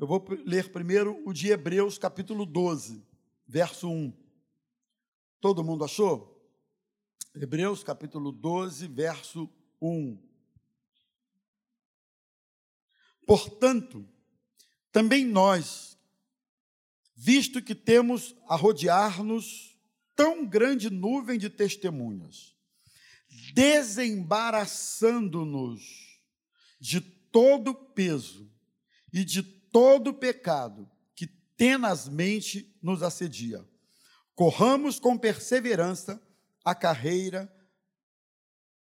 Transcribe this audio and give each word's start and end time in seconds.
Eu 0.00 0.06
vou 0.06 0.24
ler 0.46 0.72
primeiro 0.72 1.20
o 1.26 1.32
de 1.34 1.48
Hebreus, 1.48 1.98
capítulo 1.98 2.46
12, 2.46 3.04
verso 3.46 3.86
1. 3.86 4.10
Todo 5.38 5.62
mundo 5.62 5.84
achou? 5.84 6.42
Hebreus, 7.34 7.84
capítulo 7.84 8.32
12, 8.32 8.88
verso 8.88 9.46
1. 9.78 10.18
Portanto, 13.26 14.08
também 14.90 15.26
nós, 15.26 15.98
visto 17.14 17.60
que 17.60 17.74
temos 17.74 18.34
a 18.48 18.56
rodear-nos 18.56 19.78
tão 20.16 20.46
grande 20.46 20.88
nuvem 20.88 21.38
de 21.38 21.50
testemunhas, 21.50 22.56
desembaraçando-nos 23.52 26.18
de 26.80 27.02
todo 27.02 27.74
peso 27.74 28.50
e 29.12 29.26
de 29.26 29.59
todo 29.72 30.14
pecado 30.14 30.88
que 31.14 31.26
tenazmente 31.26 32.74
nos 32.82 33.02
assedia. 33.02 33.62
Corramos 34.34 34.98
com 34.98 35.18
perseverança 35.18 36.20
a 36.64 36.74
carreira 36.74 37.54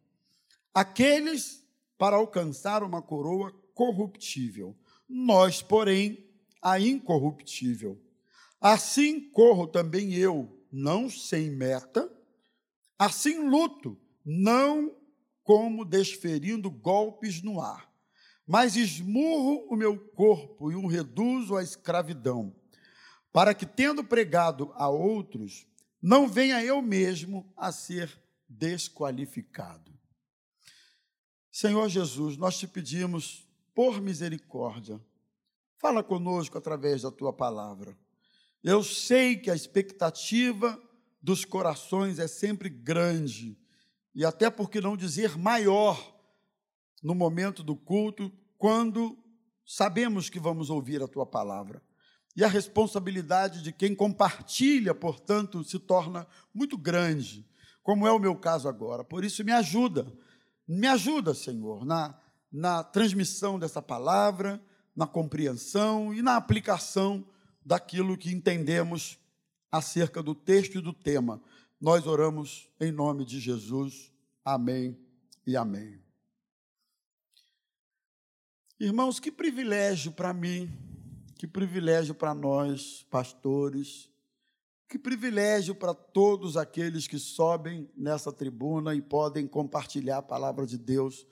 Aqueles 0.73 1.61
para 1.97 2.15
alcançar 2.15 2.81
uma 2.81 3.01
coroa 3.01 3.51
corruptível. 3.73 4.73
Nós, 5.05 5.61
porém, 5.61 6.25
a 6.61 6.79
incorruptível. 6.79 8.01
Assim 8.61 9.19
corro 9.19 9.67
também 9.67 10.13
eu, 10.13 10.65
não 10.71 11.09
sem 11.09 11.49
meta, 11.51 12.09
assim 12.97 13.49
luto, 13.49 13.99
não 14.23 14.95
como 15.47 15.85
desferindo 15.85 16.69
golpes 16.69 17.41
no 17.41 17.61
ar, 17.61 17.89
mas 18.45 18.75
esmurro 18.75 19.65
o 19.69 19.77
meu 19.77 19.97
corpo 19.97 20.69
e 20.69 20.75
o 20.75 20.87
reduzo 20.87 21.55
à 21.55 21.63
escravidão 21.63 22.53
para 23.31 23.53
que, 23.53 23.65
tendo 23.65 24.03
pregado 24.03 24.73
a 24.75 24.89
outros, 24.89 25.65
não 26.01 26.27
venha 26.27 26.61
eu 26.61 26.81
mesmo 26.81 27.49
a 27.55 27.71
ser 27.71 28.11
desqualificado. 28.49 29.97
Senhor 31.49 31.87
Jesus, 31.87 32.35
nós 32.35 32.57
te 32.59 32.67
pedimos, 32.67 33.47
por 33.73 34.01
misericórdia, 34.01 34.99
fala 35.77 36.03
conosco 36.03 36.57
através 36.57 37.03
da 37.03 37.11
tua 37.11 37.31
palavra. 37.31 37.97
Eu 38.61 38.83
sei 38.83 39.37
que 39.37 39.49
a 39.49 39.55
expectativa 39.55 40.77
dos 41.21 41.45
corações 41.45 42.19
é 42.19 42.27
sempre 42.27 42.67
grande, 42.67 43.57
e 44.17 44.25
até 44.25 44.49
por 44.49 44.71
que 44.71 44.81
não 44.81 44.97
dizer 44.97 45.37
maior, 45.37 46.19
no 47.03 47.13
momento 47.13 47.61
do 47.61 47.75
culto, 47.75 48.31
quando 48.57 49.15
sabemos 49.63 50.27
que 50.27 50.39
vamos 50.39 50.71
ouvir 50.71 51.03
a 51.03 51.07
tua 51.07 51.23
palavra. 51.23 51.83
E 52.35 52.43
a 52.43 52.47
responsabilidade 52.47 53.61
de 53.61 53.71
quem 53.71 53.93
compartilha, 53.93 54.95
portanto, 54.95 55.63
se 55.63 55.77
torna 55.77 56.25
muito 56.51 56.75
grande, 56.79 57.47
como 57.83 58.07
é 58.07 58.11
o 58.11 58.17
meu 58.17 58.35
caso 58.35 58.67
agora. 58.67 59.03
Por 59.03 59.23
isso, 59.23 59.43
me 59.43 59.51
ajuda, 59.51 60.11
me 60.67 60.87
ajuda, 60.87 61.35
Senhor, 61.35 61.85
na, 61.85 62.19
na 62.51 62.83
transmissão 62.83 63.59
dessa 63.59 63.83
palavra, 63.83 64.59
na 64.95 65.05
compreensão 65.05 66.11
e 66.11 66.23
na 66.23 66.37
aplicação 66.37 67.23
daquilo 67.63 68.17
que 68.17 68.31
entendemos 68.31 69.19
acerca 69.71 70.23
do 70.23 70.33
texto 70.33 70.79
e 70.79 70.81
do 70.81 70.91
tema. 70.91 71.39
Nós 71.79 72.07
oramos 72.07 72.69
em 72.79 72.91
nome 72.91 73.25
de 73.25 73.39
Jesus. 73.39 74.11
Amém 74.43 74.97
e 75.45 75.55
amém. 75.55 76.01
Irmãos, 78.79 79.19
que 79.19 79.31
privilégio 79.31 80.11
para 80.11 80.33
mim 80.33 80.87
que 81.37 81.47
privilégio 81.47 82.15
para 82.15 82.33
nós, 82.33 83.05
pastores, 83.11 84.09
que 84.89 84.97
privilégio 84.97 85.75
para 85.75 85.93
todos 85.93 86.57
aqueles 86.57 87.07
que 87.07 87.19
sobem 87.19 87.89
nessa 87.95 88.31
tribuna 88.31 88.95
e 88.95 89.01
podem 89.01 89.45
compartilhar 89.45 90.17
a 90.17 90.23
palavra 90.23 90.65
de 90.65 90.77
Deus 90.77 91.27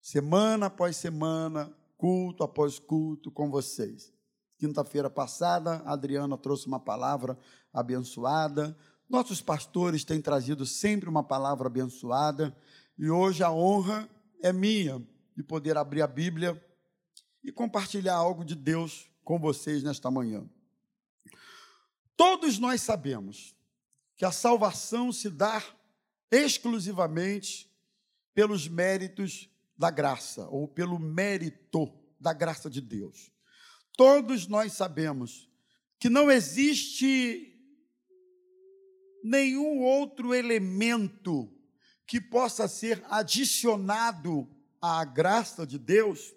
semana 0.00 0.66
após 0.66 0.96
semana, 0.96 1.72
culto 1.98 2.42
após 2.42 2.78
culto 2.78 3.30
com 3.30 3.50
vocês. 3.50 4.12
Quinta-feira 4.56 5.10
passada, 5.10 5.82
a 5.84 5.92
Adriana 5.92 6.38
trouxe 6.38 6.66
uma 6.66 6.80
palavra 6.80 7.38
abençoada. 7.72 8.76
Nossos 9.12 9.42
pastores 9.42 10.04
têm 10.04 10.22
trazido 10.22 10.64
sempre 10.64 11.06
uma 11.06 11.22
palavra 11.22 11.66
abençoada 11.66 12.56
e 12.96 13.10
hoje 13.10 13.42
a 13.42 13.52
honra 13.52 14.08
é 14.42 14.54
minha 14.54 15.06
de 15.36 15.42
poder 15.42 15.76
abrir 15.76 16.00
a 16.00 16.06
Bíblia 16.06 16.58
e 17.44 17.52
compartilhar 17.52 18.14
algo 18.14 18.42
de 18.42 18.54
Deus 18.54 19.10
com 19.22 19.38
vocês 19.38 19.82
nesta 19.82 20.10
manhã. 20.10 20.48
Todos 22.16 22.58
nós 22.58 22.80
sabemos 22.80 23.54
que 24.16 24.24
a 24.24 24.32
salvação 24.32 25.12
se 25.12 25.28
dá 25.28 25.62
exclusivamente 26.30 27.70
pelos 28.32 28.66
méritos 28.66 29.50
da 29.76 29.90
graça, 29.90 30.48
ou 30.48 30.66
pelo 30.66 30.98
mérito 30.98 31.92
da 32.18 32.32
graça 32.32 32.70
de 32.70 32.80
Deus. 32.80 33.30
Todos 33.94 34.46
nós 34.46 34.72
sabemos 34.72 35.50
que 35.98 36.08
não 36.08 36.30
existe 36.30 37.51
nenhum 39.22 39.80
outro 39.80 40.34
elemento 40.34 41.52
que 42.06 42.20
possa 42.20 42.68
ser 42.68 43.02
adicionado 43.08 44.48
à 44.80 45.04
graça 45.04 45.66
de 45.66 45.78
Deus 45.78 46.34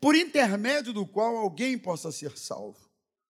por 0.00 0.14
intermédio 0.14 0.92
do 0.92 1.06
qual 1.06 1.36
alguém 1.36 1.78
possa 1.78 2.12
ser 2.12 2.36
salvo. 2.36 2.88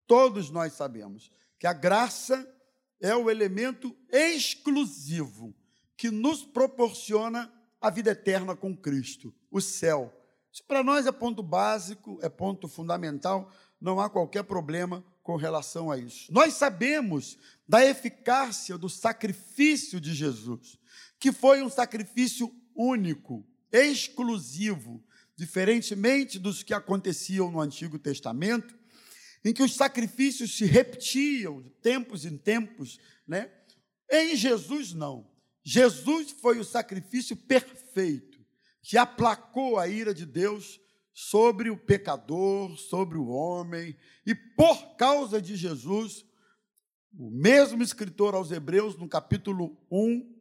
Todos 0.07 0.49
nós 0.49 0.73
sabemos 0.73 1.31
que 1.59 1.67
a 1.67 1.73
graça 1.73 2.47
é 2.99 3.15
o 3.15 3.29
elemento 3.29 3.95
exclusivo 4.11 5.55
que 5.97 6.11
nos 6.11 6.43
proporciona 6.43 7.51
a 7.79 7.89
vida 7.89 8.11
eterna 8.11 8.55
com 8.55 8.75
Cristo, 8.75 9.33
o 9.51 9.61
céu. 9.61 10.13
Isso 10.51 10.63
para 10.63 10.83
nós 10.83 11.05
é 11.05 11.11
ponto 11.11 11.43
básico, 11.43 12.19
é 12.21 12.29
ponto 12.29 12.67
fundamental, 12.67 13.51
não 13.79 13.99
há 13.99 14.09
qualquer 14.09 14.43
problema 14.43 15.03
com 15.25 15.35
relação 15.35 15.89
a 15.89 15.97
isso. 15.97 16.31
Nós 16.31 16.53
sabemos 16.53 17.35
da 17.67 17.83
eficácia 17.83 18.77
do 18.77 18.87
sacrifício 18.87 19.99
de 19.99 20.13
Jesus, 20.13 20.77
que 21.19 21.31
foi 21.31 21.63
um 21.63 21.69
sacrifício 21.69 22.55
único, 22.75 23.43
exclusivo, 23.71 25.03
diferentemente 25.35 26.37
dos 26.37 26.61
que 26.61 26.75
aconteciam 26.75 27.49
no 27.49 27.59
Antigo 27.59 27.97
Testamento, 27.97 28.77
em 29.43 29.51
que 29.51 29.63
os 29.63 29.73
sacrifícios 29.73 30.55
se 30.55 30.65
repetiam 30.65 31.59
de 31.59 31.71
tempos 31.71 32.23
em 32.23 32.37
tempos, 32.37 32.99
né? 33.27 33.49
Em 34.11 34.35
Jesus 34.35 34.93
não. 34.93 35.27
Jesus 35.63 36.29
foi 36.39 36.59
o 36.59 36.63
sacrifício 36.63 37.35
perfeito 37.35 38.45
que 38.83 38.95
aplacou 38.95 39.79
a 39.79 39.87
ira 39.87 40.13
de 40.13 40.23
Deus 40.23 40.79
sobre 41.17 41.69
o 41.69 41.77
pecador, 41.77 42.77
sobre 42.77 43.17
o 43.17 43.27
homem, 43.29 43.95
e 44.25 44.35
por 44.35 44.97
causa 44.97 45.41
de 45.41 45.55
Jesus, 45.55 46.25
o 47.17 47.31
mesmo 47.31 47.81
escritor 47.81 48.35
aos 48.35 48.51
Hebreus, 48.51 48.97
no 48.97 49.07
capítulo 49.07 49.77
1, 49.89 50.35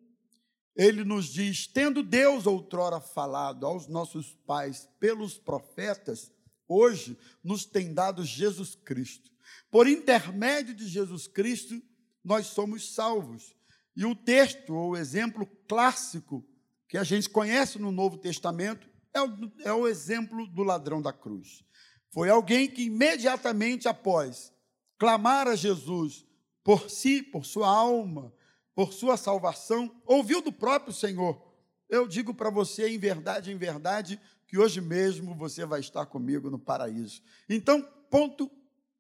ele 0.75 1.05
nos 1.05 1.27
diz: 1.27 1.69
tendo 1.69 2.03
Deus 2.03 2.45
outrora 2.45 3.01
falado 3.01 3.65
aos 3.65 3.87
nossos 3.87 4.35
pais 4.45 4.89
pelos 4.99 5.39
profetas, 5.39 6.33
hoje 6.67 7.17
nos 7.43 7.65
tem 7.65 7.95
dado 7.95 8.25
Jesus 8.25 8.75
Cristo. 8.75 9.31
Por 9.71 9.87
intermédio 9.87 10.75
de 10.75 10.89
Jesus 10.89 11.29
Cristo, 11.29 11.81
nós 12.25 12.49
somos 12.49 12.93
salvos. 12.95 13.55
E 13.97 14.05
o 14.05 14.17
texto, 14.17 14.75
ou 14.75 14.97
exemplo 14.97 15.47
clássico 15.69 16.45
que 16.89 16.99
a 16.99 17.05
gente 17.05 17.31
conhece 17.31 17.79
no 17.79 17.93
Novo 17.93 18.19
Testamento, 18.19 18.93
é 19.15 19.23
o, 19.23 19.53
é 19.61 19.73
o 19.73 19.87
exemplo 19.87 20.47
do 20.49 20.63
ladrão 20.63 21.01
da 21.01 21.13
cruz. 21.13 21.65
Foi 22.11 22.29
alguém 22.29 22.69
que 22.69 22.83
imediatamente 22.83 23.89
após 23.89 24.53
clamar 24.99 25.47
a 25.47 25.55
Jesus 25.55 26.27
por 26.63 26.91
si, 26.91 27.23
por 27.23 27.45
sua 27.45 27.69
alma, 27.69 28.35
por 28.75 28.93
sua 28.93 29.17
salvação, 29.17 29.95
ouviu 30.05 30.43
do 30.43 30.53
próprio 30.53 30.93
Senhor: 30.93 31.41
Eu 31.89 32.09
digo 32.09 32.35
para 32.35 32.51
você, 32.51 32.89
em 32.89 32.99
verdade, 32.99 33.53
em 33.53 33.57
verdade, 33.57 34.21
que 34.47 34.59
hoje 34.59 34.81
mesmo 34.81 35.35
você 35.35 35.65
vai 35.65 35.81
estar 35.81 36.07
comigo 36.07 36.51
no 36.51 36.59
paraíso. 36.59 37.23
Então, 37.49 37.83
ponto, 38.11 38.51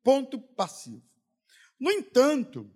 ponto 0.03 0.39
passivo. 0.39 1.03
No 1.79 1.91
entanto, 1.91 2.71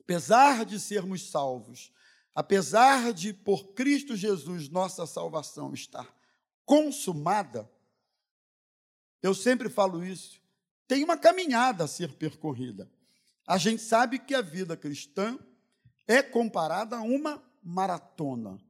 apesar 0.00 0.64
de 0.64 0.80
sermos 0.80 1.30
salvos, 1.30 1.92
apesar 2.34 3.12
de 3.12 3.34
por 3.34 3.74
Cristo 3.74 4.16
Jesus 4.16 4.68
nossa 4.68 5.06
salvação 5.06 5.74
estar 5.74 6.21
consumada, 6.64 7.70
eu 9.22 9.34
sempre 9.34 9.68
falo 9.68 10.04
isso, 10.04 10.40
tem 10.86 11.04
uma 11.04 11.16
caminhada 11.16 11.84
a 11.84 11.88
ser 11.88 12.12
percorrida. 12.14 12.90
A 13.46 13.56
gente 13.58 13.82
sabe 13.82 14.18
que 14.18 14.34
a 14.34 14.42
vida 14.42 14.76
cristã 14.76 15.38
é 16.06 16.22
comparada 16.22 16.96
a 16.96 17.02
uma 17.02 17.42
maratona. 17.62 18.60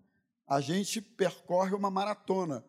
A 0.47 0.61
gente 0.61 1.01
percorre 1.01 1.75
uma 1.75 1.91
maratona. 1.91 2.65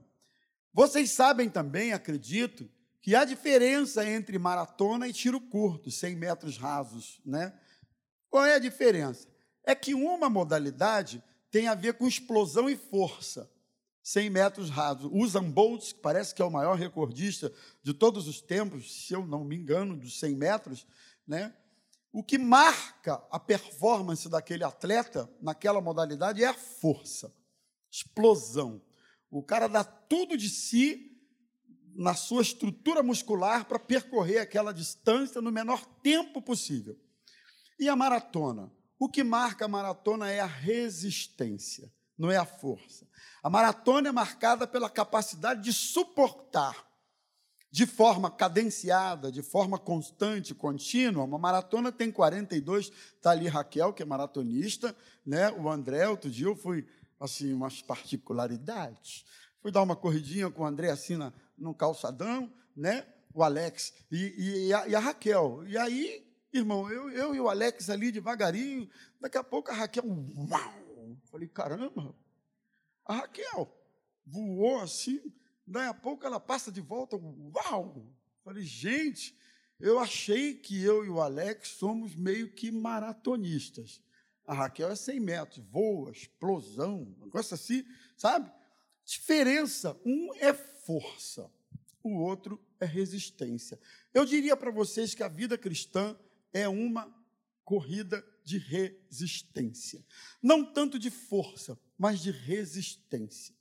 Vocês 0.74 1.12
sabem 1.12 1.50
também, 1.50 1.94
acredito, 1.94 2.70
que 3.02 3.16
há 3.16 3.26
diferença 3.26 4.10
entre 4.10 4.40
maratona 4.40 5.08
e 5.08 5.14
tiro 5.14 5.40
curto, 5.40 5.92
100 5.92 6.16
metros 6.16 6.58
rasos, 6.58 7.22
né? 7.26 7.54
Qual 8.30 8.46
é 8.46 8.56
a 8.56 8.60
diferença? 8.60 9.28
É 9.66 9.76
que 9.76 9.94
uma 9.94 10.30
modalidade 10.30 11.24
tem 11.52 11.68
a 11.68 11.76
ver 11.76 11.94
com 11.96 12.08
explosão 12.08 12.70
e 12.70 12.76
força. 12.76 13.52
100 14.04 14.30
metros 14.30 14.70
rasos. 14.70 15.10
Usain 15.12 15.50
Bolt, 15.50 15.94
que 15.94 16.00
parece 16.02 16.36
que 16.36 16.42
é 16.42 16.46
o 16.46 16.52
maior 16.52 16.78
recordista 16.78 17.52
de 17.82 17.94
todos 17.94 18.28
os 18.28 18.42
tempos, 18.42 19.06
se 19.06 19.14
eu 19.14 19.26
não 19.26 19.46
me 19.46 19.56
engano, 19.56 19.96
dos 19.96 20.20
100 20.20 20.36
metros, 20.36 20.86
né? 21.26 21.56
O 22.12 22.22
que 22.22 22.38
marca 22.38 23.24
a 23.32 23.40
performance 23.40 24.30
daquele 24.30 24.64
atleta 24.64 25.28
naquela 25.42 25.82
modalidade 25.82 26.44
é 26.44 26.48
a 26.48 26.54
força, 26.54 27.34
explosão. 27.90 28.82
O 29.32 29.42
cara 29.42 29.68
dá 29.68 29.84
tudo 29.84 30.38
de 30.38 30.48
si 30.48 31.10
na 31.96 32.14
sua 32.14 32.42
estrutura 32.42 33.02
muscular 33.02 33.66
para 33.66 33.80
percorrer 33.80 34.40
aquela 34.40 34.72
distância 34.72 35.42
no 35.42 35.52
menor 35.52 35.84
tempo 36.04 36.42
possível. 36.42 37.00
E 37.80 37.90
a 37.90 37.96
maratona? 37.96 38.72
O 39.00 39.10
que 39.10 39.24
marca 39.24 39.66
a 39.66 39.68
maratona 39.68 40.30
é 40.30 40.40
a 40.40 40.46
resistência, 40.46 41.92
não 42.18 42.32
é 42.32 42.38
a 42.38 42.46
força. 42.46 43.08
A 43.42 43.50
maratona 43.50 44.10
é 44.10 44.12
marcada 44.12 44.68
pela 44.68 44.90
capacidade 44.90 45.62
de 45.62 45.74
suportar 45.74 46.86
de 47.74 47.88
forma 47.88 48.30
cadenciada, 48.30 49.32
de 49.32 49.42
forma 49.42 49.80
constante, 49.80 50.54
contínua. 50.54 51.24
Uma 51.24 51.40
maratona 51.40 51.92
tem 51.92 52.12
42, 52.12 52.92
está 53.16 53.32
ali 53.32 53.48
Raquel, 53.48 53.92
que 53.92 54.04
é 54.04 54.06
maratonista, 54.06 54.96
né? 55.26 55.50
o 55.52 55.68
André, 55.68 56.08
outro 56.08 56.30
dia 56.30 56.46
eu 56.46 56.56
fui, 56.56 56.86
assim, 57.20 57.52
umas 57.52 57.82
particularidades. 57.82 59.26
Fui 59.60 59.72
dar 59.72 59.82
uma 59.82 59.96
corridinha 59.96 60.52
com 60.52 60.62
o 60.62 60.66
André, 60.68 60.92
assim, 60.92 61.18
na, 61.18 61.34
no 61.58 61.74
calçadão, 61.74 62.54
né? 62.78 63.08
o 63.34 63.42
Alex 63.42 63.92
e, 64.12 64.68
e, 64.68 64.74
a, 64.74 64.88
e 64.88 64.96
a 64.96 65.00
Raquel. 65.00 65.64
E 65.66 65.76
aí, 65.76 66.24
irmão, 66.54 66.88
eu, 66.92 67.10
eu 67.10 67.34
e 67.34 67.40
o 67.40 67.50
Alex 67.50 67.90
ali 67.90 68.12
devagarinho, 68.12 68.88
daqui 69.20 69.40
a 69.40 69.44
pouco 69.44 69.72
a 69.72 69.74
Raquel, 69.74 70.04
uau! 70.06 70.83
Falei, 71.26 71.48
caramba, 71.48 72.16
a 73.06 73.16
Raquel 73.16 73.72
voou 74.26 74.80
assim, 74.80 75.22
Daí 75.66 75.88
a 75.88 75.94
pouco 75.94 76.26
ela 76.26 76.40
passa 76.40 76.72
de 76.72 76.82
volta, 76.82 77.16
uau! 77.16 78.06
Falei, 78.44 78.64
gente, 78.64 79.36
eu 79.80 79.98
achei 79.98 80.56
que 80.56 80.82
eu 80.84 81.06
e 81.06 81.10
o 81.10 81.22
Alex 81.22 81.70
somos 81.70 82.16
meio 82.16 82.52
que 82.52 82.72
maratonistas. 82.72 84.02
A 84.46 84.54
Raquel 84.54 84.90
é 84.90 84.96
100 84.96 85.20
metros, 85.22 85.66
voa, 85.66 86.12
explosão, 86.12 87.16
negócio 87.22 87.56
assim, 87.56 87.86
sabe? 88.18 88.52
Diferença, 89.06 89.98
um 90.06 90.34
é 90.36 90.54
força, 90.54 91.50
o 92.04 92.18
outro 92.18 92.62
é 92.78 92.86
resistência. 92.86 93.80
Eu 94.14 94.26
diria 94.26 94.58
para 94.58 94.70
vocês 94.70 95.16
que 95.16 95.24
a 95.24 95.30
vida 95.30 95.58
cristã 95.58 96.18
é 96.52 96.68
uma 96.68 97.14
corrida 97.64 98.22
de 98.44 98.58
resistência. 98.58 100.04
Não 100.42 100.64
tanto 100.64 101.00
de 101.00 101.10
força, 101.10 101.80
mas 101.98 102.20
de 102.20 102.32
resistência. 102.32 103.56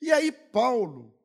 E 0.00 0.12
aí, 0.12 0.30
Paulo, 0.30 1.18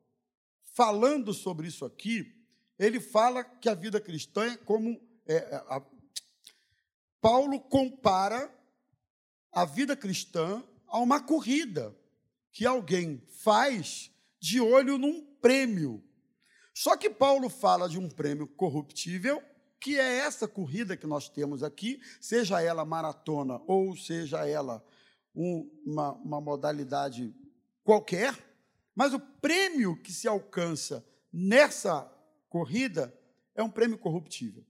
falando 0.73 1.33
sobre 1.33 1.67
isso 1.67 1.85
aqui, 1.85 2.35
ele 2.79 2.99
fala 2.99 3.43
que 3.43 3.69
a 3.69 3.75
vida 3.75 4.01
cristã 4.01 4.45
é 4.45 4.57
como. 4.57 4.99
É, 5.27 5.35
é, 5.35 5.55
a, 5.67 5.81
Paulo 7.19 7.59
compara 7.59 8.51
a 9.51 9.65
vida 9.65 9.95
cristã 9.95 10.63
a 10.87 10.97
uma 10.97 11.21
corrida 11.21 11.95
que 12.51 12.65
alguém 12.65 13.21
faz 13.27 14.11
de 14.39 14.59
olho 14.59 14.97
num 14.97 15.23
prêmio. 15.39 16.03
Só 16.73 16.97
que 16.97 17.09
Paulo 17.09 17.49
fala 17.49 17.87
de 17.87 17.99
um 17.99 18.09
prêmio 18.09 18.47
corruptível, 18.47 19.43
que 19.81 19.99
é 19.99 20.19
essa 20.19 20.47
corrida 20.47 20.95
que 20.95 21.07
nós 21.07 21.27
temos 21.27 21.63
aqui, 21.63 21.99
seja 22.21 22.61
ela 22.61 22.85
maratona 22.85 23.59
ou 23.65 23.97
seja 23.97 24.47
ela 24.47 24.85
um, 25.35 25.67
uma, 25.83 26.11
uma 26.13 26.39
modalidade 26.39 27.35
qualquer, 27.83 28.37
mas 28.95 29.11
o 29.11 29.19
prêmio 29.19 29.99
que 29.99 30.13
se 30.13 30.27
alcança 30.27 31.03
nessa 31.33 32.03
corrida 32.47 33.11
é 33.55 33.63
um 33.63 33.71
prêmio 33.71 33.97
corruptível. 33.97 34.63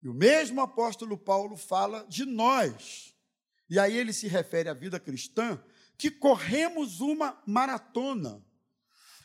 E 0.00 0.08
o 0.08 0.14
mesmo 0.14 0.60
apóstolo 0.60 1.18
Paulo 1.18 1.56
fala 1.56 2.06
de 2.08 2.24
nós. 2.24 3.16
E 3.68 3.78
aí 3.78 3.96
ele 3.96 4.12
se 4.12 4.28
refere 4.28 4.68
à 4.68 4.74
vida 4.74 5.00
cristã, 5.00 5.62
que 5.98 6.10
corremos 6.10 7.00
uma 7.00 7.42
maratona. 7.44 8.42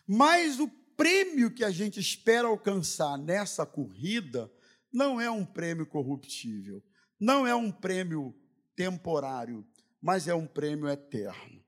Mas 0.07 0.59
o 0.59 0.67
prêmio 0.95 1.53
que 1.53 1.63
a 1.63 1.71
gente 1.71 1.99
espera 1.99 2.47
alcançar 2.47 3.17
nessa 3.17 3.65
corrida 3.65 4.51
não 4.91 5.19
é 5.19 5.29
um 5.29 5.45
prêmio 5.45 5.85
corruptível, 5.85 6.81
não 7.19 7.45
é 7.45 7.53
um 7.53 7.71
prêmio 7.71 8.33
temporário, 8.75 9.65
mas 10.01 10.27
é 10.27 10.33
um 10.33 10.47
prêmio 10.47 10.87
eterno. 10.87 11.63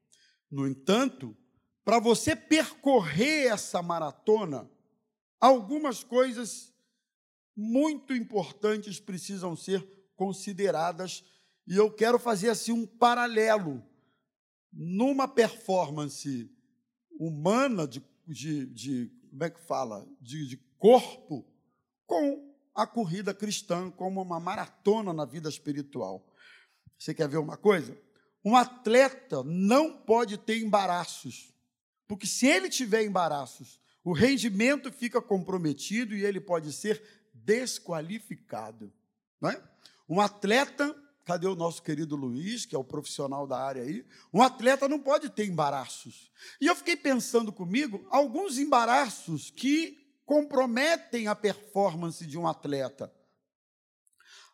No 0.50 0.68
entanto, 0.68 1.36
para 1.84 2.00
você 2.00 2.36
percorrer 2.36 3.48
essa 3.48 3.82
maratona, 3.82 4.70
algumas 5.40 6.04
coisas 6.04 6.74
muito 7.56 8.14
importantes 8.14 9.00
precisam 9.00 9.56
ser 9.56 9.86
consideradas, 10.16 11.24
e 11.68 11.76
eu 11.76 11.92
quero 11.92 12.18
fazer 12.18 12.50
assim 12.50 12.72
um 12.72 12.86
paralelo 12.86 13.84
numa 14.72 15.28
performance 15.28 16.50
humana 17.20 17.88
de, 17.88 18.04
de, 18.28 18.66
de 18.68 19.12
como 19.30 19.44
é 19.44 19.50
que 19.50 19.60
fala, 19.60 20.08
de, 20.20 20.48
de 20.48 20.58
corpo, 20.78 21.46
com 22.06 22.56
a 22.74 22.86
corrida 22.86 23.34
cristã 23.34 23.90
como 23.90 24.22
uma 24.22 24.40
maratona 24.40 25.14
na 25.14 25.26
vida 25.26 25.50
espiritual. 25.50 26.26
Você 26.98 27.14
quer 27.14 27.28
ver 27.28 27.38
uma 27.38 27.58
coisa? 27.58 27.98
Um 28.46 28.56
atleta 28.56 29.44
não 29.44 29.98
pode 29.98 30.38
ter 30.38 30.60
embaraços. 30.60 31.54
Porque 32.08 32.26
se 32.26 32.48
ele 32.48 32.70
tiver 32.70 33.04
embaraços, 33.04 33.80
o 34.04 34.14
rendimento 34.14 34.92
fica 34.92 35.22
comprometido 35.22 36.16
e 36.16 36.24
ele 36.24 36.40
pode 36.40 36.72
ser 36.72 37.04
desqualificado. 37.34 38.94
Não 39.42 39.50
é? 39.50 39.62
Um 40.08 40.22
atleta, 40.22 40.96
cadê 41.28 41.46
o 41.46 41.58
nosso 41.58 41.84
querido 41.84 42.16
Luiz, 42.16 42.66
que 42.66 42.74
é 42.74 42.80
o 42.80 42.86
profissional 42.86 43.46
da 43.46 43.60
área 43.60 43.84
aí? 43.84 44.06
Um 44.34 44.42
atleta 44.42 44.88
não 44.88 44.98
pode 44.98 45.30
ter 45.30 45.46
embaraços. 45.46 46.32
E 46.62 46.68
eu 46.68 46.74
fiquei 46.74 46.96
pensando 46.96 47.52
comigo 47.52 48.08
alguns 48.10 48.58
embaraços 48.58 49.52
que 49.52 49.98
comprometem 50.26 51.28
a 51.28 51.36
performance 51.36 52.26
de 52.26 52.38
um 52.38 52.48
atleta, 52.48 53.14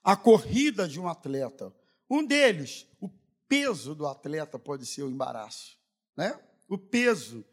a 0.03 0.15
corrida 0.15 0.87
de 0.87 0.99
um 0.99 1.07
atleta. 1.07 1.71
Um 2.09 2.25
deles, 2.25 2.87
o 2.99 3.07
peso 3.47 3.93
do 3.93 4.07
atleta 4.07 4.57
pode 4.57 4.87
ser 4.87 5.03
o 5.03 5.11
embaraço, 5.11 5.77
né? 6.17 6.39
o 6.67 6.75
peso, 6.75 7.45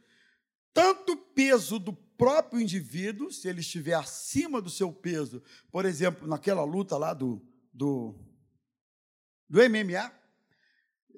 tanto 0.73 1.13
o 1.13 1.17
peso 1.19 1.79
do 1.79 1.93
próprio 1.93 2.59
indivíduo, 2.59 3.31
se 3.31 3.49
ele 3.49 3.61
estiver 3.61 3.95
acima 3.95 4.63
do 4.63 4.71
seu 4.71 4.91
peso, 4.91 5.43
por 5.71 5.85
exemplo, 5.85 6.27
naquela 6.27 6.65
luta 6.65 6.97
lá 6.97 7.13
do, 7.13 7.43
do, 7.71 8.19
do 9.51 9.59
MMA, 9.59 10.13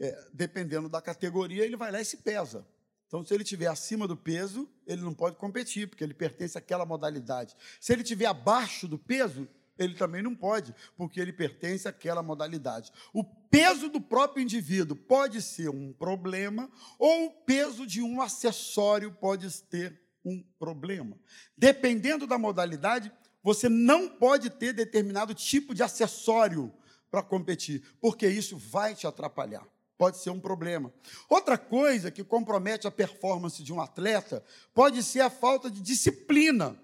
é, 0.01 0.29
dependendo 0.33 0.89
da 0.89 1.03
categoria, 1.03 1.65
ele 1.65 1.77
vai 1.77 1.93
lá 1.93 2.01
e 2.01 2.05
se 2.05 2.17
pesa. 2.17 2.67
Então, 3.07 3.23
se 3.23 3.35
ele 3.35 3.43
estiver 3.43 3.67
acima 3.67 4.09
do 4.09 4.17
peso, 4.17 4.67
ele 4.87 5.03
não 5.03 5.13
pode 5.13 5.37
competir, 5.37 5.87
porque 5.87 6.03
ele 6.03 6.15
pertence 6.15 6.57
àquela 6.57 6.87
modalidade. 6.87 7.55
Se 7.79 7.93
ele 7.93 8.01
estiver 8.01 8.25
abaixo 8.25 8.89
do 8.89 8.99
peso, 8.99 9.47
ele 9.79 9.95
também 9.95 10.23
não 10.23 10.35
pode, 10.35 10.75
porque 10.97 11.21
ele 11.21 11.33
pertence 11.33 11.87
àquela 11.87 12.23
modalidade. 12.23 12.91
O 13.13 13.23
peso 13.23 13.91
do 13.91 14.01
próprio 14.01 14.43
indivíduo 14.43 14.97
pode 14.97 15.43
ser 15.43 15.69
um 15.69 15.93
problema, 15.93 16.71
ou 16.99 17.27
o 17.27 17.31
peso 17.31 17.87
de 17.87 18.01
um 18.01 18.23
acessório 18.23 19.13
pode 19.13 19.63
ter 19.65 20.01
um 20.25 20.43
problema. 20.59 21.19
Dependendo 21.55 22.27
da 22.27 22.39
modalidade, 22.39 23.13
você 23.43 23.69
não 23.69 24.09
pode 24.09 24.49
ter 24.49 24.73
determinado 24.73 25.35
tipo 25.35 25.75
de 25.75 25.83
acessório 25.83 26.73
para 27.13 27.23
competir, 27.23 27.85
porque 28.01 28.27
isso 28.27 28.59
vai 28.59 28.97
te 28.97 29.07
atrapalhar 29.07 29.65
pode 29.99 30.19
ser 30.19 30.31
um 30.31 30.41
problema. 30.41 30.93
Outra 31.29 31.57
coisa 31.57 32.11
que 32.11 32.25
compromete 32.25 32.89
a 32.89 32.91
performance 32.91 33.63
de 33.63 33.73
um 33.73 33.81
atleta 33.81 34.45
pode 34.75 35.01
ser 35.01 35.21
a 35.21 35.31
falta 35.31 35.71
de 35.71 35.81
disciplina 35.81 36.77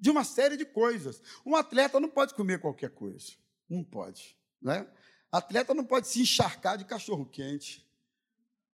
de 0.00 0.08
uma 0.08 0.24
série 0.24 0.56
de 0.56 0.64
coisas. 0.64 1.20
Um 1.44 1.54
atleta 1.54 2.00
não 2.00 2.08
pode 2.08 2.32
comer 2.32 2.58
qualquer 2.58 2.88
coisa. 2.88 3.32
Não 3.68 3.84
pode. 3.84 4.34
Né? 4.62 4.86
Atleta 5.30 5.74
não 5.74 5.84
pode 5.84 6.08
se 6.08 6.22
encharcar 6.22 6.78
de 6.78 6.86
cachorro-quente, 6.86 7.86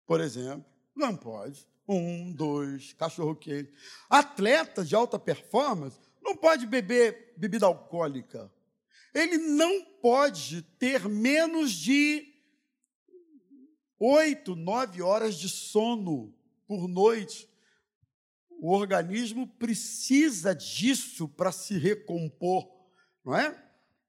por 0.06 0.22
exemplo. 0.22 0.66
Não 0.96 1.16
pode. 1.16 1.68
Um, 1.88 2.32
dois, 2.32 2.94
cachorro-quente. 2.94 3.74
Atleta 4.08 4.86
de 4.86 4.94
alta 4.94 5.18
performance 5.18 6.00
não 6.22 6.38
pode 6.38 6.68
beber 6.68 7.34
bebida 7.36 7.66
alcoólica. 7.66 8.52
Ele 9.16 9.38
não 9.38 9.86
pode 10.02 10.62
ter 10.78 11.08
menos 11.08 11.72
de 11.72 12.36
oito, 13.98 14.58
nove 14.58 15.02
horas 15.02 15.36
de 15.36 15.48
sono 15.48 16.36
por 16.68 16.86
noite. 16.86 17.50
O 18.60 18.74
organismo 18.74 19.48
precisa 19.48 20.54
disso 20.54 21.30
para 21.30 21.54
se 21.54 21.78
recompor, 21.78 22.70
não 23.24 23.38
é? 23.38 23.58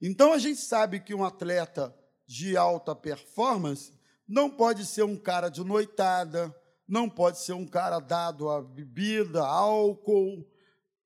Então 0.02 0.32
a 0.32 0.38
gente 0.38 0.60
sabe 0.60 0.98
que 0.98 1.14
um 1.14 1.24
atleta 1.24 1.96
de 2.26 2.56
alta 2.56 2.92
performance 2.92 3.92
não 4.26 4.50
pode 4.50 4.84
ser 4.84 5.04
um 5.04 5.16
cara 5.16 5.48
de 5.48 5.62
noitada, 5.62 6.52
não 6.88 7.08
pode 7.08 7.38
ser 7.38 7.52
um 7.52 7.66
cara 7.66 8.00
dado 8.00 8.48
a 8.48 8.60
bebida, 8.60 9.46
álcool, 9.46 10.44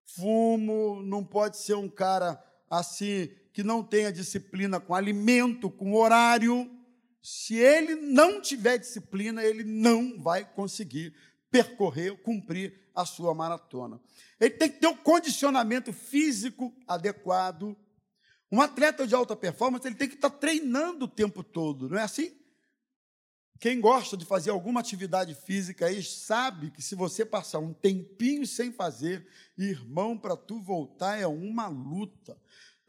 fumo, 0.04 1.02
não 1.02 1.22
pode 1.22 1.58
ser 1.58 1.74
um 1.74 1.88
cara 1.88 2.42
assim 2.70 3.28
que 3.52 3.62
não 3.62 3.82
tenha 3.82 4.12
disciplina 4.12 4.78
com 4.78 4.94
alimento, 4.94 5.70
com 5.70 5.94
horário. 5.94 6.70
Se 7.22 7.56
ele 7.56 7.94
não 7.96 8.40
tiver 8.40 8.78
disciplina, 8.78 9.44
ele 9.44 9.64
não 9.64 10.20
vai 10.20 10.44
conseguir 10.44 11.14
percorrer, 11.50 12.16
cumprir 12.22 12.80
a 12.94 13.04
sua 13.04 13.34
maratona. 13.34 14.00
Ele 14.38 14.50
tem 14.50 14.70
que 14.70 14.78
ter 14.78 14.86
um 14.86 14.96
condicionamento 14.96 15.92
físico 15.92 16.74
adequado. 16.86 17.76
Um 18.52 18.60
atleta 18.60 19.06
de 19.06 19.14
alta 19.14 19.36
performance, 19.36 19.86
ele 19.86 19.94
tem 19.94 20.08
que 20.08 20.16
estar 20.16 20.30
treinando 20.30 21.04
o 21.04 21.08
tempo 21.08 21.42
todo, 21.42 21.88
não 21.88 21.98
é 21.98 22.02
assim? 22.02 22.36
Quem 23.60 23.78
gosta 23.78 24.16
de 24.16 24.24
fazer 24.24 24.50
alguma 24.50 24.80
atividade 24.80 25.34
física 25.34 25.84
aí 25.86 26.02
sabe 26.02 26.70
que 26.70 26.80
se 26.80 26.94
você 26.94 27.26
passar 27.26 27.58
um 27.58 27.74
tempinho 27.74 28.46
sem 28.46 28.72
fazer, 28.72 29.26
irmão, 29.56 30.16
para 30.16 30.34
tu 30.34 30.58
voltar 30.58 31.20
é 31.20 31.26
uma 31.26 31.68
luta. 31.68 32.40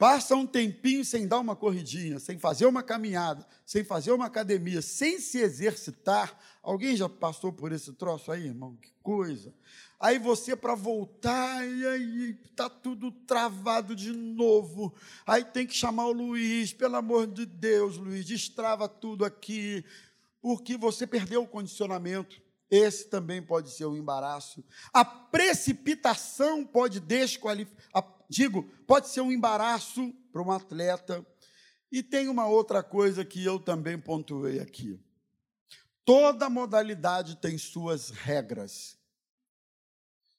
Passa 0.01 0.35
um 0.35 0.47
tempinho 0.47 1.05
sem 1.05 1.27
dar 1.27 1.37
uma 1.37 1.55
corridinha, 1.55 2.17
sem 2.17 2.39
fazer 2.39 2.65
uma 2.65 2.81
caminhada, 2.81 3.45
sem 3.63 3.83
fazer 3.83 4.11
uma 4.11 4.25
academia, 4.25 4.81
sem 4.81 5.19
se 5.19 5.37
exercitar. 5.37 6.35
Alguém 6.63 6.95
já 6.95 7.07
passou 7.07 7.53
por 7.53 7.71
esse 7.71 7.93
troço 7.93 8.31
aí, 8.31 8.47
irmão? 8.47 8.75
Que 8.77 8.91
coisa. 9.03 9.53
Aí 9.99 10.17
você, 10.17 10.55
para 10.55 10.73
voltar, 10.73 11.63
e 11.67 11.85
aí 11.85 12.39
está 12.49 12.67
tudo 12.67 13.11
travado 13.11 13.95
de 13.95 14.11
novo. 14.11 14.91
Aí 15.23 15.45
tem 15.45 15.67
que 15.67 15.75
chamar 15.75 16.07
o 16.07 16.13
Luiz, 16.13 16.73
pelo 16.73 16.95
amor 16.95 17.27
de 17.27 17.45
Deus, 17.45 17.97
Luiz, 17.97 18.25
destrava 18.25 18.89
tudo 18.89 19.23
aqui, 19.23 19.85
porque 20.41 20.77
você 20.77 21.05
perdeu 21.05 21.43
o 21.43 21.47
condicionamento. 21.47 22.41
Esse 22.71 23.09
também 23.09 23.41
pode 23.41 23.69
ser 23.69 23.85
um 23.85 23.97
embaraço. 23.97 24.63
A 24.93 25.05
precipitação 25.05 26.65
pode 26.65 26.99
desqualificar 26.99 27.81
digo, 28.31 28.63
pode 28.87 29.09
ser 29.09 29.19
um 29.19 29.31
embaraço 29.31 30.13
para 30.31 30.41
um 30.41 30.51
atleta. 30.51 31.25
E 31.91 32.01
tem 32.01 32.29
uma 32.29 32.47
outra 32.47 32.81
coisa 32.81 33.25
que 33.25 33.43
eu 33.43 33.59
também 33.59 33.99
pontuei 33.99 34.61
aqui. 34.61 34.97
Toda 36.05 36.49
modalidade 36.49 37.35
tem 37.35 37.57
suas 37.57 38.09
regras. 38.09 38.97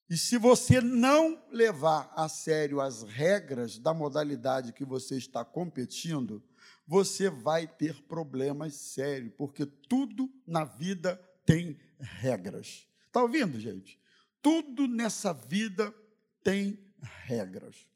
E 0.09 0.17
se 0.17 0.39
você 0.39 0.81
não 0.81 1.43
levar 1.51 2.11
a 2.17 2.29
sério 2.29 2.81
as 2.81 3.03
regras 3.03 3.79
da 3.79 3.93
modalidade 3.93 4.73
que 4.73 4.85
você 4.85 5.17
está 5.17 5.45
competindo, 5.45 6.43
você 6.87 7.29
vai 7.31 7.67
ter 7.67 8.03
problemas 8.05 8.75
sérios, 8.75 9.33
porque 9.37 9.65
tudo 9.67 10.31
na 10.47 10.65
vida 10.65 11.21
tem 11.45 11.79
regras. 11.99 12.87
Está 13.07 13.23
ouvindo, 13.23 13.59
gente? 13.61 14.01
Tudo 14.41 14.87
nessa 14.89 15.33
vida 15.33 15.95
tem 16.43 16.79
regras. 17.27 17.87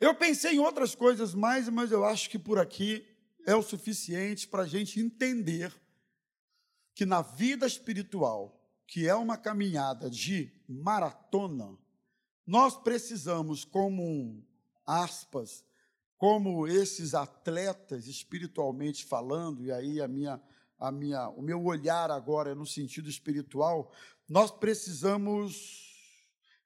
Eu 0.00 0.14
pensei 0.14 0.54
em 0.54 0.58
outras 0.58 0.94
coisas 0.94 1.34
mais, 1.34 1.68
mas 1.68 1.92
eu 1.92 2.04
acho 2.04 2.30
que 2.30 2.38
por 2.38 2.58
aqui 2.58 3.06
é 3.46 3.54
o 3.54 3.62
suficiente 3.62 4.48
para 4.48 4.62
a 4.62 4.66
gente 4.66 4.98
entender 4.98 5.72
que 6.94 7.04
na 7.04 7.22
vida 7.22 7.66
espiritual, 7.66 8.58
que 8.86 9.06
é 9.06 9.14
uma 9.14 9.36
caminhada 9.36 10.10
de 10.10 10.52
maratona, 10.68 11.78
nós 12.46 12.76
precisamos, 12.76 13.64
como 13.64 14.44
aspas, 14.86 15.64
como 16.16 16.66
esses 16.66 17.14
atletas 17.14 18.06
espiritualmente 18.06 19.04
falando, 19.04 19.64
e 19.64 19.70
aí 19.70 20.00
a 20.00 20.08
minha, 20.08 20.42
a 20.80 20.90
minha, 20.90 21.28
o 21.28 21.42
meu 21.42 21.62
olhar 21.62 22.10
agora 22.10 22.52
é 22.52 22.54
no 22.54 22.66
sentido 22.66 23.08
espiritual, 23.10 23.92
nós 24.26 24.50
precisamos 24.50 25.92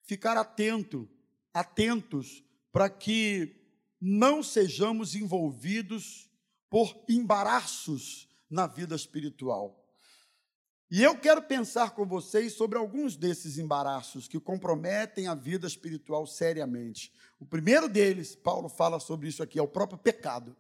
ficar 0.05 0.37
atento, 0.37 1.09
atentos, 1.53 2.45
para 2.71 2.89
que 2.89 3.57
não 4.01 4.43
sejamos 4.43 5.15
envolvidos 5.15 6.31
por 6.71 7.05
embaraços 7.09 8.29
na 8.49 8.67
vida 8.67 8.95
espiritual. 8.95 9.81
E 10.91 11.03
eu 11.03 11.19
quero 11.19 11.43
pensar 11.43 11.91
com 11.91 12.07
vocês 12.07 12.53
sobre 12.53 12.79
alguns 12.79 13.17
desses 13.17 13.59
embaraços 13.59 14.29
que 14.29 14.39
comprometem 14.39 15.27
a 15.27 15.35
vida 15.35 15.67
espiritual 15.67 16.27
seriamente. 16.27 17.13
O 17.41 17.47
primeiro 17.47 17.89
deles, 17.89 18.37
Paulo 18.37 18.69
fala 18.69 19.01
sobre 19.01 19.29
isso 19.29 19.43
aqui, 19.43 19.59
é 19.59 19.63
o 19.63 19.67
próprio 19.67 19.99
pecado. 19.99 20.57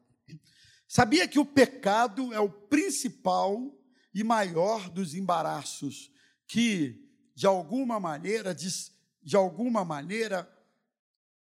Sabia 0.95 1.27
que 1.27 1.41
o 1.41 1.45
pecado 1.45 2.33
é 2.33 2.39
o 2.39 2.49
principal 2.49 3.77
e 4.15 4.23
maior 4.23 4.89
dos 4.89 5.13
embaraços 5.13 6.09
que, 6.47 7.11
de 7.35 7.49
alguma 7.49 7.99
maneira, 7.99 8.55
diz, 8.55 8.93
de 9.21 9.35
alguma 9.35 9.85
maneira, 9.85 10.49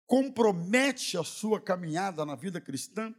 compromete 0.07 1.15
a 1.15 1.23
sua 1.23 1.61
caminhada 1.61 2.25
na 2.25 2.33
vida 2.33 2.59
cristã? 2.59 3.13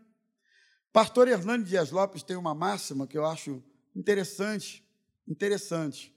Pastor 0.92 1.28
Hernani 1.28 1.62
Dias 1.62 1.92
Lopes 1.92 2.25
tem 2.25 2.37
uma 2.37 2.56
máxima 2.56 3.06
que 3.06 3.16
eu 3.16 3.25
acho 3.25 3.62
interessante, 3.95 4.85
interessante. 5.28 6.12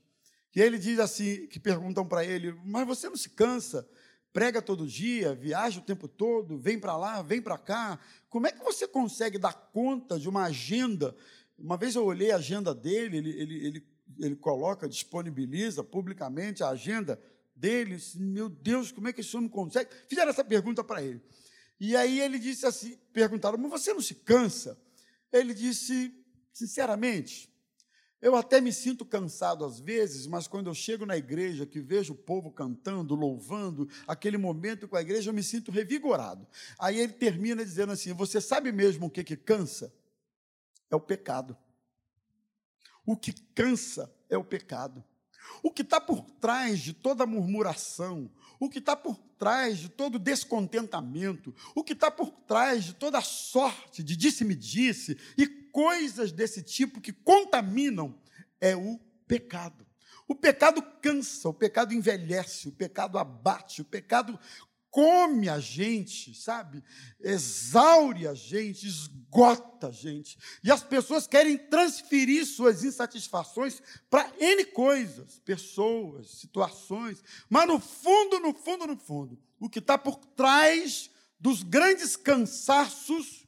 Que 0.51 0.59
ele 0.59 0.79
diz 0.79 0.97
assim, 0.97 1.45
que 1.45 1.59
perguntam 1.59 2.03
para 2.03 2.25
ele, 2.25 2.59
mas 2.65 2.87
você 2.87 3.07
não 3.07 3.15
se 3.15 3.29
cansa? 3.29 3.87
Prega 4.31 4.62
todo 4.62 4.86
dia, 4.86 5.33
viaja 5.33 5.79
o 5.79 5.83
tempo 5.83 6.07
todo, 6.07 6.57
vem 6.57 6.79
para 6.79 6.95
lá, 6.95 7.21
vem 7.21 7.41
para 7.41 7.57
cá. 7.57 8.00
Como 8.29 8.45
é 8.45 8.51
que 8.51 8.63
você 8.63 8.88
consegue 8.88 9.39
dar 9.39 9.53
conta 9.53 10.19
de 10.19 10.29
uma 10.29 10.43
agenda? 10.43 11.15
Uma 11.57 11.77
vez 11.77 11.95
eu 11.95 12.05
olhei 12.05 12.31
a 12.31 12.36
agenda 12.36 12.74
dele, 12.74 13.17
ele, 13.17 13.29
ele, 13.31 13.65
ele, 13.65 13.88
ele 14.19 14.36
coloca, 14.36 14.88
disponibiliza 14.88 15.83
publicamente 15.83 16.63
a 16.63 16.69
agenda 16.69 17.19
deles, 17.55 18.15
meu 18.15 18.48
Deus, 18.48 18.91
como 18.91 19.07
é 19.07 19.13
que 19.13 19.21
esse 19.21 19.36
homem 19.36 19.50
consegue? 19.50 19.89
Fizeram 20.07 20.29
essa 20.29 20.43
pergunta 20.43 20.83
para 20.83 21.03
ele. 21.03 21.21
E 21.79 21.95
aí 21.95 22.19
ele 22.19 22.38
disse 22.38 22.65
assim, 22.65 22.98
perguntaram, 23.12 23.57
mas 23.57 23.71
você 23.71 23.93
não 23.93 24.01
se 24.01 24.15
cansa? 24.15 24.79
Ele 25.31 25.53
disse, 25.53 26.13
sinceramente, 26.53 27.48
eu 28.21 28.35
até 28.35 28.59
me 28.59 28.73
sinto 28.73 29.05
cansado 29.05 29.63
às 29.63 29.79
vezes, 29.79 30.27
mas 30.27 30.45
quando 30.47 30.67
eu 30.67 30.73
chego 30.73 31.05
na 31.05 31.15
igreja, 31.15 31.65
que 31.65 31.79
vejo 31.79 32.13
o 32.13 32.17
povo 32.17 32.51
cantando, 32.51 33.15
louvando, 33.15 33.88
aquele 34.05 34.38
momento 34.38 34.88
com 34.88 34.97
a 34.97 35.01
igreja, 35.01 35.29
eu 35.29 35.33
me 35.33 35.43
sinto 35.43 35.71
revigorado. 35.71 36.45
Aí 36.77 36.99
ele 36.99 37.13
termina 37.13 37.63
dizendo 37.63 37.93
assim: 37.93 38.13
Você 38.13 38.41
sabe 38.41 38.71
mesmo 38.71 39.05
o 39.05 39.09
que, 39.09 39.23
que 39.23 39.38
cansa? 39.38 39.93
É 40.91 40.95
o 40.95 40.99
pecado. 40.99 41.55
O 43.05 43.15
que 43.15 43.31
cansa 43.55 44.13
é 44.29 44.38
o 44.38 44.43
pecado. 44.43 45.03
O 45.63 45.71
que 45.71 45.81
está 45.81 45.99
por 45.99 46.21
trás 46.21 46.79
de 46.79 46.93
toda 46.93 47.25
murmuração, 47.25 48.29
o 48.59 48.69
que 48.69 48.79
está 48.79 48.95
por 48.95 49.17
trás 49.38 49.79
de 49.79 49.89
todo 49.89 50.19
descontentamento, 50.19 51.55
o 51.73 51.83
que 51.83 51.93
está 51.93 52.11
por 52.11 52.29
trás 52.29 52.83
de 52.83 52.93
toda 52.93 53.21
sorte 53.21 54.03
de 54.03 54.15
disse-me-disse 54.15 55.17
e 55.38 55.47
coisas 55.71 56.31
desse 56.31 56.61
tipo 56.61 57.01
que 57.01 57.13
contaminam 57.13 58.19
é 58.59 58.75
o 58.75 58.99
pecado. 59.27 59.85
O 60.27 60.35
pecado 60.35 60.81
cansa, 61.01 61.49
o 61.49 61.53
pecado 61.53 61.93
envelhece, 61.93 62.67
o 62.67 62.71
pecado 62.71 63.17
abate, 63.17 63.81
o 63.81 63.85
pecado 63.85 64.39
come 64.91 65.47
a 65.49 65.59
gente, 65.59 66.33
sabe? 66.33 66.83
Exaure 67.19 68.27
a 68.27 68.33
gente, 68.33 68.88
esgota 68.88 69.88
a 69.88 69.91
gente. 69.91 70.38
E 70.63 70.71
as 70.71 70.83
pessoas 70.83 71.27
querem 71.27 71.57
transferir 71.57 72.45
suas 72.45 72.83
insatisfações 72.83 73.81
para 74.09 74.31
N 74.39 74.65
coisas, 74.65 75.39
pessoas, 75.39 76.39
situações. 76.39 77.23
Mas 77.49 77.67
no 77.67 77.79
fundo, 77.79 78.39
no 78.39 78.53
fundo, 78.53 78.88
no 78.88 78.97
fundo, 78.97 79.39
o 79.59 79.69
que 79.69 79.79
está 79.79 79.97
por 79.97 80.15
trás 80.17 81.09
dos 81.39 81.63
grandes 81.63 82.15
cansaços, 82.15 83.47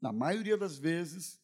na 0.00 0.12
maioria 0.12 0.56
das 0.56 0.78
vezes, 0.78 1.38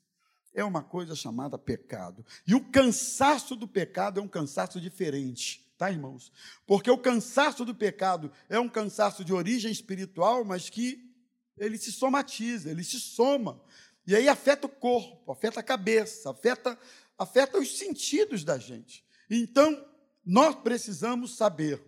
é 0.54 0.64
uma 0.64 0.82
coisa 0.82 1.14
chamada 1.14 1.58
pecado. 1.58 2.24
E 2.46 2.54
o 2.54 2.64
cansaço 2.70 3.56
do 3.56 3.66
pecado 3.66 4.20
é 4.20 4.22
um 4.22 4.28
cansaço 4.28 4.80
diferente 4.80 5.62
tá, 5.82 5.90
irmãos? 5.90 6.30
Porque 6.64 6.88
o 6.88 6.96
cansaço 6.96 7.64
do 7.64 7.74
pecado 7.74 8.30
é 8.48 8.56
um 8.60 8.68
cansaço 8.68 9.24
de 9.24 9.32
origem 9.32 9.72
espiritual, 9.72 10.44
mas 10.44 10.70
que 10.70 11.12
ele 11.58 11.76
se 11.76 11.90
somatiza, 11.90 12.70
ele 12.70 12.84
se 12.84 13.00
soma. 13.00 13.60
E 14.06 14.14
aí 14.14 14.28
afeta 14.28 14.68
o 14.68 14.70
corpo, 14.70 15.32
afeta 15.32 15.58
a 15.58 15.62
cabeça, 15.62 16.30
afeta, 16.30 16.78
afeta 17.18 17.58
os 17.58 17.76
sentidos 17.78 18.44
da 18.44 18.58
gente. 18.58 19.04
Então, 19.28 19.84
nós 20.24 20.54
precisamos 20.54 21.36
saber 21.36 21.82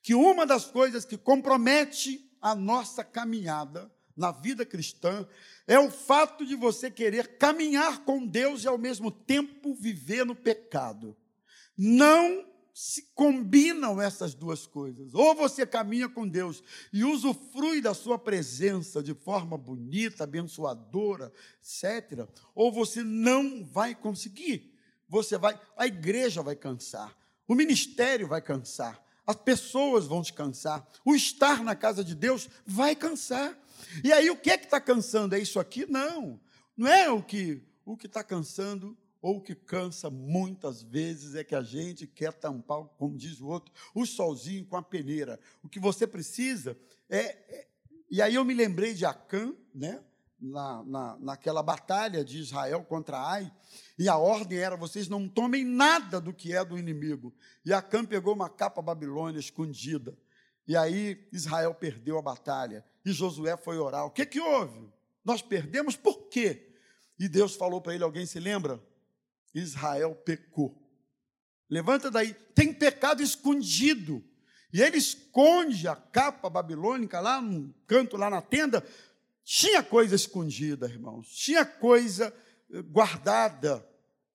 que 0.00 0.14
uma 0.14 0.46
das 0.46 0.66
coisas 0.66 1.04
que 1.04 1.18
compromete 1.18 2.30
a 2.40 2.54
nossa 2.54 3.02
caminhada 3.02 3.90
na 4.16 4.32
vida 4.32 4.64
cristã 4.64 5.26
é 5.66 5.78
o 5.78 5.90
fato 5.90 6.46
de 6.46 6.54
você 6.54 6.90
querer 6.90 7.36
caminhar 7.36 8.04
com 8.04 8.26
Deus 8.26 8.64
e 8.64 8.68
ao 8.68 8.78
mesmo 8.78 9.10
tempo 9.10 9.74
viver 9.74 10.24
no 10.24 10.34
pecado. 10.34 11.16
Não 11.76 12.46
se 12.72 13.10
combinam 13.14 14.00
essas 14.00 14.34
duas 14.34 14.66
coisas. 14.66 15.14
Ou 15.14 15.34
você 15.34 15.64
caminha 15.64 16.08
com 16.08 16.28
Deus 16.28 16.62
e 16.92 17.04
usufrui 17.04 17.80
da 17.80 17.94
sua 17.94 18.18
presença 18.18 19.02
de 19.02 19.14
forma 19.14 19.56
bonita, 19.56 20.24
abençoadora, 20.24 21.32
etc. 21.62 22.28
Ou 22.54 22.70
você 22.70 23.02
não 23.02 23.64
vai 23.64 23.94
conseguir. 23.94 24.76
Você 25.08 25.38
vai, 25.38 25.58
a 25.76 25.86
igreja 25.86 26.42
vai 26.42 26.56
cansar, 26.56 27.16
o 27.46 27.54
ministério 27.54 28.26
vai 28.26 28.42
cansar, 28.42 29.00
as 29.26 29.36
pessoas 29.36 30.06
vão 30.06 30.22
te 30.22 30.32
cansar, 30.32 30.86
o 31.04 31.14
estar 31.14 31.62
na 31.62 31.74
casa 31.74 32.04
de 32.04 32.14
Deus 32.14 32.48
vai 32.66 32.94
cansar. 32.94 33.56
E 34.02 34.12
aí 34.12 34.30
o 34.30 34.36
que 34.36 34.50
é 34.50 34.58
que 34.58 34.64
está 34.64 34.80
cansando? 34.80 35.34
É 35.34 35.38
isso 35.38 35.58
aqui? 35.58 35.86
Não, 35.90 36.40
não 36.76 36.86
é 36.86 37.10
o 37.10 37.22
que 37.22 37.62
o 37.84 37.96
que 37.96 38.06
está 38.06 38.24
cansando 38.24 38.96
ou 39.22 39.38
o 39.38 39.40
que 39.40 39.54
cansa 39.54 40.10
muitas 40.10 40.82
vezes 40.82 41.34
é 41.34 41.42
que 41.42 41.54
a 41.54 41.62
gente 41.62 42.06
quer 42.06 42.32
tampar, 42.32 42.84
como 42.98 43.16
diz 43.16 43.40
o 43.40 43.46
outro, 43.46 43.72
o 43.94 44.04
solzinho 44.04 44.64
com 44.66 44.76
a 44.76 44.82
peneira. 44.82 45.40
O 45.62 45.68
que 45.68 45.80
você 45.80 46.06
precisa 46.06 46.76
é. 47.08 47.18
é 47.18 47.66
e 48.08 48.22
aí 48.22 48.36
eu 48.36 48.44
me 48.44 48.54
lembrei 48.54 48.94
de 48.94 49.04
Acã, 49.04 49.52
né? 49.74 50.00
Na, 50.38 50.84
na, 50.84 51.16
naquela 51.18 51.62
batalha 51.62 52.22
de 52.22 52.38
Israel 52.38 52.84
contra 52.84 53.18
Ai, 53.18 53.50
e 53.98 54.06
a 54.06 54.18
ordem 54.18 54.58
era: 54.58 54.76
vocês 54.76 55.08
não 55.08 55.26
tomem 55.26 55.64
nada 55.64 56.20
do 56.20 56.32
que 56.32 56.52
é 56.52 56.62
do 56.62 56.78
inimigo. 56.78 57.34
E 57.64 57.72
Acã 57.72 58.04
pegou 58.04 58.34
uma 58.34 58.50
capa 58.50 58.82
babilônia 58.82 59.40
escondida. 59.40 60.16
E 60.68 60.76
aí 60.76 61.26
Israel 61.32 61.74
perdeu 61.74 62.18
a 62.18 62.22
batalha. 62.22 62.84
E 63.06 63.12
Josué 63.12 63.56
foi 63.56 63.78
orar. 63.78 64.04
O 64.04 64.10
que, 64.10 64.26
que 64.26 64.40
houve? 64.40 64.90
Nós 65.24 65.40
perdemos 65.40 65.94
por 65.94 66.26
quê? 66.28 66.72
E 67.16 67.28
Deus 67.28 67.54
falou 67.54 67.80
para 67.80 67.94
ele: 67.94 68.02
alguém 68.02 68.26
se 68.26 68.40
lembra? 68.40 68.82
Israel 69.54 70.12
pecou. 70.16 70.76
Levanta 71.70 72.10
daí, 72.10 72.34
tem 72.52 72.74
pecado 72.74 73.22
escondido. 73.22 74.24
E 74.72 74.82
ele 74.82 74.98
esconde 74.98 75.86
a 75.86 75.94
capa 75.94 76.50
babilônica 76.50 77.20
lá 77.20 77.40
no 77.40 77.72
canto, 77.86 78.16
lá 78.16 78.28
na 78.28 78.42
tenda. 78.42 78.84
Tinha 79.44 79.84
coisa 79.84 80.16
escondida, 80.16 80.88
irmãos. 80.88 81.28
Tinha 81.28 81.64
coisa 81.64 82.34
eh, 82.70 82.82
guardada 82.82 83.86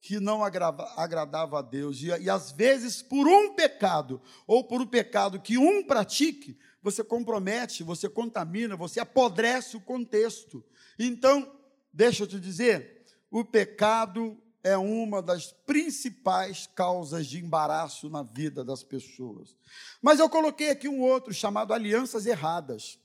que 0.02 0.20
não 0.20 0.44
agradava 0.44 1.60
a 1.60 1.62
Deus. 1.62 2.02
E, 2.02 2.08
e 2.08 2.30
às 2.30 2.52
vezes, 2.52 3.02
por 3.02 3.28
um 3.28 3.54
pecado, 3.54 4.20
ou 4.48 4.64
por 4.64 4.82
um 4.82 4.88
pecado 4.88 5.40
que 5.40 5.58
um 5.58 5.84
pratique, 5.84 6.58
você 6.82 7.04
compromete, 7.04 7.84
você 7.84 8.10
contamina, 8.10 8.76
você 8.76 9.00
apodrece 9.00 9.78
o 9.78 9.82
contexto. 9.82 10.66
Então, 10.98 11.56
deixa 11.94 12.24
eu 12.24 12.28
te 12.28 12.40
dizer, 12.40 13.06
o 13.30 13.46
pecado 13.46 14.38
é 14.64 14.76
uma 14.76 15.22
das 15.22 15.52
principais 15.52 16.68
causas 16.68 17.28
de 17.28 17.40
embaraço 17.40 18.10
na 18.10 18.24
vida 18.24 18.64
das 18.64 18.84
pessoas. 18.84 19.56
Mas 20.02 20.20
eu 20.20 20.30
coloquei 20.30 20.70
aqui 20.70 20.88
um 20.88 21.02
outro 21.02 21.34
chamado 21.34 21.74
alianças 21.74 22.26
erradas, 22.26 23.00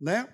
né? 0.00 0.32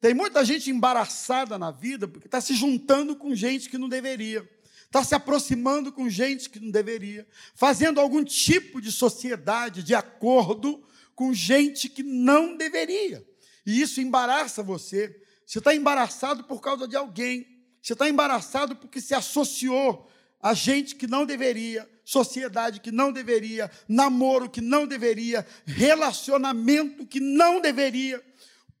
Tem 0.00 0.12
muita 0.12 0.44
gente 0.44 0.70
embaraçada 0.70 1.58
na 1.58 1.70
vida 1.70 2.06
porque 2.06 2.26
está 2.28 2.40
se 2.40 2.54
juntando 2.54 3.16
com 3.16 3.34
gente 3.34 3.70
que 3.70 3.78
não 3.78 3.88
deveria, 3.88 4.48
está 4.94 5.02
se 5.02 5.14
aproximando 5.14 5.90
com 5.90 6.08
gente 6.08 6.48
que 6.48 6.60
não 6.60 6.70
deveria, 6.70 7.26
fazendo 7.54 8.00
algum 8.00 8.22
tipo 8.22 8.80
de 8.80 8.92
sociedade, 8.92 9.82
de 9.82 9.94
acordo 9.94 10.86
com 11.14 11.34
gente 11.34 11.88
que 11.88 12.02
não 12.02 12.56
deveria. 12.56 13.26
E 13.66 13.80
isso 13.80 14.00
embaraça 14.00 14.62
você. 14.62 15.20
Você 15.44 15.58
está 15.58 15.74
embaraçado 15.74 16.44
por 16.44 16.60
causa 16.60 16.86
de 16.86 16.96
alguém 16.96 17.54
você 17.84 17.92
está 17.92 18.08
embaraçado 18.08 18.74
porque 18.76 18.98
se 18.98 19.12
associou 19.12 20.10
a 20.40 20.54
gente 20.54 20.94
que 20.94 21.06
não 21.06 21.26
deveria, 21.26 21.86
sociedade 22.02 22.80
que 22.80 22.90
não 22.90 23.12
deveria, 23.12 23.70
namoro 23.86 24.48
que 24.48 24.62
não 24.62 24.86
deveria, 24.86 25.46
relacionamento 25.66 27.06
que 27.06 27.20
não 27.20 27.60
deveria. 27.60 28.24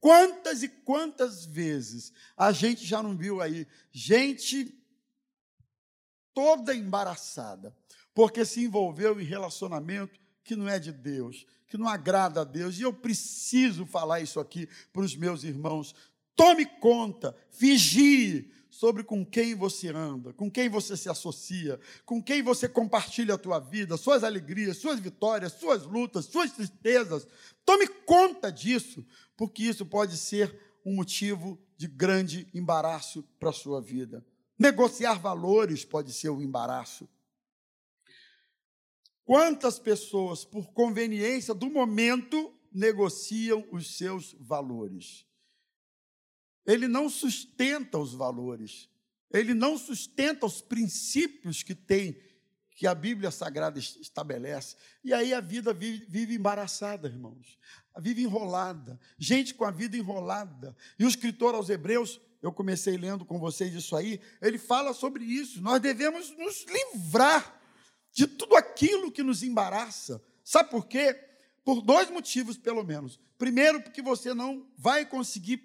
Quantas 0.00 0.62
e 0.62 0.68
quantas 0.68 1.44
vezes 1.44 2.14
a 2.34 2.50
gente 2.50 2.86
já 2.86 3.02
não 3.02 3.14
viu 3.14 3.42
aí 3.42 3.66
gente 3.92 4.74
toda 6.34 6.74
embaraçada, 6.74 7.74
porque 8.12 8.44
se 8.44 8.62
envolveu 8.64 9.20
em 9.20 9.24
relacionamento 9.24 10.18
que 10.42 10.54
não 10.54 10.68
é 10.68 10.78
de 10.78 10.92
Deus, 10.92 11.46
que 11.66 11.78
não 11.78 11.88
agrada 11.88 12.42
a 12.42 12.44
Deus. 12.44 12.78
E 12.78 12.82
eu 12.82 12.92
preciso 12.92 13.86
falar 13.86 14.20
isso 14.20 14.38
aqui 14.38 14.68
para 14.92 15.02
os 15.02 15.16
meus 15.16 15.44
irmãos. 15.44 15.94
Tome 16.36 16.66
conta, 16.66 17.34
vigie, 17.50 18.52
sobre 18.74 19.04
com 19.04 19.24
quem 19.24 19.54
você 19.54 19.90
anda, 19.90 20.32
com 20.32 20.50
quem 20.50 20.68
você 20.68 20.96
se 20.96 21.08
associa, 21.08 21.78
com 22.04 22.20
quem 22.20 22.42
você 22.42 22.68
compartilha 22.68 23.34
a 23.34 23.38
tua 23.38 23.60
vida, 23.60 23.96
suas 23.96 24.24
alegrias, 24.24 24.78
suas 24.78 24.98
vitórias, 24.98 25.52
suas 25.52 25.84
lutas, 25.84 26.24
suas 26.24 26.50
tristezas. 26.50 27.24
Tome 27.64 27.86
conta 27.86 28.50
disso, 28.50 29.06
porque 29.36 29.62
isso 29.62 29.86
pode 29.86 30.16
ser 30.16 30.58
um 30.84 30.92
motivo 30.96 31.56
de 31.76 31.86
grande 31.86 32.48
embaraço 32.52 33.22
para 33.38 33.50
a 33.50 33.52
sua 33.52 33.80
vida. 33.80 34.24
Negociar 34.58 35.18
valores 35.18 35.84
pode 35.84 36.12
ser 36.12 36.30
um 36.30 36.40
embaraço. 36.40 37.08
Quantas 39.24 39.78
pessoas, 39.78 40.44
por 40.44 40.72
conveniência 40.72 41.54
do 41.54 41.70
momento, 41.70 42.54
negociam 42.72 43.66
os 43.72 43.96
seus 43.96 44.34
valores? 44.38 45.26
ele 46.66 46.88
não 46.88 47.08
sustenta 47.08 47.98
os 47.98 48.14
valores, 48.14 48.88
ele 49.30 49.52
não 49.52 49.76
sustenta 49.76 50.46
os 50.46 50.60
princípios 50.62 51.62
que 51.62 51.74
tem, 51.74 52.18
que 52.70 52.86
a 52.86 52.94
Bíblia 52.94 53.30
Sagrada 53.30 53.78
estabelece. 53.78 54.76
E 55.02 55.12
aí 55.12 55.32
a 55.32 55.40
vida 55.40 55.72
vive, 55.72 56.06
vive 56.08 56.34
embaraçada, 56.34 57.08
irmãos, 57.08 57.58
vive 58.00 58.22
enrolada, 58.22 58.98
gente 59.18 59.54
com 59.54 59.64
a 59.64 59.70
vida 59.70 59.96
enrolada. 59.96 60.76
E 60.98 61.04
o 61.04 61.08
escritor 61.08 61.54
aos 61.54 61.68
Hebreus, 61.68 62.20
eu 62.44 62.52
comecei 62.52 62.98
lendo 62.98 63.24
com 63.24 63.38
vocês 63.38 63.72
isso 63.72 63.96
aí, 63.96 64.20
ele 64.42 64.58
fala 64.58 64.92
sobre 64.92 65.24
isso. 65.24 65.62
Nós 65.62 65.80
devemos 65.80 66.30
nos 66.36 66.66
livrar 66.66 67.58
de 68.12 68.26
tudo 68.26 68.54
aquilo 68.54 69.10
que 69.10 69.22
nos 69.22 69.42
embaraça. 69.42 70.22
Sabe 70.44 70.68
por 70.68 70.86
quê? 70.86 71.18
Por 71.64 71.80
dois 71.80 72.10
motivos, 72.10 72.58
pelo 72.58 72.84
menos. 72.84 73.18
Primeiro, 73.38 73.80
porque 73.80 74.02
você 74.02 74.34
não 74.34 74.68
vai 74.76 75.06
conseguir 75.06 75.62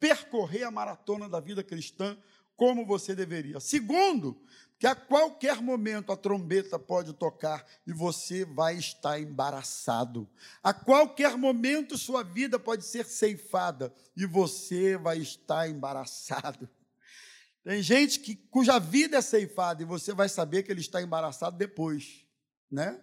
percorrer 0.00 0.62
a 0.62 0.70
maratona 0.70 1.28
da 1.28 1.40
vida 1.40 1.62
cristã 1.62 2.16
como 2.56 2.86
você 2.86 3.14
deveria. 3.14 3.60
Segundo, 3.60 4.40
que 4.82 4.86
a 4.88 4.96
qualquer 4.96 5.62
momento 5.62 6.10
a 6.10 6.16
trombeta 6.16 6.76
pode 6.76 7.12
tocar 7.12 7.64
e 7.86 7.92
você 7.92 8.44
vai 8.44 8.76
estar 8.76 9.20
embaraçado. 9.20 10.28
A 10.60 10.74
qualquer 10.74 11.36
momento 11.36 11.96
sua 11.96 12.24
vida 12.24 12.58
pode 12.58 12.84
ser 12.84 13.04
ceifada 13.04 13.94
e 14.16 14.26
você 14.26 14.96
vai 14.96 15.18
estar 15.18 15.68
embaraçado. 15.70 16.68
Tem 17.62 17.80
gente 17.80 18.18
que, 18.18 18.34
cuja 18.34 18.80
vida 18.80 19.18
é 19.18 19.22
ceifada 19.22 19.84
e 19.84 19.86
você 19.86 20.12
vai 20.12 20.28
saber 20.28 20.64
que 20.64 20.72
ele 20.72 20.80
está 20.80 21.00
embaraçado 21.00 21.56
depois, 21.56 22.26
né? 22.68 23.00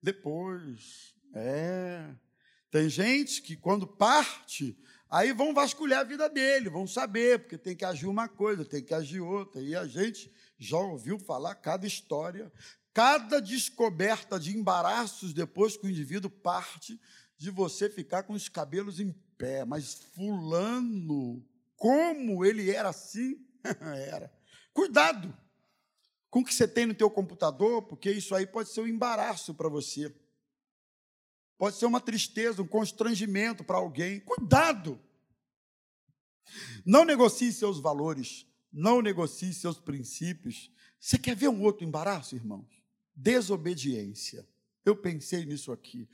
Depois. 0.00 1.12
É. 1.34 2.08
Tem 2.70 2.88
gente 2.88 3.42
que 3.42 3.56
quando 3.56 3.84
parte, 3.84 4.78
Aí 5.08 5.32
vão 5.32 5.54
vasculhar 5.54 6.00
a 6.00 6.04
vida 6.04 6.28
dele, 6.28 6.68
vão 6.68 6.86
saber, 6.86 7.38
porque 7.38 7.56
tem 7.56 7.76
que 7.76 7.84
agir 7.84 8.06
uma 8.06 8.28
coisa, 8.28 8.64
tem 8.64 8.82
que 8.82 8.92
agir 8.92 9.20
outra. 9.20 9.62
E 9.62 9.74
a 9.74 9.86
gente 9.86 10.32
já 10.58 10.78
ouviu 10.78 11.18
falar 11.18 11.54
cada 11.56 11.86
história, 11.86 12.52
cada 12.92 13.40
descoberta 13.40 14.38
de 14.38 14.56
embaraços 14.56 15.32
depois 15.32 15.76
que 15.76 15.86
o 15.86 15.90
indivíduo 15.90 16.30
parte, 16.30 17.00
de 17.36 17.50
você 17.50 17.90
ficar 17.90 18.22
com 18.22 18.32
os 18.32 18.48
cabelos 18.48 18.98
em 18.98 19.12
pé. 19.36 19.64
Mas 19.64 19.94
Fulano, 20.14 21.44
como 21.76 22.44
ele 22.44 22.70
era 22.70 22.88
assim? 22.88 23.46
era. 24.08 24.32
Cuidado 24.72 25.36
com 26.30 26.40
o 26.40 26.44
que 26.44 26.52
você 26.52 26.68
tem 26.68 26.84
no 26.84 26.94
teu 26.94 27.10
computador, 27.10 27.82
porque 27.82 28.10
isso 28.10 28.34
aí 28.34 28.46
pode 28.46 28.68
ser 28.68 28.82
um 28.82 28.86
embaraço 28.86 29.54
para 29.54 29.68
você. 29.68 30.14
Pode 31.56 31.76
ser 31.76 31.86
uma 31.86 32.00
tristeza, 32.00 32.60
um 32.60 32.66
constrangimento 32.66 33.64
para 33.64 33.78
alguém. 33.78 34.20
Cuidado! 34.20 35.00
Não 36.84 37.04
negocie 37.04 37.52
seus 37.52 37.80
valores, 37.80 38.46
não 38.76 39.00
negocie 39.00 39.54
seus 39.54 39.80
princípios. 39.80 40.70
Você 41.00 41.16
quer 41.16 41.34
ver 41.34 41.48
um 41.48 41.62
outro 41.62 41.84
embaraço, 41.84 42.36
irmãos? 42.36 42.68
Desobediência. 43.14 44.46
Eu 44.84 44.94
pensei 44.94 45.46
nisso 45.46 45.72
aqui. 45.72 46.06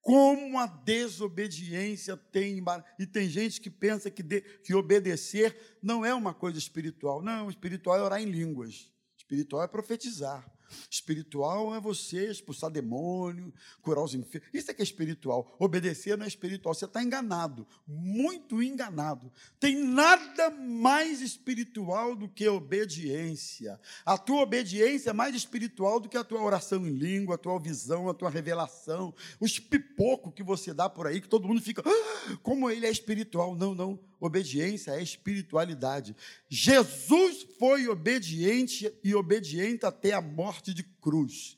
Como 0.00 0.58
a 0.58 0.66
desobediência 0.66 2.16
tem 2.16 2.62
e 2.98 3.06
tem 3.06 3.28
gente 3.28 3.60
que 3.60 3.70
pensa 3.70 4.10
que, 4.10 4.22
de, 4.22 4.40
que 4.40 4.74
obedecer 4.74 5.78
não 5.80 6.04
é 6.04 6.12
uma 6.12 6.34
coisa 6.34 6.58
espiritual. 6.58 7.22
Não, 7.22 7.48
espiritual 7.48 7.96
é 7.96 8.02
orar 8.02 8.20
em 8.20 8.30
línguas. 8.30 8.90
Espiritual 9.16 9.62
é 9.62 9.68
profetizar. 9.68 10.50
Espiritual 10.90 11.74
é 11.74 11.80
você 11.80 12.30
expulsar 12.30 12.70
demônio, 12.70 13.52
curar 13.82 14.02
os 14.02 14.14
enfermos. 14.14 14.48
Isso 14.52 14.70
é 14.70 14.74
que 14.74 14.82
é 14.82 14.84
espiritual. 14.84 15.56
Obedecer 15.58 16.16
não 16.16 16.24
é 16.24 16.28
espiritual. 16.28 16.74
Você 16.74 16.84
está 16.84 17.02
enganado, 17.02 17.66
muito 17.86 18.62
enganado. 18.62 19.32
Tem 19.58 19.76
nada 19.76 20.50
mais 20.50 21.20
espiritual 21.20 22.14
do 22.14 22.28
que 22.28 22.48
obediência. 22.48 23.80
A 24.04 24.16
tua 24.16 24.42
obediência 24.42 25.10
é 25.10 25.12
mais 25.12 25.34
espiritual 25.34 26.00
do 26.00 26.08
que 26.08 26.16
a 26.16 26.24
tua 26.24 26.42
oração 26.42 26.86
em 26.86 26.92
língua, 26.92 27.34
a 27.34 27.38
tua 27.38 27.58
visão, 27.58 28.08
a 28.08 28.14
tua 28.14 28.30
revelação, 28.30 29.14
os 29.40 29.58
pipocos 29.58 30.32
que 30.34 30.42
você 30.42 30.72
dá 30.74 30.88
por 30.88 31.06
aí, 31.06 31.20
que 31.20 31.28
todo 31.28 31.46
mundo 31.46 31.60
fica, 31.60 31.82
ah, 31.84 32.36
como 32.42 32.70
ele 32.70 32.86
é 32.86 32.90
espiritual. 32.90 33.54
Não, 33.54 33.74
não. 33.74 33.98
Obediência 34.20 34.92
é 34.92 35.02
espiritualidade. 35.02 36.16
Jesus 36.48 37.46
foi 37.58 37.86
obediente 37.88 38.92
e 39.02 39.14
obediente 39.14 39.86
até 39.86 40.12
a 40.12 40.20
morte 40.20 40.74
de 40.74 40.82
cruz. 40.82 41.56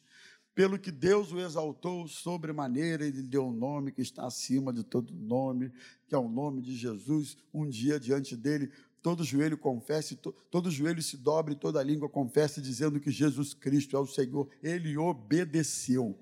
Pelo 0.54 0.78
que 0.78 0.90
Deus 0.90 1.32
o 1.32 1.40
exaltou 1.40 2.06
sobremaneira 2.06 3.06
e 3.06 3.10
lhe 3.10 3.22
deu 3.22 3.46
um 3.46 3.52
nome 3.52 3.92
que 3.92 4.02
está 4.02 4.26
acima 4.26 4.72
de 4.72 4.82
todo 4.82 5.14
nome, 5.14 5.72
que 6.06 6.14
é 6.14 6.18
o 6.18 6.28
nome 6.28 6.60
de 6.60 6.76
Jesus. 6.76 7.38
Um 7.54 7.66
dia 7.66 7.98
diante 7.98 8.36
dele, 8.36 8.70
todo 9.00 9.24
joelho 9.24 9.56
confesse, 9.56 10.16
todo 10.50 10.70
joelho 10.70 11.02
se 11.02 11.16
dobre, 11.16 11.54
toda 11.54 11.82
língua 11.82 12.08
confesse, 12.10 12.60
dizendo 12.60 13.00
que 13.00 13.10
Jesus 13.10 13.54
Cristo 13.54 13.96
é 13.96 14.00
o 14.00 14.06
Senhor. 14.06 14.48
Ele 14.62 14.98
obedeceu. 14.98 16.18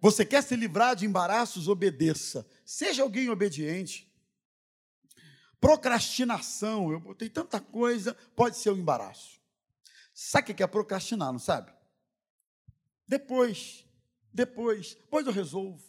Você 0.00 0.24
quer 0.24 0.42
se 0.42 0.54
livrar 0.54 0.94
de 0.94 1.06
embaraços? 1.06 1.68
Obedeça. 1.68 2.46
Seja 2.64 3.02
alguém 3.02 3.30
obediente. 3.30 4.05
Procrastinação, 5.66 6.92
eu 6.92 7.00
botei 7.00 7.28
tanta 7.28 7.58
coisa, 7.58 8.16
pode 8.36 8.56
ser 8.56 8.70
um 8.70 8.76
embaraço. 8.76 9.40
Sabe 10.14 10.52
o 10.52 10.54
que 10.54 10.62
é 10.62 10.66
procrastinar, 10.68 11.32
não 11.32 11.40
sabe? 11.40 11.72
Depois, 13.08 13.84
depois, 14.32 14.94
depois 14.94 15.26
eu 15.26 15.32
resolvo. 15.32 15.82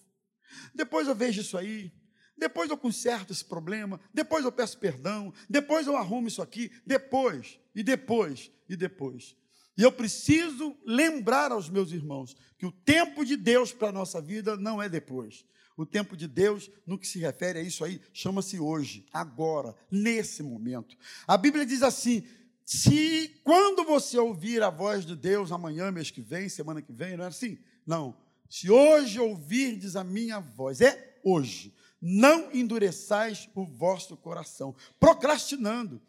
Depois 0.73 1.07
eu 1.07 1.13
vejo 1.13 1.41
isso 1.41 1.55
aí. 1.55 1.93
Depois 2.35 2.71
eu 2.71 2.77
conserto 2.77 3.31
esse 3.31 3.45
problema. 3.45 3.99
Depois 4.11 4.43
eu 4.43 4.51
peço 4.51 4.79
perdão. 4.79 5.31
Depois 5.47 5.85
eu 5.85 5.95
arrumo 5.95 6.27
isso 6.27 6.41
aqui. 6.41 6.71
Depois, 6.83 7.59
e 7.75 7.83
depois, 7.83 8.51
e 8.67 8.75
depois. 8.75 9.35
E 9.77 9.83
eu 9.83 9.91
preciso 9.91 10.75
lembrar 10.87 11.51
aos 11.51 11.69
meus 11.69 11.91
irmãos 11.91 12.35
que 12.57 12.65
o 12.65 12.71
tempo 12.71 13.23
de 13.23 13.37
Deus 13.37 13.71
para 13.71 13.89
a 13.89 13.91
nossa 13.91 14.19
vida 14.19 14.57
não 14.57 14.81
é 14.81 14.89
depois. 14.89 15.45
O 15.77 15.85
tempo 15.85 16.17
de 16.17 16.27
Deus, 16.27 16.71
no 16.87 16.97
que 16.97 17.07
se 17.07 17.19
refere 17.19 17.59
a 17.59 17.61
isso 17.61 17.85
aí, 17.85 18.01
chama-se 18.11 18.59
hoje, 18.59 19.05
agora, 19.13 19.75
nesse 19.91 20.41
momento. 20.41 20.97
A 21.27 21.37
Bíblia 21.37 21.67
diz 21.67 21.83
assim: 21.83 22.23
se 22.65 23.39
quando 23.43 23.85
você 23.85 24.17
ouvir 24.17 24.63
a 24.63 24.71
voz 24.71 25.05
de 25.05 25.15
Deus 25.15 25.51
amanhã, 25.51 25.91
mês 25.91 26.09
que 26.09 26.19
vem, 26.19 26.49
semana 26.49 26.81
que 26.81 26.91
vem, 26.91 27.15
não 27.15 27.25
é 27.25 27.27
assim? 27.27 27.59
Não. 27.85 28.17
Se 28.49 28.71
hoje 28.71 29.19
ouvirdes 29.19 29.95
a 29.95 30.03
minha 30.03 30.39
voz, 30.39 30.81
é 30.81 31.19
hoje. 31.23 31.73
Não 32.01 32.51
endureçais 32.53 33.47
o 33.53 33.63
vosso 33.63 34.17
coração, 34.17 34.75
procrastinando. 34.99 36.01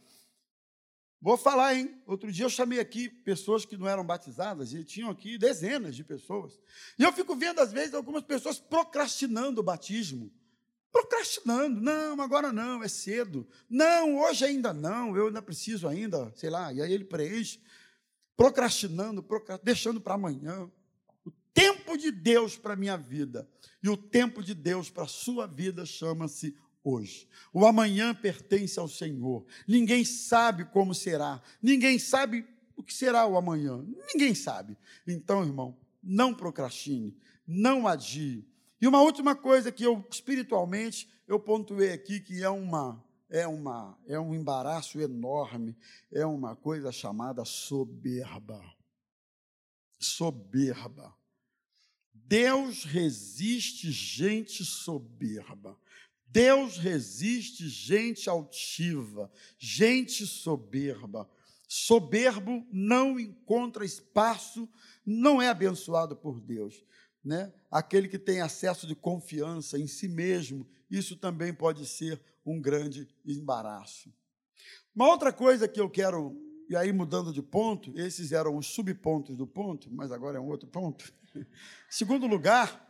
Vou 1.21 1.37
falar, 1.37 1.75
hein? 1.75 2.01
Outro 2.07 2.31
dia 2.31 2.45
eu 2.45 2.51
chamei 2.51 2.79
aqui 2.79 3.09
pessoas 3.09 3.65
que 3.65 3.77
não 3.77 3.89
eram 3.89 4.07
batizadas 4.07 4.73
e 4.73 4.85
tinham 4.85 5.11
aqui 5.11 5.37
dezenas 5.37 5.97
de 5.97 6.05
pessoas. 6.05 6.59
E 6.97 7.03
eu 7.03 7.13
fico 7.13 7.35
vendo, 7.35 7.61
às 7.61 7.73
vezes, 7.73 7.93
algumas 7.93 8.23
pessoas 8.23 8.61
procrastinando 8.61 9.61
o 9.61 9.65
batismo. 9.65 10.33
Procrastinando. 10.93 11.81
Não, 11.81 12.21
agora 12.21 12.53
não, 12.53 12.85
é 12.85 12.89
cedo. 12.89 13.49
Não, 13.69 14.17
hoje 14.21 14.45
ainda 14.45 14.73
não, 14.73 15.17
eu 15.17 15.27
ainda 15.27 15.43
preciso 15.43 15.89
ainda, 15.89 16.33
sei 16.37 16.51
lá. 16.51 16.73
E 16.73 16.81
aí 16.81 16.93
ele 16.93 17.05
preenche. 17.05 17.61
Procrastinando, 18.37 19.21
procrastinando 19.21 19.65
deixando 19.65 20.01
para 20.01 20.15
amanhã. 20.15 20.71
O 21.25 21.33
tempo 21.53 21.97
de 21.99 22.13
Deus 22.13 22.57
para 22.57 22.75
a 22.75 22.77
minha 22.77 22.97
vida 22.97 23.49
e 23.83 23.89
o 23.89 23.97
tempo 23.97 24.41
de 24.41 24.55
Deus 24.55 24.89
para 24.89 25.03
a 25.03 25.09
sua 25.09 25.49
vida 25.49 25.85
chama-se 25.85 26.57
hoje. 26.89 27.29
O 27.53 27.67
amanhã 27.67 28.15
pertence 28.15 28.79
ao 28.79 28.89
Senhor. 28.89 29.45
Ninguém 29.67 30.05
sabe 30.05 30.65
como 30.65 30.95
será. 30.95 31.43
Ninguém 31.63 31.99
sabe 31.99 32.47
o 32.77 32.83
que 32.83 32.95
será 32.95 33.27
o 33.27 33.37
amanhã. 33.37 33.85
Ninguém 34.13 34.35
sabe. 34.35 34.77
Então, 35.07 35.45
irmão, 35.45 35.77
não 36.03 36.35
procrastine, 36.35 37.17
não 37.47 37.87
adie. 37.87 38.47
E 38.81 38.87
uma 38.87 39.03
última 39.03 39.35
coisa 39.35 39.73
que 39.73 39.85
eu 39.85 40.07
espiritualmente 40.11 41.09
eu 41.27 41.39
pontuei 41.39 41.93
aqui 41.93 42.21
que 42.21 42.43
é 42.43 42.49
uma 42.49 43.05
é 43.29 43.47
uma 43.47 43.99
é 44.07 44.19
um 44.19 44.35
embaraço 44.35 44.99
enorme, 45.01 45.77
é 46.11 46.25
uma 46.25 46.57
coisa 46.57 46.91
chamada 46.91 47.45
soberba. 47.45 48.63
Soberba. 49.99 51.15
Deus 52.15 52.85
resiste 52.85 53.91
gente 53.91 54.65
soberba. 54.65 55.79
Deus 56.31 56.77
resiste 56.77 57.69
gente 57.69 58.29
altiva, 58.29 59.31
gente 59.59 60.27
soberba. 60.27 61.29
Soberbo 61.67 62.67
não 62.73 63.19
encontra 63.19 63.85
espaço, 63.85 64.69
não 65.05 65.41
é 65.41 65.49
abençoado 65.49 66.17
por 66.17 66.41
Deus. 66.41 66.85
Né? 67.25 67.53
Aquele 67.71 68.09
que 68.09 68.19
tem 68.19 68.41
acesso 68.41 68.87
de 68.87 68.95
confiança 68.95 69.79
em 69.79 69.87
si 69.87 70.09
mesmo, 70.09 70.67
isso 70.91 71.17
também 71.17 71.53
pode 71.53 71.87
ser 71.87 72.21
um 72.45 72.61
grande 72.61 73.07
embaraço. 73.27 74.13
Uma 74.95 75.09
outra 75.09 75.33
coisa 75.33 75.69
que 75.69 75.81
eu 75.81 75.89
quero, 75.89 76.37
e 76.69 76.77
aí 76.77 76.93
mudando 76.93 77.33
de 77.33 77.43
ponto, 77.43 77.93
esses 77.99 78.33
eram 78.33 78.57
os 78.57 78.67
subpontos 78.67 79.37
do 79.37 79.47
ponto, 79.47 79.91
mas 79.93 80.11
agora 80.11 80.39
é 80.39 80.41
um 80.41 80.49
outro 80.49 80.69
ponto. 80.69 81.13
Segundo 81.89 82.27
lugar, 82.27 82.88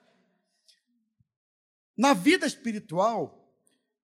na 1.98 2.14
vida 2.14 2.46
espiritual, 2.46 3.52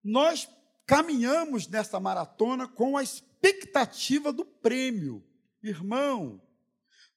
nós 0.03 0.49
caminhamos 0.87 1.67
nessa 1.67 1.99
maratona 1.99 2.67
com 2.67 2.97
a 2.97 3.03
expectativa 3.03 4.33
do 4.33 4.43
prêmio. 4.43 5.23
Irmão, 5.61 6.41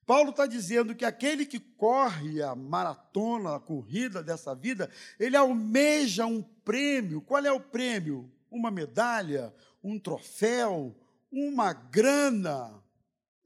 Paulo 0.04 0.30
está 0.30 0.46
dizendo 0.46 0.94
que 0.94 1.04
aquele 1.04 1.46
que 1.46 1.58
corre 1.58 2.42
a 2.42 2.54
maratona, 2.54 3.56
a 3.56 3.60
corrida 3.60 4.22
dessa 4.22 4.54
vida, 4.54 4.90
ele 5.18 5.34
almeja 5.34 6.26
um 6.26 6.42
prêmio. 6.42 7.22
Qual 7.22 7.44
é 7.44 7.50
o 7.50 7.58
prêmio? 7.58 8.30
Uma 8.50 8.70
medalha, 8.70 9.52
um 9.82 9.98
troféu, 9.98 10.94
uma 11.32 11.72
grana. 11.72 12.84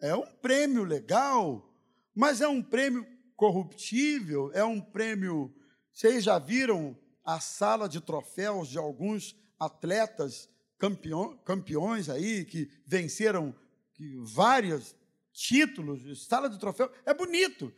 É 0.01 0.15
um 0.17 0.27
prêmio 0.27 0.83
legal, 0.83 1.73
mas 2.13 2.41
é 2.41 2.49
um 2.49 2.63
prêmio 2.63 3.07
corruptível, 3.37 4.51
é 4.53 4.65
um 4.65 4.81
prêmio. 4.81 5.55
Vocês 5.93 6.25
já 6.25 6.39
viram 6.39 6.99
a 7.35 7.41
sala 7.41 7.89
de 7.89 8.01
troféus 8.01 8.69
de 8.69 8.79
alguns 8.79 9.37
atletas 9.59 10.49
campeão, 10.79 11.37
campeões 11.45 12.09
aí, 12.09 12.45
que 12.45 12.71
venceram 12.87 13.55
que, 13.95 14.17
vários 14.25 14.97
títulos, 15.33 16.27
sala 16.27 16.49
de 16.49 16.59
troféu, 16.59 16.91
é 17.05 17.15
bonito. 17.15 17.73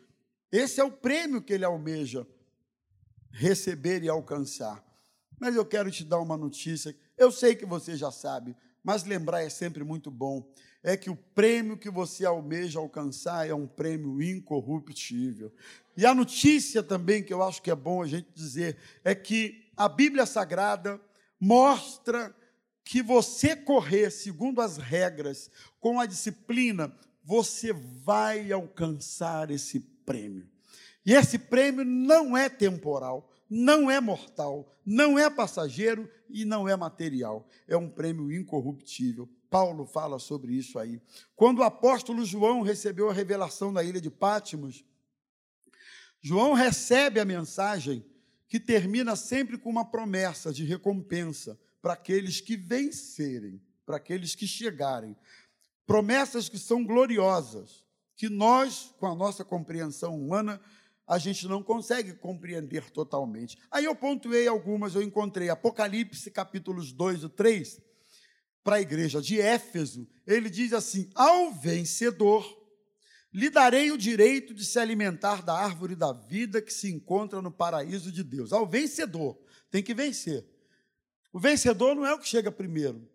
Esse 0.50 0.80
é 0.80 0.84
o 0.84 0.90
prêmio 0.90 1.42
que 1.42 1.52
ele 1.52 1.64
almeja 1.64 2.26
receber 3.30 4.02
e 4.02 4.08
alcançar. 4.08 4.82
Mas 5.38 5.56
eu 5.56 5.66
quero 5.66 5.90
te 5.90 6.04
dar 6.04 6.20
uma 6.20 6.36
notícia, 6.36 6.96
eu 7.18 7.30
sei 7.30 7.54
que 7.54 7.66
você 7.66 7.96
já 7.96 8.10
sabe, 8.10 8.56
mas 8.82 9.04
lembrar 9.04 9.42
é 9.42 9.50
sempre 9.50 9.84
muito 9.84 10.10
bom. 10.10 10.50
É 10.82 10.96
que 10.96 11.08
o 11.08 11.16
prêmio 11.16 11.76
que 11.76 11.88
você 11.88 12.24
almeja 12.24 12.78
alcançar 12.78 13.48
é 13.48 13.54
um 13.54 13.66
prêmio 13.66 14.20
incorruptível. 14.20 15.52
E 15.96 16.04
a 16.04 16.14
notícia 16.14 16.82
também 16.82 17.22
que 17.22 17.32
eu 17.32 17.42
acho 17.42 17.62
que 17.62 17.70
é 17.70 17.74
bom 17.74 18.02
a 18.02 18.06
gente 18.06 18.28
dizer 18.34 18.76
é 19.04 19.14
que 19.14 19.70
a 19.76 19.88
Bíblia 19.88 20.26
Sagrada 20.26 21.00
mostra 21.38 22.34
que 22.84 23.02
você 23.02 23.54
correr 23.54 24.10
segundo 24.10 24.60
as 24.60 24.76
regras, 24.76 25.50
com 25.80 26.00
a 26.00 26.06
disciplina, 26.06 26.92
você 27.24 27.72
vai 27.72 28.50
alcançar 28.50 29.50
esse 29.50 29.80
prêmio. 30.04 30.48
E 31.04 31.12
esse 31.12 31.38
prêmio 31.38 31.84
não 31.84 32.36
é 32.36 32.48
temporal, 32.48 33.31
não 33.54 33.90
é 33.90 34.00
mortal, 34.00 34.74
não 34.82 35.18
é 35.18 35.28
passageiro 35.28 36.10
e 36.30 36.42
não 36.42 36.66
é 36.66 36.74
material. 36.74 37.46
É 37.68 37.76
um 37.76 37.86
prêmio 37.86 38.32
incorruptível. 38.32 39.28
Paulo 39.50 39.84
fala 39.84 40.18
sobre 40.18 40.54
isso 40.54 40.78
aí. 40.78 40.98
Quando 41.36 41.58
o 41.58 41.62
apóstolo 41.62 42.24
João 42.24 42.62
recebeu 42.62 43.10
a 43.10 43.12
revelação 43.12 43.70
da 43.70 43.84
ilha 43.84 44.00
de 44.00 44.10
Pátimos, 44.10 44.82
João 46.18 46.54
recebe 46.54 47.20
a 47.20 47.26
mensagem 47.26 48.02
que 48.48 48.58
termina 48.58 49.14
sempre 49.16 49.58
com 49.58 49.68
uma 49.68 49.84
promessa 49.84 50.50
de 50.50 50.64
recompensa 50.64 51.60
para 51.82 51.92
aqueles 51.92 52.40
que 52.40 52.56
vencerem, 52.56 53.60
para 53.84 53.98
aqueles 53.98 54.34
que 54.34 54.46
chegarem. 54.46 55.14
Promessas 55.86 56.48
que 56.48 56.58
são 56.58 56.82
gloriosas, 56.82 57.84
que 58.16 58.30
nós, 58.30 58.94
com 58.98 59.06
a 59.06 59.14
nossa 59.14 59.44
compreensão 59.44 60.18
humana, 60.18 60.58
a 61.12 61.18
gente 61.18 61.46
não 61.46 61.62
consegue 61.62 62.14
compreender 62.14 62.90
totalmente. 62.90 63.58
Aí 63.70 63.84
eu 63.84 63.94
pontuei 63.94 64.48
algumas, 64.48 64.94
eu 64.94 65.02
encontrei 65.02 65.50
Apocalipse 65.50 66.30
capítulos 66.30 66.90
2 66.90 67.24
e 67.24 67.28
3, 67.28 67.82
para 68.64 68.76
a 68.76 68.80
igreja 68.80 69.20
de 69.20 69.38
Éfeso, 69.38 70.08
ele 70.26 70.48
diz 70.48 70.72
assim: 70.72 71.10
Ao 71.14 71.52
vencedor 71.52 72.42
lhe 73.30 73.50
darei 73.50 73.90
o 73.90 73.98
direito 73.98 74.54
de 74.54 74.64
se 74.64 74.78
alimentar 74.78 75.42
da 75.42 75.52
árvore 75.52 75.94
da 75.94 76.14
vida 76.14 76.62
que 76.62 76.72
se 76.72 76.90
encontra 76.90 77.42
no 77.42 77.52
paraíso 77.52 78.10
de 78.10 78.24
Deus. 78.24 78.50
Ao 78.50 78.66
vencedor, 78.66 79.38
tem 79.70 79.82
que 79.82 79.92
vencer. 79.92 80.46
O 81.30 81.38
vencedor 81.38 81.94
não 81.94 82.06
é 82.06 82.14
o 82.14 82.18
que 82.18 82.28
chega 82.28 82.50
primeiro, 82.50 83.06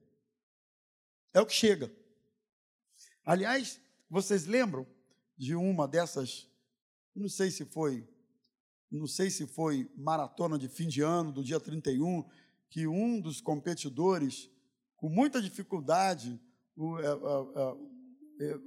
é 1.33 1.41
o 1.41 1.47
que 1.47 1.53
chega. 1.53 1.91
Aliás, 3.25 3.81
vocês 4.07 4.45
lembram 4.45 4.86
de 5.36 5.55
uma 5.55 5.88
dessas, 5.88 6.47
não 7.17 7.30
sei 7.30 7.51
se 7.51 7.65
foi, 7.65 8.08
não 8.91 9.08
sei 9.08 9.30
se 9.30 9.45
foi 9.47 9.89
maratona 9.95 10.58
de 10.58 10.67
fim 10.67 10.88
de 10.88 11.01
ano, 11.01 11.32
do 11.32 11.43
dia 11.43 11.60
31, 11.60 12.23
que 12.69 12.88
um 12.88 13.19
dos 13.19 13.41
competidores, 13.41 14.49
com 14.95 15.10
muita 15.10 15.41
dificuldade, 15.41 16.39
o, 16.75 16.99
é, 16.99 17.06
é, 17.06 18.45
é, 18.51 18.60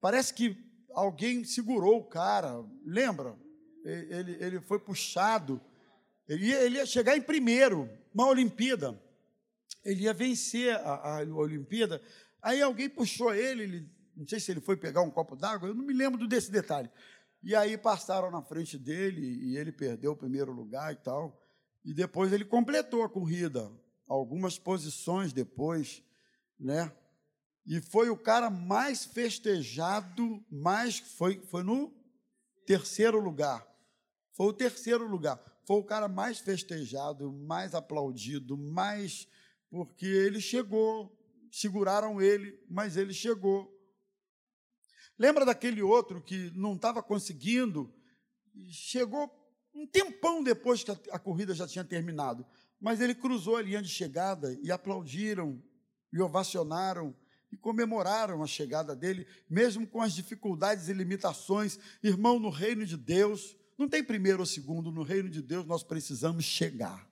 parece 0.00 0.34
que 0.34 0.56
alguém 0.92 1.44
segurou 1.44 1.98
o 1.98 2.04
cara, 2.04 2.64
lembra? 2.84 3.38
Ele, 3.84 4.32
ele 4.40 4.60
foi 4.60 4.78
puxado, 4.78 5.60
ele 6.28 6.46
ia, 6.46 6.62
ele 6.62 6.76
ia 6.76 6.86
chegar 6.86 7.16
em 7.16 7.22
primeiro, 7.22 7.88
uma 8.12 8.26
Olimpíada, 8.26 9.00
ele 9.84 10.02
ia 10.02 10.12
vencer 10.12 10.74
a, 10.76 11.20
a 11.20 11.22
Olimpíada, 11.22 12.02
Aí 12.42 12.62
alguém 12.62 12.88
puxou 12.88 13.34
ele, 13.34 13.62
ele, 13.62 13.90
não 14.16 14.26
sei 14.26 14.38
se 14.40 14.50
ele 14.50 14.60
foi 14.60 14.76
pegar 14.76 15.02
um 15.02 15.10
copo 15.10 15.36
d'água, 15.36 15.68
eu 15.68 15.74
não 15.74 15.84
me 15.84 15.92
lembro 15.92 16.26
desse 16.26 16.50
detalhe. 16.50 16.88
E 17.42 17.54
aí 17.54 17.78
passaram 17.78 18.30
na 18.30 18.42
frente 18.42 18.78
dele 18.78 19.20
e 19.20 19.56
ele 19.56 19.72
perdeu 19.72 20.12
o 20.12 20.16
primeiro 20.16 20.52
lugar 20.52 20.92
e 20.92 20.96
tal. 20.96 21.40
E 21.84 21.94
depois 21.94 22.32
ele 22.32 22.44
completou 22.44 23.02
a 23.02 23.08
corrida, 23.08 23.70
algumas 24.06 24.58
posições 24.58 25.32
depois, 25.32 26.02
né? 26.58 26.92
E 27.64 27.80
foi 27.80 28.08
o 28.10 28.16
cara 28.16 28.50
mais 28.50 29.04
festejado, 29.04 30.44
mais 30.50 30.98
foi, 30.98 31.40
foi 31.46 31.62
no 31.62 31.94
terceiro 32.66 33.20
lugar. 33.20 33.66
Foi 34.32 34.46
o 34.46 34.52
terceiro 34.52 35.06
lugar. 35.06 35.38
Foi 35.66 35.76
o 35.76 35.84
cara 35.84 36.08
mais 36.08 36.38
festejado, 36.38 37.30
mais 37.30 37.74
aplaudido, 37.74 38.56
mais 38.56 39.28
porque 39.70 40.06
ele 40.06 40.40
chegou, 40.40 41.14
seguraram 41.50 42.22
ele, 42.22 42.58
mas 42.70 42.96
ele 42.96 43.12
chegou. 43.12 43.77
Lembra 45.18 45.44
daquele 45.44 45.82
outro 45.82 46.20
que 46.22 46.52
não 46.54 46.74
estava 46.74 47.02
conseguindo? 47.02 47.92
Chegou 48.68 49.30
um 49.74 49.86
tempão 49.86 50.42
depois 50.42 50.84
que 50.84 50.90
a, 51.10 51.18
corrida 51.18 51.54
já 51.54 51.66
tinha 51.66 51.84
terminado, 51.84 52.46
mas 52.80 53.00
ele 53.00 53.14
cruzou 53.14 53.56
a 53.56 53.62
linha 53.62 53.82
de 53.82 53.88
chegada 53.88 54.58
e 54.62 54.70
aplaudiram, 54.70 55.62
e 56.12 56.20
ovacionaram, 56.20 57.14
e 57.50 57.56
comemoraram 57.56 58.42
a 58.42 58.46
chegada 58.46 58.94
dele, 58.94 59.26
mesmo 59.48 59.86
com 59.86 60.00
as 60.00 60.12
dificuldades 60.12 60.88
e 60.88 60.92
limitações. 60.92 61.78
Irmão, 62.02 62.38
no 62.38 62.50
reino 62.50 62.84
de 62.84 62.96
Deus, 62.96 63.56
não 63.76 63.88
tem 63.88 64.04
primeiro 64.04 64.40
ou 64.40 64.46
segundo, 64.46 64.92
no 64.92 65.02
reino 65.02 65.28
de 65.28 65.42
Deus 65.42 65.64
nós 65.64 65.82
precisamos 65.82 66.44
chegar. 66.44 67.08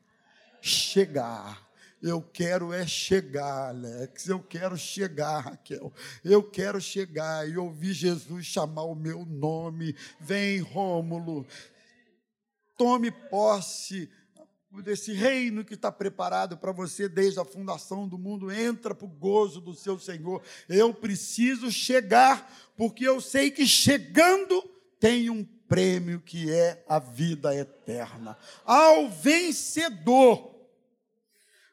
Chegar. 0.60 1.65
Eu 2.02 2.20
quero 2.20 2.72
é 2.72 2.86
chegar, 2.86 3.70
Alex. 3.70 4.28
Eu 4.28 4.40
quero 4.40 4.76
chegar, 4.76 5.40
Raquel. 5.40 5.92
Eu 6.22 6.42
quero 6.42 6.80
chegar 6.80 7.48
e 7.48 7.56
ouvir 7.56 7.92
Jesus 7.92 8.46
chamar 8.46 8.84
o 8.84 8.94
meu 8.94 9.24
nome. 9.24 9.96
Vem, 10.20 10.60
Rômulo. 10.60 11.46
Tome 12.76 13.10
posse 13.10 14.10
desse 14.82 15.12
reino 15.12 15.64
que 15.64 15.74
está 15.74 15.90
preparado 15.90 16.58
para 16.58 16.70
você 16.70 17.08
desde 17.08 17.40
a 17.40 17.44
fundação 17.44 18.06
do 18.06 18.18
mundo. 18.18 18.52
Entra 18.52 18.94
para 18.94 19.06
o 19.06 19.10
gozo 19.10 19.60
do 19.60 19.74
seu 19.74 19.98
Senhor. 19.98 20.42
Eu 20.68 20.92
preciso 20.92 21.70
chegar, 21.70 22.52
porque 22.76 23.08
eu 23.08 23.20
sei 23.20 23.50
que 23.50 23.66
chegando 23.66 24.62
tem 25.00 25.30
um 25.30 25.44
prêmio 25.44 26.20
que 26.20 26.52
é 26.52 26.84
a 26.86 26.98
vida 26.98 27.54
eterna. 27.54 28.36
Ao 28.64 29.08
vencedor 29.08 30.55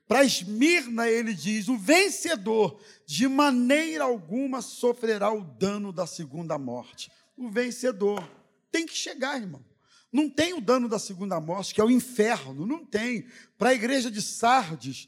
para 0.07 0.23
Esmirna, 0.23 1.09
ele 1.09 1.33
diz: 1.33 1.67
o 1.67 1.77
vencedor 1.77 2.79
de 3.05 3.27
maneira 3.27 4.03
alguma 4.03 4.61
sofrerá 4.61 5.33
o 5.33 5.43
dano 5.43 5.91
da 5.91 6.05
segunda 6.05 6.57
morte. 6.57 7.11
O 7.37 7.49
vencedor 7.49 8.23
tem 8.71 8.85
que 8.85 8.95
chegar, 8.95 9.39
irmão. 9.39 9.63
Não 10.11 10.29
tem 10.29 10.53
o 10.53 10.61
dano 10.61 10.87
da 10.87 10.99
segunda 10.99 11.39
morte, 11.39 11.73
que 11.73 11.81
é 11.81 11.83
o 11.83 11.89
inferno, 11.89 12.67
não 12.67 12.85
tem. 12.85 13.25
Para 13.57 13.69
a 13.69 13.73
igreja 13.73 14.11
de 14.11 14.21
Sardes, 14.21 15.07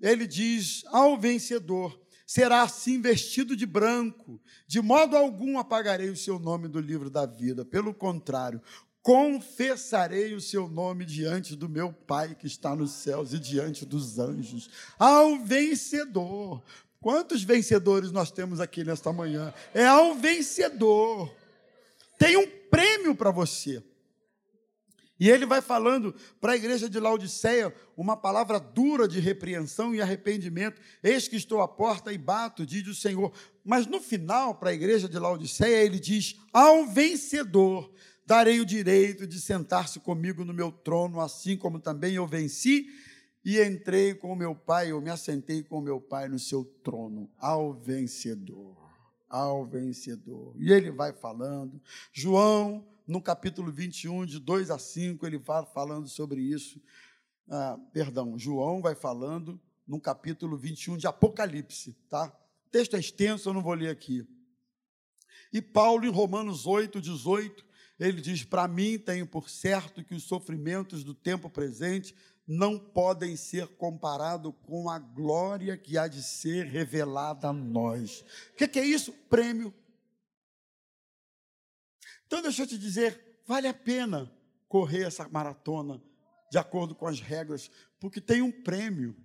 ele 0.00 0.26
diz: 0.26 0.84
ao 0.86 1.18
vencedor 1.18 2.00
será 2.26 2.62
assim 2.62 3.00
vestido 3.00 3.54
de 3.54 3.64
branco, 3.64 4.40
de 4.66 4.80
modo 4.80 5.16
algum 5.16 5.58
apagarei 5.58 6.10
o 6.10 6.16
seu 6.16 6.38
nome 6.38 6.66
do 6.66 6.80
livro 6.80 7.08
da 7.08 7.24
vida. 7.24 7.64
Pelo 7.64 7.94
contrário, 7.94 8.60
confessarei 9.06 10.34
o 10.34 10.40
seu 10.40 10.68
nome 10.68 11.04
diante 11.04 11.54
do 11.54 11.68
meu 11.68 11.92
Pai 11.92 12.34
que 12.34 12.48
está 12.48 12.74
nos 12.74 12.90
céus 12.90 13.32
e 13.32 13.38
diante 13.38 13.86
dos 13.86 14.18
anjos, 14.18 14.68
ao 14.98 15.38
vencedor. 15.38 16.60
Quantos 17.00 17.44
vencedores 17.44 18.10
nós 18.10 18.32
temos 18.32 18.60
aqui 18.60 18.82
nesta 18.82 19.12
manhã? 19.12 19.54
É 19.72 19.86
ao 19.86 20.16
vencedor. 20.16 21.32
Tem 22.18 22.36
um 22.36 22.48
prêmio 22.68 23.14
para 23.14 23.30
você. 23.30 23.80
E 25.20 25.30
ele 25.30 25.46
vai 25.46 25.62
falando 25.62 26.12
para 26.40 26.54
a 26.54 26.56
igreja 26.56 26.90
de 26.90 26.98
Laodiceia 26.98 27.72
uma 27.96 28.16
palavra 28.16 28.58
dura 28.58 29.06
de 29.06 29.20
repreensão 29.20 29.94
e 29.94 30.02
arrependimento. 30.02 30.82
Eis 31.00 31.28
que 31.28 31.36
estou 31.36 31.62
à 31.62 31.68
porta 31.68 32.12
e 32.12 32.18
bato, 32.18 32.66
diz 32.66 32.84
o 32.88 32.94
Senhor. 32.94 33.32
Mas 33.64 33.86
no 33.86 34.00
final, 34.00 34.56
para 34.56 34.70
a 34.70 34.74
igreja 34.74 35.08
de 35.08 35.16
Laodiceia, 35.16 35.84
ele 35.84 36.00
diz: 36.00 36.40
ao 36.52 36.86
vencedor 36.86 37.88
darei 38.26 38.60
o 38.60 38.66
direito 38.66 39.26
de 39.26 39.40
sentar-se 39.40 40.00
comigo 40.00 40.44
no 40.44 40.52
meu 40.52 40.72
trono, 40.72 41.20
assim 41.20 41.56
como 41.56 41.78
também 41.78 42.14
eu 42.14 42.26
venci 42.26 42.88
e 43.44 43.62
entrei 43.62 44.12
com 44.12 44.34
meu 44.34 44.56
pai, 44.56 44.90
eu 44.90 45.00
me 45.00 45.08
assentei 45.08 45.62
com 45.62 45.80
meu 45.80 46.00
pai 46.00 46.28
no 46.28 46.36
seu 46.36 46.64
trono, 46.82 47.30
ao 47.38 47.72
vencedor, 47.72 48.76
ao 49.28 49.64
vencedor. 49.64 50.52
E 50.58 50.72
ele 50.72 50.90
vai 50.90 51.12
falando, 51.12 51.80
João, 52.12 52.84
no 53.06 53.22
capítulo 53.22 53.70
21, 53.70 54.26
de 54.26 54.40
2 54.40 54.72
a 54.72 54.80
5, 54.80 55.24
ele 55.24 55.38
vai 55.38 55.64
falando 55.66 56.08
sobre 56.08 56.40
isso. 56.40 56.82
Ah, 57.48 57.78
perdão, 57.92 58.36
João 58.36 58.82
vai 58.82 58.96
falando 58.96 59.60
no 59.86 60.00
capítulo 60.00 60.56
21 60.56 60.96
de 60.96 61.06
Apocalipse, 61.06 61.96
tá? 62.08 62.36
O 62.66 62.70
texto 62.70 62.96
é 62.96 62.98
extenso, 62.98 63.48
eu 63.48 63.54
não 63.54 63.62
vou 63.62 63.74
ler 63.74 63.90
aqui. 63.90 64.26
E 65.52 65.62
Paulo, 65.62 66.04
em 66.04 66.10
Romanos 66.10 66.66
8, 66.66 67.00
18, 67.00 67.64
ele 67.98 68.20
diz: 68.20 68.44
Para 68.44 68.68
mim, 68.68 68.98
tenho 68.98 69.26
por 69.26 69.48
certo 69.48 70.04
que 70.04 70.14
os 70.14 70.24
sofrimentos 70.24 71.02
do 71.02 71.14
tempo 71.14 71.48
presente 71.48 72.14
não 72.46 72.78
podem 72.78 73.36
ser 73.36 73.66
comparados 73.66 74.54
com 74.62 74.88
a 74.88 74.98
glória 74.98 75.76
que 75.76 75.98
há 75.98 76.06
de 76.06 76.22
ser 76.22 76.66
revelada 76.66 77.48
a 77.48 77.52
nós. 77.52 78.20
O 78.52 78.56
que, 78.56 78.68
que 78.68 78.78
é 78.78 78.84
isso? 78.84 79.12
Prêmio. 79.28 79.74
Então, 82.26 82.42
deixa 82.42 82.62
eu 82.62 82.66
te 82.66 82.78
dizer: 82.78 83.40
vale 83.46 83.66
a 83.66 83.74
pena 83.74 84.30
correr 84.68 85.04
essa 85.04 85.28
maratona 85.28 86.02
de 86.50 86.58
acordo 86.58 86.94
com 86.94 87.06
as 87.06 87.20
regras, 87.20 87.70
porque 87.98 88.20
tem 88.20 88.42
um 88.42 88.52
prêmio, 88.52 89.16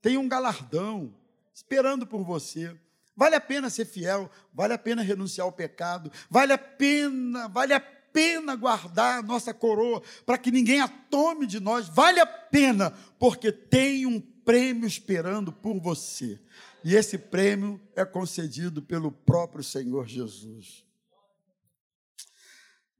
tem 0.00 0.16
um 0.16 0.28
galardão 0.28 1.14
esperando 1.52 2.06
por 2.06 2.24
você. 2.24 2.78
Vale 3.16 3.36
a 3.36 3.40
pena 3.40 3.70
ser 3.70 3.84
fiel, 3.84 4.30
vale 4.52 4.72
a 4.72 4.78
pena 4.78 5.02
renunciar 5.02 5.44
ao 5.44 5.52
pecado, 5.52 6.10
vale 6.28 6.52
a 6.52 6.58
pena, 6.58 7.48
vale 7.48 7.72
a 7.72 7.80
pena 7.80 8.54
guardar 8.56 9.18
a 9.18 9.22
nossa 9.22 9.52
coroa 9.52 10.02
para 10.24 10.38
que 10.38 10.50
ninguém 10.50 10.80
a 10.80 10.88
tome 10.88 11.46
de 11.46 11.60
nós, 11.60 11.88
vale 11.88 12.20
a 12.20 12.26
pena, 12.26 12.90
porque 13.18 13.50
tem 13.50 14.06
um 14.06 14.20
prêmio 14.20 14.86
esperando 14.86 15.52
por 15.52 15.80
você. 15.80 16.40
E 16.84 16.94
esse 16.94 17.16
prêmio 17.16 17.80
é 17.96 18.04
concedido 18.04 18.82
pelo 18.82 19.10
próprio 19.10 19.64
Senhor 19.64 20.06
Jesus. 20.06 20.84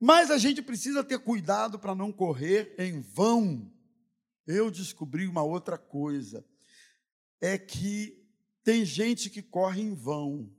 Mas 0.00 0.30
a 0.30 0.38
gente 0.38 0.62
precisa 0.62 1.04
ter 1.04 1.18
cuidado 1.18 1.78
para 1.78 1.94
não 1.94 2.12
correr 2.12 2.74
em 2.78 3.00
vão. 3.00 3.70
Eu 4.46 4.70
descobri 4.70 5.26
uma 5.26 5.42
outra 5.42 5.78
coisa: 5.78 6.44
é 7.40 7.56
que 7.56 8.23
tem 8.64 8.84
gente 8.84 9.30
que 9.30 9.42
corre 9.42 9.82
em 9.82 9.94
vão. 9.94 10.50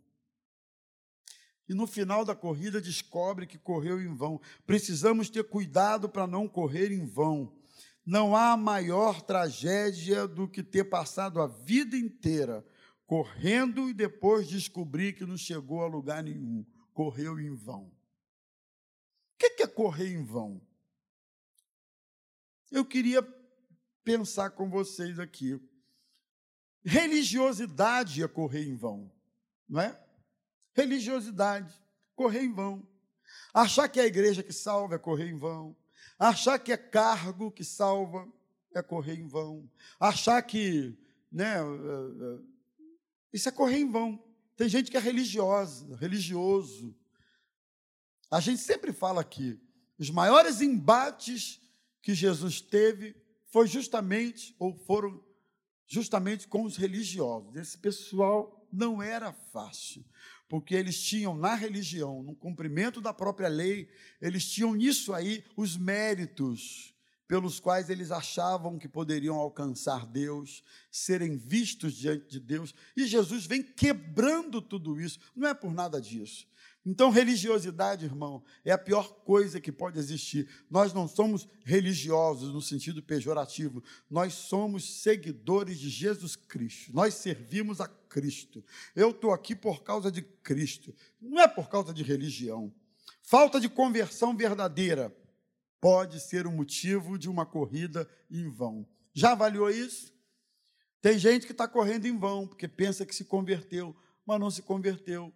E 1.68 1.74
no 1.74 1.88
final 1.88 2.24
da 2.24 2.36
corrida 2.36 2.80
descobre 2.80 3.48
que 3.48 3.58
correu 3.58 4.00
em 4.00 4.16
vão. 4.16 4.40
Precisamos 4.66 5.30
ter 5.30 5.44
cuidado 5.44 6.08
para 6.08 6.28
não 6.28 6.48
correr 6.48 6.92
em 6.92 7.06
vão. 7.06 7.54
Não 8.06 8.36
há 8.36 8.56
maior 8.56 9.22
tragédia 9.22 10.28
do 10.28 10.48
que 10.48 10.62
ter 10.62 10.84
passado 10.84 11.42
a 11.42 11.48
vida 11.48 11.98
inteira 11.98 12.64
correndo 13.08 13.90
e 13.90 13.94
depois 13.94 14.48
descobrir 14.48 15.14
que 15.14 15.26
não 15.26 15.38
chegou 15.38 15.82
a 15.82 15.88
lugar 15.88 16.24
nenhum, 16.24 16.66
correu 16.94 17.40
em 17.40 17.54
vão. 17.54 17.86
O 17.86 19.38
que 19.38 19.64
é 19.64 19.68
correr 19.68 20.14
em 20.14 20.24
vão? 20.24 20.62
Eu 22.72 22.86
queria 22.86 23.22
pensar 24.04 24.52
com 24.52 24.70
vocês 24.70 25.20
aqui. 25.20 25.60
Religiosidade 26.86 28.22
é 28.22 28.28
correr 28.28 28.64
em 28.70 28.76
vão, 28.76 29.12
não 29.68 29.82
é? 29.82 30.00
Religiosidade, 30.76 31.74
correr 32.16 32.44
em 32.44 32.54
vão. 32.54 32.88
Achar 33.52 33.90
que 33.90 34.00
é 34.00 34.04
a 34.04 34.08
igreja 34.08 34.44
que 34.44 34.54
salva 34.54 34.94
é 34.94 35.00
correr 35.00 35.28
em 35.30 35.38
vão. 35.38 35.76
Achar 36.20 36.60
que 36.60 36.72
é 36.72 36.78
cargo 36.78 37.52
que 37.52 37.64
salva 37.64 38.32
é 38.72 38.84
correr 38.84 39.16
em 39.16 39.28
vão. 39.28 39.68
Achar 40.00 40.40
que, 40.44 40.96
né, 41.32 41.56
eh, 41.56 41.62
eh, 41.62 42.44
isso 43.34 43.50
é 43.50 43.52
correr 43.52 43.80
em 43.80 43.90
vão. 43.90 44.24
Tem 44.56 44.70
gente 44.70 44.92
que 44.92 44.98
é 44.98 45.00
religiosa, 45.00 45.96
religioso. 45.96 46.96
A 48.30 48.40
gente 48.40 48.62
sempre 48.62 48.94
fala 48.94 49.22
aqui, 49.22 49.60
os 49.98 50.12
maiores 50.12 50.62
embates 50.62 51.60
que 52.02 52.14
Jesus 52.14 52.62
teve 52.62 53.16
foi 53.48 53.68
justamente 53.68 54.56
ou 54.60 54.78
foram 54.86 55.24
justamente 55.88 56.48
com 56.48 56.64
os 56.64 56.78
religiosos. 56.78 57.56
Esse 57.56 57.78
pessoal 57.78 58.68
não 58.72 59.02
era 59.02 59.32
fácil, 59.32 60.04
porque 60.48 60.76
eles 60.76 61.02
tinham 61.02 61.36
na 61.36 61.56
religião, 61.56 62.22
no 62.22 62.36
cumprimento 62.36 63.00
da 63.02 63.14
própria 63.14 63.48
lei, 63.48 63.90
eles 64.22 64.50
tinham 64.50 64.74
nisso 64.76 65.14
aí 65.14 65.44
os 65.56 65.78
méritos 65.78 66.94
pelos 67.28 67.60
quais 67.60 67.90
eles 67.90 68.12
achavam 68.12 68.78
que 68.78 68.88
poderiam 68.88 69.36
alcançar 69.36 70.06
Deus, 70.06 70.64
serem 70.92 71.36
vistos 71.38 71.96
diante 71.96 72.28
de 72.28 72.40
Deus, 72.40 72.74
e 72.96 73.08
Jesus 73.08 73.46
vem 73.48 73.64
quebrando 73.64 74.62
tudo 74.62 75.00
isso, 75.00 75.20
não 75.36 75.48
é 75.48 75.54
por 75.54 75.74
nada 75.74 76.00
disso. 76.00 76.48
Então, 76.86 77.10
religiosidade, 77.10 78.06
irmão, 78.06 78.44
é 78.64 78.72
a 78.72 78.78
pior 78.78 79.12
coisa 79.24 79.60
que 79.60 79.72
pode 79.72 79.98
existir. 79.98 80.48
Nós 80.70 80.94
não 80.94 81.08
somos 81.08 81.48
religiosos 81.64 82.54
no 82.54 82.62
sentido 82.62 83.02
pejorativo, 83.02 83.84
nós 84.08 84.34
somos 84.34 85.02
seguidores 85.02 85.80
de 85.80 85.90
Jesus 85.90 86.36
Cristo, 86.36 86.94
nós 86.94 87.16
servimos 87.16 87.82
a 87.82 87.88
Cristo. 87.88 88.64
Eu 88.96 89.10
estou 89.10 89.34
aqui 89.34 89.56
por 89.56 89.82
causa 89.82 90.12
de 90.12 90.22
Cristo, 90.22 90.94
não 91.20 91.42
é 91.42 91.48
por 91.48 91.70
causa 91.70 91.92
de 91.92 92.04
religião. 92.04 92.72
Falta 93.24 93.60
de 93.60 93.68
conversão 93.68 94.38
verdadeira 94.38 95.16
pode 95.82 96.20
ser 96.20 96.46
o 96.46 96.52
motivo 96.52 97.18
de 97.18 97.28
uma 97.28 97.48
corrida 97.48 98.08
em 98.30 98.48
vão. 98.48 98.88
Já 99.12 99.32
avaliou 99.32 99.72
isso? 99.72 100.14
Tem 101.02 101.18
gente 101.18 101.48
que 101.48 101.52
está 101.52 101.68
correndo 101.68 102.06
em 102.06 102.18
vão, 102.18 102.48
porque 102.48 102.68
pensa 102.68 103.06
que 103.06 103.16
se 103.16 103.26
converteu, 103.26 103.96
mas 104.24 104.40
não 104.40 104.52
se 104.52 104.62
converteu. 104.62 105.34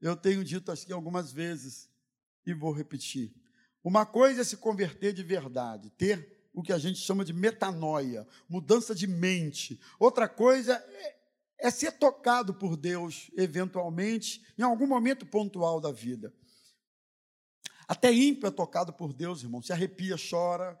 Eu 0.00 0.16
tenho 0.16 0.44
dito 0.44 0.70
assim 0.70 0.92
algumas 0.92 1.32
vezes, 1.32 1.88
e 2.46 2.54
vou 2.54 2.72
repetir. 2.72 3.34
Uma 3.82 4.04
coisa 4.06 4.40
é 4.40 4.44
se 4.44 4.56
converter 4.56 5.12
de 5.12 5.22
verdade, 5.22 5.90
ter 5.90 6.48
o 6.52 6.62
que 6.62 6.72
a 6.72 6.78
gente 6.78 6.98
chama 6.98 7.24
de 7.24 7.32
metanoia, 7.32 8.26
mudança 8.48 8.94
de 8.94 9.06
mente. 9.06 9.80
Outra 9.98 10.28
coisa 10.28 10.74
é, 10.74 11.16
é 11.58 11.70
ser 11.70 11.92
tocado 11.92 12.54
por 12.54 12.76
Deus, 12.76 13.30
eventualmente, 13.36 14.42
em 14.56 14.62
algum 14.62 14.86
momento 14.86 15.26
pontual 15.26 15.80
da 15.80 15.92
vida. 15.92 16.32
Até 17.86 18.12
ímpio 18.12 18.48
é 18.48 18.50
tocado 18.50 18.92
por 18.92 19.12
Deus, 19.12 19.42
irmão. 19.42 19.62
Se 19.62 19.72
arrepia, 19.72 20.16
chora, 20.18 20.78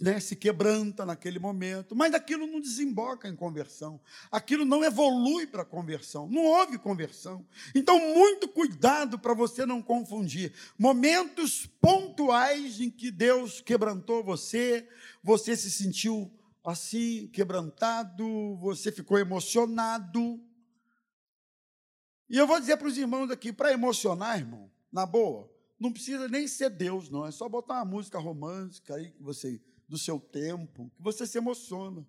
né, 0.00 0.18
se 0.18 0.34
quebranta 0.34 1.06
naquele 1.06 1.38
momento, 1.38 1.94
mas 1.94 2.14
aquilo 2.14 2.46
não 2.46 2.60
desemboca 2.60 3.28
em 3.28 3.36
conversão, 3.36 4.00
aquilo 4.30 4.64
não 4.64 4.82
evolui 4.82 5.46
para 5.46 5.64
conversão, 5.64 6.28
não 6.28 6.44
houve 6.44 6.78
conversão. 6.78 7.46
Então, 7.74 7.98
muito 8.14 8.48
cuidado 8.48 9.18
para 9.18 9.34
você 9.34 9.64
não 9.64 9.80
confundir 9.80 10.52
momentos 10.76 11.66
pontuais 11.80 12.80
em 12.80 12.90
que 12.90 13.10
Deus 13.10 13.60
quebrantou 13.60 14.24
você, 14.24 14.88
você 15.22 15.56
se 15.56 15.70
sentiu 15.70 16.32
assim, 16.64 17.28
quebrantado, 17.28 18.56
você 18.56 18.90
ficou 18.90 19.18
emocionado. 19.18 20.42
E 22.28 22.36
eu 22.36 22.46
vou 22.46 22.58
dizer 22.58 22.78
para 22.78 22.88
os 22.88 22.96
irmãos 22.96 23.30
aqui, 23.30 23.52
para 23.52 23.72
emocionar, 23.72 24.38
irmão, 24.38 24.70
na 24.90 25.04
boa, 25.04 25.48
não 25.78 25.92
precisa 25.92 26.26
nem 26.26 26.48
ser 26.48 26.70
Deus, 26.70 27.10
não. 27.10 27.26
É 27.26 27.30
só 27.30 27.48
botar 27.48 27.74
uma 27.74 27.84
música 27.84 28.18
romântica 28.18 28.94
aí 28.94 29.10
que 29.10 29.22
você 29.22 29.60
do 29.88 29.98
seu 29.98 30.18
tempo, 30.18 30.90
que 30.96 31.02
você 31.02 31.26
se 31.26 31.38
emociona. 31.38 32.06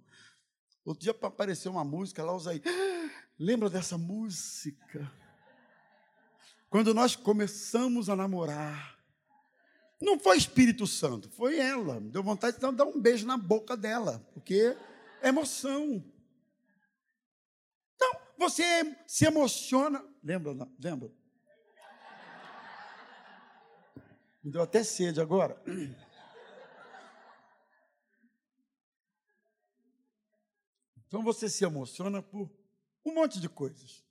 Outro 0.84 1.02
dia 1.02 1.16
apareceu 1.22 1.72
uma 1.72 1.84
música 1.84 2.24
lá, 2.24 2.34
usei. 2.34 2.62
Lembra 3.38 3.70
dessa 3.70 3.98
música? 3.98 5.12
Quando 6.70 6.94
nós 6.94 7.16
começamos 7.16 8.10
a 8.10 8.16
namorar, 8.16 8.98
não 10.02 10.20
foi 10.20 10.38
Espírito 10.38 10.86
Santo, 10.86 11.30
foi 11.30 11.58
ela. 11.58 12.00
Deu 12.00 12.22
vontade 12.22 12.60
de 12.60 12.72
dar 12.72 12.86
um 12.86 13.00
beijo 13.00 13.26
na 13.26 13.38
boca 13.38 13.76
dela, 13.76 14.20
porque 14.34 14.76
é 15.22 15.30
emoção. 15.30 16.04
Então, 17.96 18.22
você 18.38 18.96
se 19.08 19.26
emociona. 19.26 20.04
Lembra? 20.24 20.70
Lembra? 20.80 21.12
Me 24.44 24.52
deu 24.52 24.62
até 24.62 24.84
sede 24.84 25.20
agora. 25.20 25.60
Então 31.16 31.24
você 31.24 31.48
se 31.48 31.64
emociona 31.64 32.22
por 32.22 32.52
um 33.06 33.14
monte 33.14 33.40
de 33.40 33.48
coisas. 33.48 34.04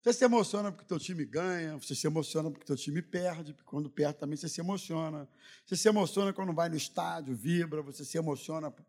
Você 0.00 0.10
se 0.10 0.24
emociona 0.24 0.72
porque 0.72 0.86
teu 0.86 0.98
time 0.98 1.22
ganha, 1.22 1.76
você 1.76 1.94
se 1.94 2.06
emociona 2.06 2.50
porque 2.50 2.64
teu 2.64 2.76
time 2.76 3.02
perde, 3.02 3.52
porque 3.52 3.68
quando 3.68 3.90
perde 3.90 4.20
também 4.20 4.34
você 4.34 4.48
se 4.48 4.58
emociona. 4.58 5.28
Você 5.66 5.76
se 5.76 5.86
emociona 5.86 6.32
quando 6.32 6.54
vai 6.54 6.70
no 6.70 6.76
estádio, 6.76 7.36
vibra, 7.36 7.82
você 7.82 8.06
se 8.06 8.16
emociona 8.16 8.70
por 8.70 8.82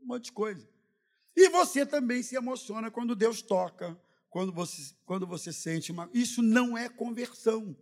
um 0.00 0.06
monte 0.06 0.26
de 0.26 0.32
coisa. 0.32 0.64
E 1.34 1.48
você 1.48 1.84
também 1.84 2.22
se 2.22 2.36
emociona 2.36 2.88
quando 2.88 3.16
Deus 3.16 3.42
toca, 3.42 4.00
quando 4.28 4.52
você, 4.52 4.94
quando 5.04 5.26
você 5.26 5.52
sente 5.52 5.90
uma. 5.90 6.08
Isso 6.14 6.40
não 6.40 6.78
é 6.78 6.88
conversão. 6.88 7.76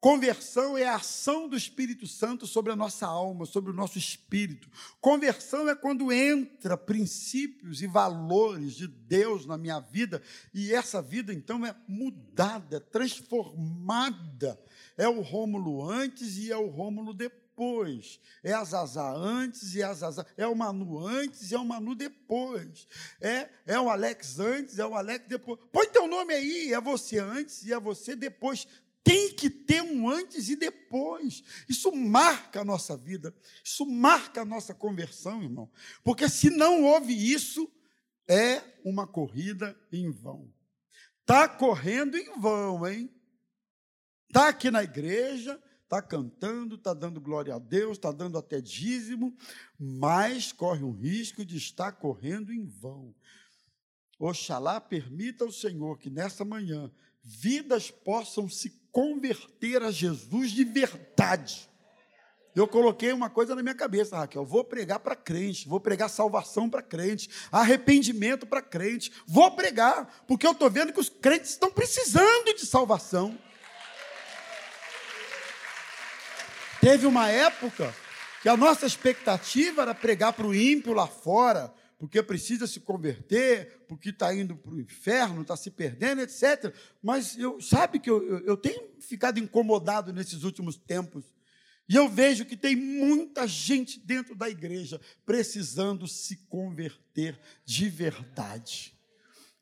Conversão 0.00 0.78
é 0.78 0.88
a 0.88 0.94
ação 0.94 1.46
do 1.46 1.54
Espírito 1.54 2.06
Santo 2.06 2.46
sobre 2.46 2.72
a 2.72 2.76
nossa 2.76 3.06
alma, 3.06 3.44
sobre 3.44 3.70
o 3.70 3.74
nosso 3.74 3.98
espírito. 3.98 4.66
Conversão 4.98 5.68
é 5.68 5.74
quando 5.74 6.10
entra 6.10 6.74
princípios 6.74 7.82
e 7.82 7.86
valores 7.86 8.72
de 8.72 8.88
Deus 8.88 9.44
na 9.44 9.58
minha 9.58 9.78
vida 9.78 10.22
e 10.54 10.72
essa 10.72 11.02
vida 11.02 11.34
então 11.34 11.66
é 11.66 11.76
mudada, 11.86 12.78
é 12.78 12.80
transformada. 12.80 14.58
É 14.96 15.06
o 15.06 15.20
Rômulo 15.20 15.86
antes 15.90 16.38
e 16.38 16.50
é 16.50 16.56
o 16.56 16.68
Rômulo 16.68 17.12
depois. 17.12 18.18
É 18.42 18.54
a 18.54 18.64
antes 19.14 19.74
e 19.74 19.82
a 19.82 19.92
Zazá. 19.92 20.24
É 20.34 20.46
o 20.46 20.56
Manu 20.56 21.06
antes 21.06 21.50
e 21.50 21.54
é 21.54 21.58
o 21.58 21.64
Manu 21.64 21.94
depois. 21.94 22.88
É, 23.20 23.50
é 23.66 23.78
o 23.78 23.90
Alex 23.90 24.38
antes 24.38 24.78
é 24.78 24.86
o 24.86 24.94
Alex 24.94 25.26
depois. 25.28 25.60
Põe 25.70 25.86
teu 25.88 26.08
nome 26.08 26.32
aí, 26.32 26.72
é 26.72 26.80
você 26.80 27.18
antes 27.18 27.66
e 27.66 27.72
é 27.74 27.78
você 27.78 28.16
depois 28.16 28.66
tem 29.02 29.32
que 29.34 29.48
ter 29.48 29.82
um 29.82 30.08
antes 30.08 30.48
e 30.48 30.56
depois. 30.56 31.42
Isso 31.68 31.90
marca 31.92 32.60
a 32.60 32.64
nossa 32.64 32.96
vida, 32.96 33.34
isso 33.64 33.86
marca 33.86 34.42
a 34.42 34.44
nossa 34.44 34.74
conversão, 34.74 35.42
irmão. 35.42 35.70
Porque 36.04 36.28
se 36.28 36.50
não 36.50 36.84
houve 36.84 37.12
isso, 37.12 37.70
é 38.28 38.62
uma 38.84 39.06
corrida 39.06 39.78
em 39.92 40.10
vão. 40.10 40.52
Está 41.20 41.48
correndo 41.48 42.16
em 42.16 42.38
vão, 42.38 42.86
hein? 42.86 43.10
Está 44.28 44.48
aqui 44.48 44.70
na 44.70 44.82
igreja, 44.82 45.60
está 45.82 46.00
cantando, 46.00 46.76
está 46.76 46.94
dando 46.94 47.20
glória 47.20 47.54
a 47.54 47.58
Deus, 47.58 47.96
está 47.96 48.12
dando 48.12 48.38
até 48.38 48.60
dízimo, 48.60 49.36
mas 49.76 50.52
corre 50.52 50.84
o 50.84 50.92
risco 50.92 51.44
de 51.44 51.56
estar 51.56 51.92
correndo 51.92 52.52
em 52.52 52.64
vão. 52.64 53.12
Oxalá 54.18 54.80
permita 54.80 55.44
ao 55.44 55.50
Senhor 55.50 55.98
que 55.98 56.10
nessa 56.10 56.44
manhã 56.44 56.92
vidas 57.30 57.90
possam 57.90 58.48
se 58.48 58.70
converter 58.90 59.82
a 59.82 59.90
Jesus 59.90 60.50
de 60.50 60.64
verdade. 60.64 61.68
Eu 62.54 62.66
coloquei 62.66 63.12
uma 63.12 63.30
coisa 63.30 63.54
na 63.54 63.62
minha 63.62 63.74
cabeça, 63.74 64.16
Raquel. 64.16 64.44
Vou 64.44 64.64
pregar 64.64 64.98
para 64.98 65.14
crente, 65.14 65.68
vou 65.68 65.78
pregar 65.78 66.10
salvação 66.10 66.68
para 66.68 66.82
crente, 66.82 67.30
arrependimento 67.52 68.44
para 68.44 68.60
crente. 68.60 69.12
Vou 69.26 69.52
pregar, 69.52 70.24
porque 70.26 70.44
eu 70.44 70.50
estou 70.50 70.68
vendo 70.68 70.92
que 70.92 70.98
os 70.98 71.08
crentes 71.08 71.50
estão 71.50 71.70
precisando 71.70 72.52
de 72.52 72.66
salvação. 72.66 73.38
Teve 76.80 77.06
uma 77.06 77.28
época 77.28 77.94
que 78.42 78.48
a 78.48 78.56
nossa 78.56 78.86
expectativa 78.86 79.82
era 79.82 79.94
pregar 79.94 80.32
para 80.32 80.46
o 80.46 80.54
ímpio 80.54 80.92
lá 80.92 81.06
fora, 81.06 81.72
porque 82.00 82.22
precisa 82.22 82.66
se 82.66 82.80
converter, 82.80 83.84
porque 83.86 84.08
está 84.08 84.34
indo 84.34 84.56
para 84.56 84.72
o 84.72 84.80
inferno, 84.80 85.42
está 85.42 85.54
se 85.54 85.70
perdendo, 85.70 86.22
etc. 86.22 86.74
Mas 87.02 87.36
eu 87.38 87.60
sabe 87.60 88.00
que 88.00 88.08
eu, 88.08 88.26
eu, 88.26 88.38
eu 88.38 88.56
tenho 88.56 88.90
ficado 89.00 89.38
incomodado 89.38 90.10
nesses 90.10 90.42
últimos 90.42 90.78
tempos. 90.78 91.26
E 91.86 91.94
eu 91.94 92.08
vejo 92.08 92.46
que 92.46 92.56
tem 92.56 92.74
muita 92.74 93.46
gente 93.46 94.00
dentro 94.00 94.34
da 94.34 94.48
igreja 94.48 94.98
precisando 95.26 96.08
se 96.08 96.38
converter 96.48 97.38
de 97.66 97.90
verdade. 97.90 98.98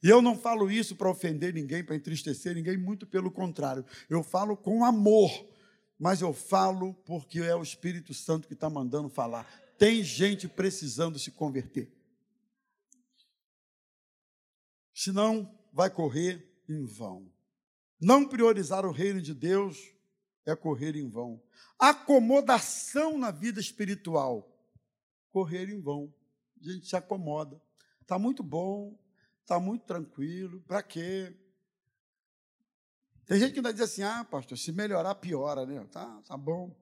E 0.01 0.09
eu 0.09 0.23
não 0.23 0.39
falo 0.39 0.71
isso 0.71 0.95
para 0.95 1.11
ofender 1.11 1.53
ninguém, 1.53 1.83
para 1.83 1.97
entristecer 1.97 2.55
ninguém, 2.55 2.77
muito 2.77 3.05
pelo 3.05 3.33
contrário. 3.33 3.85
Eu 4.09 4.23
falo 4.23 4.57
com 4.57 4.85
amor, 4.85 5.29
mas 5.99 6.21
eu 6.21 6.33
falo 6.33 6.95
porque 7.05 7.41
é 7.41 7.57
o 7.57 7.65
Espírito 7.65 8.15
Santo 8.15 8.47
que 8.47 8.55
está 8.55 8.71
mandando 8.71 9.09
falar. 9.09 9.45
Tem 9.77 10.05
gente 10.05 10.47
precisando 10.47 11.19
se 11.19 11.33
converter. 11.33 11.98
Senão, 14.99 15.49
vai 15.73 15.89
correr 15.89 16.45
em 16.69 16.85
vão. 16.85 17.31
Não 18.01 18.29
priorizar 18.29 18.85
o 18.85 18.91
reino 18.91 19.23
de 19.23 19.33
Deus 19.33 19.95
é 20.45 20.57
correr 20.57 20.97
em 20.97 21.09
vão. 21.09 21.41
Acomodação 21.79 23.17
na 23.17 23.31
vida 23.31 23.61
espiritual, 23.61 24.53
correr 25.31 25.69
em 25.69 25.81
vão. 25.81 26.13
A 26.61 26.65
gente 26.65 26.89
se 26.89 26.97
acomoda. 26.97 27.63
Está 28.01 28.19
muito 28.19 28.43
bom, 28.43 28.99
está 29.43 29.61
muito 29.61 29.85
tranquilo, 29.85 30.61
para 30.63 30.83
quê? 30.83 31.33
Tem 33.25 33.39
gente 33.39 33.53
que 33.53 33.61
ainda 33.61 33.73
diz 33.73 33.83
assim: 33.83 34.03
ah, 34.03 34.25
pastor, 34.25 34.59
se 34.59 34.73
melhorar, 34.73 35.15
piora, 35.15 35.65
né? 35.65 35.87
Tá, 35.93 36.21
tá 36.27 36.37
bom. 36.37 36.75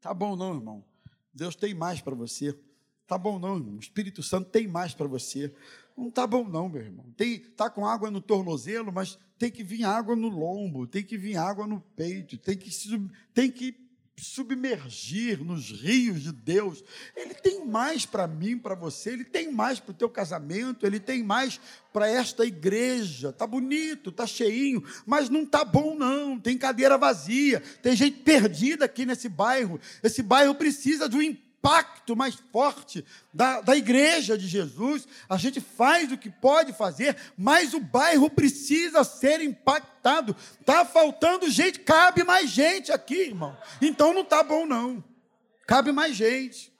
Tá 0.00 0.14
bom, 0.14 0.34
não, 0.34 0.54
irmão. 0.54 0.82
Deus 1.30 1.54
tem 1.54 1.74
mais 1.74 2.00
para 2.00 2.14
você. 2.14 2.58
Tá 3.06 3.18
bom, 3.18 3.38
não, 3.38 3.58
irmão. 3.58 3.74
O 3.74 3.80
Espírito 3.80 4.22
Santo 4.22 4.48
tem 4.48 4.66
mais 4.66 4.94
para 4.94 5.06
você. 5.06 5.54
Não 5.96 6.10
tá 6.10 6.26
bom, 6.26 6.46
não, 6.46 6.68
meu 6.68 6.82
irmão. 6.82 7.06
Tem, 7.16 7.38
tá 7.38 7.70
com 7.70 7.86
água 7.86 8.10
no 8.10 8.20
tornozelo, 8.20 8.92
mas 8.92 9.18
tem 9.38 9.50
que 9.50 9.64
vir 9.64 9.84
água 9.84 10.14
no 10.14 10.28
lombo, 10.28 10.86
tem 10.86 11.02
que 11.02 11.16
vir 11.16 11.36
água 11.36 11.66
no 11.66 11.80
peito, 11.96 12.36
tem 12.36 12.56
que, 12.56 12.70
tem 13.32 13.50
que 13.50 13.86
submergir 14.18 15.42
nos 15.42 15.70
rios 15.70 16.22
de 16.22 16.32
Deus. 16.32 16.82
Ele 17.14 17.34
tem 17.34 17.64
mais 17.66 18.06
para 18.06 18.26
mim, 18.26 18.58
para 18.58 18.74
você, 18.74 19.10
ele 19.10 19.24
tem 19.24 19.50
mais 19.52 19.78
para 19.78 19.92
o 19.92 19.94
teu 19.94 20.08
casamento, 20.08 20.86
ele 20.86 20.98
tem 20.98 21.22
mais 21.22 21.60
para 21.92 22.08
esta 22.08 22.44
igreja. 22.44 23.32
Tá 23.32 23.46
bonito, 23.46 24.12
tá 24.12 24.26
cheinho, 24.26 24.82
mas 25.06 25.28
não 25.28 25.44
tá 25.44 25.64
bom 25.64 25.94
não. 25.94 26.38
Tem 26.38 26.56
cadeira 26.56 26.98
vazia, 26.98 27.60
tem 27.82 27.94
gente 27.94 28.18
perdida 28.18 28.84
aqui 28.84 29.04
nesse 29.04 29.28
bairro. 29.28 29.80
Esse 30.02 30.22
bairro 30.22 30.54
precisa 30.54 31.08
de 31.08 31.16
um 31.16 31.22
impacto 31.66 32.14
mais 32.14 32.36
forte 32.36 33.04
da, 33.34 33.60
da 33.60 33.76
igreja 33.76 34.38
de 34.38 34.46
Jesus. 34.46 35.06
A 35.28 35.36
gente 35.36 35.60
faz 35.60 36.12
o 36.12 36.16
que 36.16 36.30
pode 36.30 36.72
fazer, 36.72 37.16
mas 37.36 37.74
o 37.74 37.80
bairro 37.80 38.30
precisa 38.30 39.02
ser 39.02 39.40
impactado. 39.40 40.36
Está 40.60 40.84
faltando 40.84 41.50
gente, 41.50 41.80
cabe 41.80 42.22
mais 42.22 42.50
gente 42.50 42.92
aqui, 42.92 43.22
irmão. 43.22 43.56
Então 43.82 44.14
não 44.14 44.22
está 44.22 44.44
bom, 44.44 44.64
não. 44.64 45.02
Cabe 45.66 45.90
mais 45.90 46.14
gente. 46.14 46.72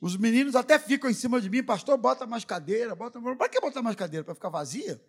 Os 0.00 0.16
meninos 0.16 0.56
até 0.56 0.78
ficam 0.78 1.08
em 1.08 1.14
cima 1.14 1.40
de 1.40 1.48
mim, 1.48 1.62
pastor, 1.62 1.96
bota 1.96 2.26
mais 2.26 2.44
cadeira, 2.44 2.96
bota. 2.96 3.20
Para 3.20 3.48
que 3.48 3.60
botar 3.60 3.82
mais 3.82 3.94
cadeira? 3.94 4.24
Para 4.24 4.34
ficar 4.34 4.48
vazia? 4.48 5.00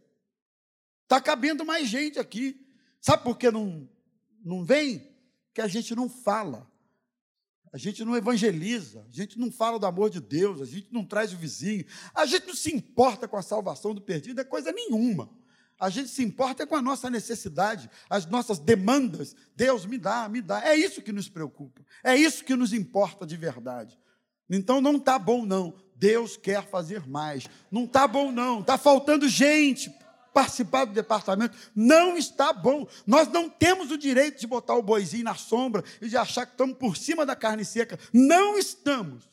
Está 1.03 1.19
cabendo 1.19 1.65
mais 1.65 1.87
gente 1.87 2.19
aqui. 2.19 2.63
Sabe 2.99 3.23
por 3.23 3.37
que 3.37 3.49
não, 3.49 3.89
não 4.45 4.63
vem? 4.63 5.09
Que 5.53 5.61
a 5.61 5.67
gente 5.67 5.95
não 5.95 6.07
fala. 6.07 6.70
A 7.73 7.77
gente 7.77 8.03
não 8.03 8.15
evangeliza, 8.15 9.05
a 9.07 9.15
gente 9.15 9.39
não 9.39 9.49
fala 9.49 9.79
do 9.79 9.85
amor 9.85 10.09
de 10.09 10.19
Deus, 10.19 10.61
a 10.61 10.65
gente 10.65 10.87
não 10.91 11.05
traz 11.05 11.31
o 11.31 11.37
vizinho, 11.37 11.85
a 12.13 12.25
gente 12.25 12.47
não 12.47 12.55
se 12.55 12.73
importa 12.73 13.27
com 13.27 13.37
a 13.37 13.41
salvação 13.41 13.95
do 13.95 14.01
perdido, 14.01 14.41
é 14.41 14.43
coisa 14.43 14.71
nenhuma. 14.73 15.29
A 15.79 15.89
gente 15.89 16.09
se 16.09 16.21
importa 16.21 16.67
com 16.67 16.75
a 16.75 16.81
nossa 16.81 17.09
necessidade, 17.09 17.89
as 18.09 18.25
nossas 18.25 18.59
demandas. 18.59 19.35
Deus 19.55 19.85
me 19.85 19.97
dá, 19.97 20.29
me 20.29 20.41
dá. 20.41 20.63
É 20.63 20.75
isso 20.75 21.01
que 21.01 21.11
nos 21.11 21.29
preocupa, 21.29 21.81
é 22.03 22.15
isso 22.15 22.43
que 22.43 22.55
nos 22.55 22.73
importa 22.73 23.25
de 23.25 23.37
verdade. 23.37 23.97
Então 24.49 24.81
não 24.81 24.97
está 24.97 25.17
bom, 25.17 25.45
não. 25.45 25.73
Deus 25.95 26.35
quer 26.35 26.67
fazer 26.67 27.07
mais. 27.07 27.47
Não 27.71 27.85
está 27.85 28.05
bom, 28.07 28.31
não. 28.31 28.59
Está 28.59 28.77
faltando 28.77 29.29
gente 29.29 29.89
participar 30.33 30.85
do 30.85 30.93
departamento, 30.93 31.57
não 31.75 32.17
está 32.17 32.53
bom. 32.53 32.87
Nós 33.05 33.27
não 33.27 33.49
temos 33.49 33.91
o 33.91 33.97
direito 33.97 34.39
de 34.39 34.47
botar 34.47 34.75
o 34.75 34.83
boizinho 34.83 35.23
na 35.23 35.35
sombra 35.35 35.83
e 36.01 36.07
de 36.07 36.17
achar 36.17 36.45
que 36.45 36.53
estamos 36.53 36.77
por 36.77 36.97
cima 36.97 37.25
da 37.25 37.35
carne 37.35 37.65
seca. 37.65 37.99
Não 38.13 38.57
estamos. 38.57 39.29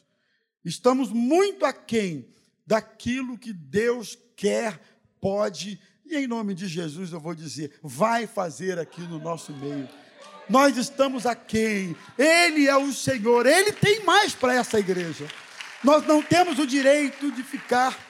Estamos 0.64 1.10
muito 1.10 1.64
aquém 1.64 2.28
daquilo 2.66 3.38
que 3.38 3.52
Deus 3.52 4.18
quer, 4.36 4.80
pode, 5.20 5.80
e 6.04 6.16
em 6.16 6.26
nome 6.26 6.54
de 6.54 6.66
Jesus 6.66 7.12
eu 7.12 7.20
vou 7.20 7.34
dizer, 7.34 7.78
vai 7.82 8.26
fazer 8.26 8.78
aqui 8.78 9.00
no 9.02 9.18
nosso 9.18 9.52
meio. 9.52 9.88
Nós 10.48 10.76
estamos 10.76 11.26
aquém, 11.26 11.94
Ele 12.16 12.66
é 12.66 12.76
o 12.76 12.92
Senhor, 12.92 13.46
Ele 13.46 13.72
tem 13.72 14.04
mais 14.04 14.34
para 14.34 14.54
essa 14.54 14.78
igreja. 14.78 15.26
Nós 15.84 16.06
não 16.06 16.22
temos 16.22 16.58
o 16.58 16.66
direito 16.66 17.30
de 17.30 17.42
ficar 17.42 18.07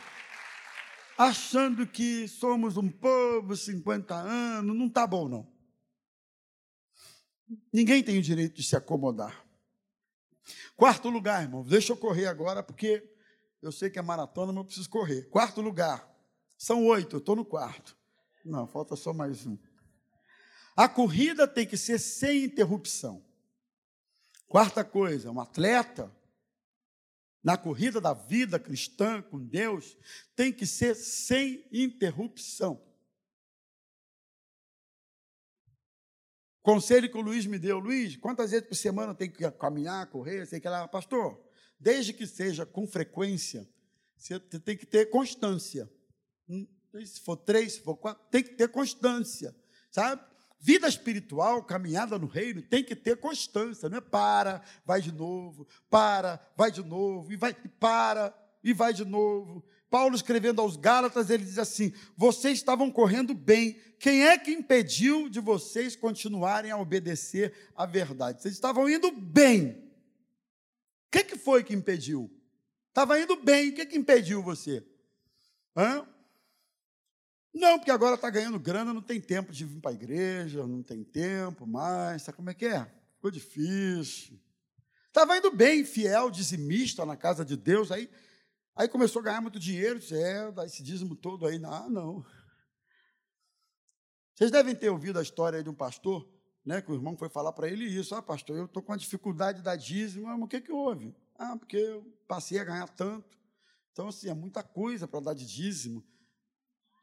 achando 1.18 1.84
que 1.84 2.28
somos 2.28 2.76
um 2.76 2.88
povo, 2.88 3.56
50 3.56 4.14
anos, 4.14 4.76
não 4.76 4.86
está 4.86 5.04
bom, 5.04 5.28
não. 5.28 5.52
Ninguém 7.72 8.04
tem 8.04 8.18
o 8.18 8.22
direito 8.22 8.54
de 8.54 8.62
se 8.62 8.76
acomodar. 8.76 9.44
Quarto 10.76 11.08
lugar, 11.08 11.42
irmão, 11.42 11.64
deixa 11.64 11.92
eu 11.92 11.96
correr 11.96 12.26
agora, 12.26 12.62
porque 12.62 13.02
eu 13.60 13.72
sei 13.72 13.90
que 13.90 13.98
é 13.98 14.02
maratona, 14.02 14.52
mas 14.52 14.58
eu 14.58 14.64
preciso 14.66 14.88
correr. 14.88 15.28
Quarto 15.28 15.60
lugar, 15.60 16.08
são 16.56 16.86
oito, 16.86 17.16
eu 17.16 17.18
estou 17.18 17.34
no 17.34 17.44
quarto. 17.44 17.96
Não, 18.44 18.68
falta 18.68 18.94
só 18.94 19.12
mais 19.12 19.44
um. 19.44 19.58
A 20.76 20.88
corrida 20.88 21.48
tem 21.48 21.66
que 21.66 21.76
ser 21.76 21.98
sem 21.98 22.44
interrupção. 22.44 23.24
Quarta 24.46 24.84
coisa, 24.84 25.32
um 25.32 25.40
atleta 25.40 26.16
na 27.48 27.56
corrida 27.56 27.98
da 27.98 28.12
vida 28.12 28.60
cristã 28.60 29.22
com 29.22 29.42
Deus, 29.42 29.96
tem 30.36 30.52
que 30.52 30.66
ser 30.66 30.94
sem 30.94 31.66
interrupção. 31.72 32.78
Conselho 36.60 37.10
que 37.10 37.16
o 37.16 37.22
Luiz 37.22 37.46
me 37.46 37.58
deu, 37.58 37.78
Luiz, 37.78 38.16
quantas 38.16 38.50
vezes 38.50 38.68
por 38.68 38.74
semana 38.74 39.14
tem 39.14 39.30
que 39.30 39.50
caminhar, 39.52 40.10
correr, 40.10 40.44
sei 40.44 40.60
que 40.60 40.68
lá, 40.68 40.86
pastor, 40.86 41.42
desde 41.80 42.12
que 42.12 42.26
seja 42.26 42.66
com 42.66 42.86
frequência, 42.86 43.66
você 44.14 44.38
tem 44.38 44.76
que 44.76 44.84
ter 44.84 45.06
constância. 45.06 45.90
Hum, 46.46 46.68
se 47.02 47.18
for 47.20 47.38
três, 47.38 47.72
se 47.72 47.80
for 47.80 47.96
quatro, 47.96 48.22
tem 48.30 48.42
que 48.42 48.56
ter 48.56 48.68
constância, 48.68 49.56
sabe? 49.90 50.22
Vida 50.60 50.88
espiritual, 50.88 51.62
caminhada 51.62 52.18
no 52.18 52.26
reino, 52.26 52.60
tem 52.60 52.82
que 52.82 52.96
ter 52.96 53.16
constância, 53.16 53.88
não 53.88 53.98
é 53.98 54.00
para, 54.00 54.60
vai 54.84 55.00
de 55.00 55.12
novo, 55.12 55.66
para, 55.88 56.40
vai 56.56 56.70
de 56.70 56.82
novo, 56.82 57.32
e 57.32 57.36
vai, 57.36 57.54
para, 57.54 58.34
e 58.62 58.72
vai 58.72 58.92
de 58.92 59.04
novo. 59.04 59.64
Paulo 59.88 60.16
escrevendo 60.16 60.60
aos 60.60 60.76
Gálatas, 60.76 61.30
ele 61.30 61.44
diz 61.44 61.58
assim: 61.58 61.92
vocês 62.16 62.58
estavam 62.58 62.90
correndo 62.90 63.34
bem, 63.34 63.78
quem 63.98 64.26
é 64.26 64.36
que 64.36 64.50
impediu 64.50 65.28
de 65.28 65.40
vocês 65.40 65.94
continuarem 65.94 66.70
a 66.70 66.76
obedecer 66.76 67.54
à 67.74 67.86
verdade? 67.86 68.42
Vocês 68.42 68.54
estavam 68.54 68.88
indo 68.88 69.12
bem. 69.12 69.70
O 71.06 71.10
que, 71.10 71.36
foi 71.36 71.64
que 71.64 71.72
impediu? 71.72 72.30
Estava 72.88 73.18
indo 73.18 73.36
bem, 73.36 73.70
o 73.70 73.74
que 73.74 73.96
impediu 73.96 74.42
você? 74.42 74.84
Hã? 75.76 76.06
Não, 77.52 77.78
porque 77.78 77.90
agora 77.90 78.14
está 78.14 78.28
ganhando 78.30 78.58
grana, 78.58 78.92
não 78.92 79.02
tem 79.02 79.20
tempo 79.20 79.52
de 79.52 79.64
vir 79.64 79.80
para 79.80 79.90
a 79.90 79.94
igreja, 79.94 80.66
não 80.66 80.82
tem 80.82 81.02
tempo 81.02 81.66
mais. 81.66 82.22
Sabe 82.22 82.36
como 82.36 82.50
é 82.50 82.54
que 82.54 82.66
é? 82.66 82.84
Ficou 83.14 83.30
difícil. 83.30 84.38
Estava 85.08 85.36
indo 85.36 85.50
bem, 85.50 85.84
fiel, 85.84 86.30
dizimista 86.30 87.04
na 87.04 87.16
casa 87.16 87.44
de 87.44 87.56
Deus, 87.56 87.90
aí, 87.90 88.08
aí 88.76 88.86
começou 88.86 89.20
a 89.20 89.24
ganhar 89.24 89.40
muito 89.40 89.58
dinheiro, 89.58 89.98
disse, 89.98 90.14
é, 90.14 90.52
dá 90.52 90.64
esse 90.64 90.82
dízimo 90.82 91.16
todo 91.16 91.46
aí. 91.46 91.60
Ah, 91.64 91.88
não. 91.88 92.24
Vocês 94.34 94.52
devem 94.52 94.76
ter 94.76 94.90
ouvido 94.90 95.18
a 95.18 95.22
história 95.22 95.60
de 95.62 95.68
um 95.68 95.74
pastor, 95.74 96.28
né, 96.64 96.80
que 96.80 96.92
o 96.92 96.94
irmão 96.94 97.16
foi 97.16 97.28
falar 97.28 97.52
para 97.52 97.68
ele 97.68 97.84
isso. 97.84 98.14
Ah, 98.14 98.22
pastor, 98.22 98.56
eu 98.56 98.66
estou 98.66 98.80
com 98.80 98.92
a 98.92 98.96
dificuldade 98.96 99.62
da 99.62 99.74
dízimo. 99.74 100.28
Ah, 100.28 100.36
mas 100.36 100.44
o 100.44 100.48
que, 100.48 100.60
que 100.60 100.70
houve? 100.70 101.12
Ah, 101.34 101.56
porque 101.56 101.76
eu 101.76 102.06
passei 102.28 102.58
a 102.60 102.64
ganhar 102.64 102.88
tanto. 102.90 103.36
Então, 103.90 104.06
assim, 104.06 104.28
é 104.28 104.34
muita 104.34 104.62
coisa 104.62 105.08
para 105.08 105.18
dar 105.18 105.34
de 105.34 105.44
dízimo. 105.44 106.04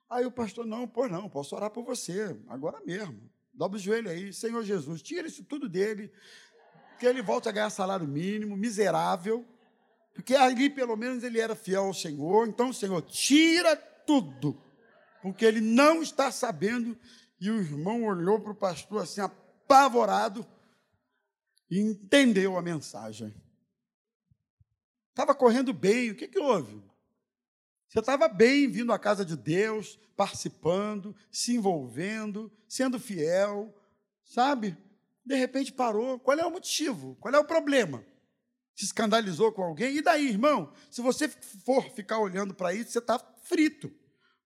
Aí 0.09 0.25
o 0.25 0.31
pastor, 0.31 0.65
não, 0.65 0.87
pois 0.87 1.11
não, 1.11 1.29
posso 1.29 1.55
orar 1.55 1.71
por 1.71 1.83
você, 1.83 2.37
agora 2.47 2.79
mesmo. 2.85 3.29
Dobra 3.53 3.77
o 3.77 3.81
joelho 3.81 4.09
aí, 4.09 4.33
Senhor 4.33 4.63
Jesus, 4.63 5.01
tira 5.01 5.27
isso 5.27 5.43
tudo 5.43 5.67
dele, 5.67 6.11
que 6.99 7.05
ele 7.05 7.21
volte 7.21 7.49
a 7.49 7.51
ganhar 7.51 7.69
salário 7.69 8.07
mínimo, 8.07 8.55
miserável, 8.55 9.45
porque 10.13 10.35
ali 10.35 10.69
pelo 10.69 10.95
menos 10.95 11.23
ele 11.23 11.39
era 11.39 11.55
fiel 11.55 11.85
ao 11.85 11.93
Senhor. 11.93 12.47
Então, 12.47 12.71
Senhor, 12.71 13.01
tira 13.01 13.75
tudo, 13.75 14.61
porque 15.21 15.43
ele 15.43 15.59
não 15.59 16.01
está 16.01 16.31
sabendo. 16.31 16.97
E 17.39 17.49
o 17.49 17.59
irmão 17.59 18.03
olhou 18.05 18.39
para 18.39 18.53
o 18.53 18.55
pastor 18.55 19.03
assim, 19.03 19.21
apavorado, 19.21 20.47
e 21.69 21.79
entendeu 21.79 22.57
a 22.57 22.61
mensagem. 22.61 23.35
Estava 25.09 25.33
correndo 25.33 25.73
bem, 25.73 26.11
o 26.11 26.15
que, 26.15 26.27
que 26.27 26.39
houve? 26.39 26.81
Você 27.87 27.99
estava 27.99 28.27
bem 28.27 28.69
vindo 28.69 28.91
à 28.91 28.99
casa 28.99 29.23
de 29.23 29.37
Deus, 29.37 29.99
participando, 30.15 31.15
se 31.31 31.55
envolvendo, 31.55 32.51
sendo 32.67 32.99
fiel, 32.99 33.73
sabe? 34.23 34.77
De 35.25 35.35
repente 35.35 35.71
parou. 35.71 36.19
Qual 36.19 36.37
é 36.37 36.45
o 36.45 36.51
motivo? 36.51 37.15
Qual 37.19 37.33
é 37.33 37.39
o 37.39 37.45
problema? 37.45 38.05
Se 38.75 38.85
escandalizou 38.85 39.51
com 39.51 39.63
alguém? 39.63 39.95
E 39.95 40.01
daí, 40.01 40.27
irmão? 40.27 40.71
Se 40.91 41.01
você 41.01 41.27
for 41.27 41.89
ficar 41.91 42.19
olhando 42.19 42.53
para 42.53 42.73
isso, 42.73 42.91
você 42.91 42.99
está 42.99 43.19
frito. 43.43 43.91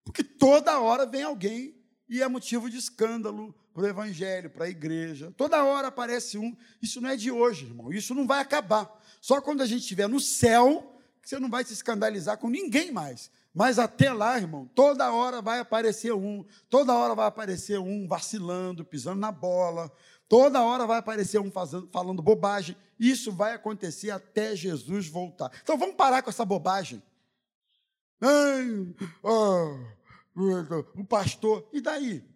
Porque 0.04 0.24
toda 0.24 0.80
hora 0.80 1.06
vem 1.06 1.24
alguém 1.24 1.76
e 2.08 2.22
é 2.22 2.28
motivo 2.28 2.70
de 2.70 2.78
escândalo 2.78 3.54
para 3.74 3.84
o 3.84 3.88
evangelho, 3.88 4.50
para 4.50 4.66
a 4.66 4.70
igreja. 4.70 5.34
Toda 5.38 5.64
hora 5.64 5.88
aparece 5.88 6.38
um. 6.38 6.56
Isso 6.82 7.00
não 7.00 7.10
é 7.10 7.16
de 7.16 7.32
hoje, 7.32 7.66
irmão. 7.66 7.92
Isso 7.92 8.16
não 8.16 8.26
vai 8.26 8.42
acabar. 8.42 8.90
Só 9.22 9.42
quando 9.42 9.62
a 9.62 9.66
gente 9.66 9.82
estiver 9.82 10.08
no 10.08 10.20
céu, 10.20 10.99
você 11.30 11.40
não 11.40 11.48
vai 11.48 11.64
se 11.64 11.74
escandalizar 11.74 12.40
com 12.40 12.50
ninguém 12.50 12.92
mais. 12.92 13.30
Mas 13.54 13.78
até 13.78 14.12
lá, 14.12 14.38
irmão, 14.40 14.66
toda 14.74 15.12
hora 15.12 15.44
vai 15.44 15.60
aparecer 15.60 16.12
um, 16.12 16.44
toda 16.68 16.96
hora 16.96 17.14
vai 17.14 17.28
aparecer 17.28 17.78
um 17.78 18.08
vacilando, 18.08 18.84
pisando 18.84 19.20
na 19.20 19.32
bola, 19.32 19.92
toda 20.28 20.64
hora 20.64 20.88
vai 20.88 20.98
aparecer 20.98 21.40
um 21.40 21.52
fazendo, 21.52 21.88
falando 21.92 22.24
bobagem. 22.24 22.76
Isso 23.00 23.32
vai 23.32 23.54
acontecer 23.54 24.10
até 24.10 24.56
Jesus 24.56 25.08
voltar. 25.08 25.52
Então 25.62 25.78
vamos 25.78 25.96
parar 25.96 26.24
com 26.24 26.32
essa 26.32 26.44
bobagem. 26.44 27.00
Ai, 28.20 28.96
oh, 29.22 29.78
o 30.96 31.06
pastor, 31.06 31.70
e 31.72 31.80
daí? 31.80 32.28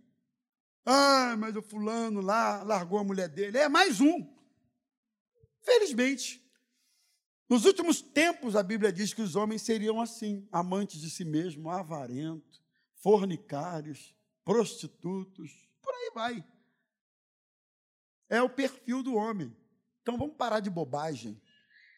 Ah, 0.86 1.36
mas 1.40 1.56
o 1.56 1.64
fulano 1.64 2.22
lá 2.22 2.62
largou 2.62 3.00
a 3.00 3.04
mulher 3.04 3.28
dele. 3.28 3.58
É 3.58 3.68
mais 3.68 4.00
um. 4.00 4.32
Felizmente, 5.64 6.43
nos 7.54 7.66
últimos 7.66 8.02
tempos, 8.02 8.56
a 8.56 8.64
Bíblia 8.64 8.92
diz 8.92 9.14
que 9.14 9.22
os 9.22 9.36
homens 9.36 9.62
seriam 9.62 10.02
assim: 10.02 10.48
amantes 10.52 11.00
de 11.00 11.08
si 11.08 11.24
mesmo, 11.24 11.70
avarentos, 11.70 12.64
fornicários, 12.96 14.16
prostitutos, 14.44 15.52
por 15.80 15.94
aí 15.94 16.12
vai. 16.16 16.46
É 18.28 18.42
o 18.42 18.50
perfil 18.50 19.04
do 19.04 19.14
homem. 19.14 19.56
Então 20.02 20.18
vamos 20.18 20.36
parar 20.36 20.62
de 20.62 20.70
bobagem 20.72 21.40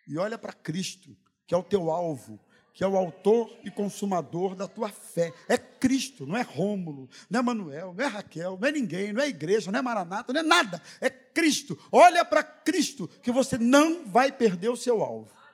e 0.05 0.17
olha 0.17 0.37
para 0.37 0.51
Cristo, 0.51 1.15
que 1.47 1.55
é 1.55 1.57
o 1.57 1.63
teu 1.63 1.89
alvo, 1.89 2.37
que 2.73 2.83
é 2.83 2.87
o 2.87 2.97
autor 2.97 3.57
e 3.63 3.71
consumador 3.71 4.55
da 4.55 4.67
tua 4.67 4.89
fé. 4.89 5.33
É 5.47 5.57
Cristo, 5.57 6.25
não 6.25 6.35
é 6.35 6.41
Rômulo, 6.41 7.09
não 7.29 7.39
é 7.39 7.43
Manuel, 7.43 7.93
não 7.93 8.03
é 8.03 8.07
Raquel, 8.09 8.57
não 8.59 8.67
é 8.67 8.73
ninguém, 8.73 9.13
não 9.13 9.21
é 9.21 9.29
igreja, 9.29 9.71
não 9.71 9.79
é 9.79 9.81
Maranata, 9.81 10.33
não 10.33 10.41
é 10.41 10.43
nada. 10.43 10.81
É 10.99 11.09
Cristo. 11.09 11.79
Olha 11.93 12.25
para 12.25 12.43
Cristo, 12.43 13.07
que 13.23 13.31
você 13.31 13.57
não 13.57 14.05
vai 14.05 14.33
perder 14.33 14.67
o 14.67 14.75
seu 14.75 15.01
alvo. 15.01 15.44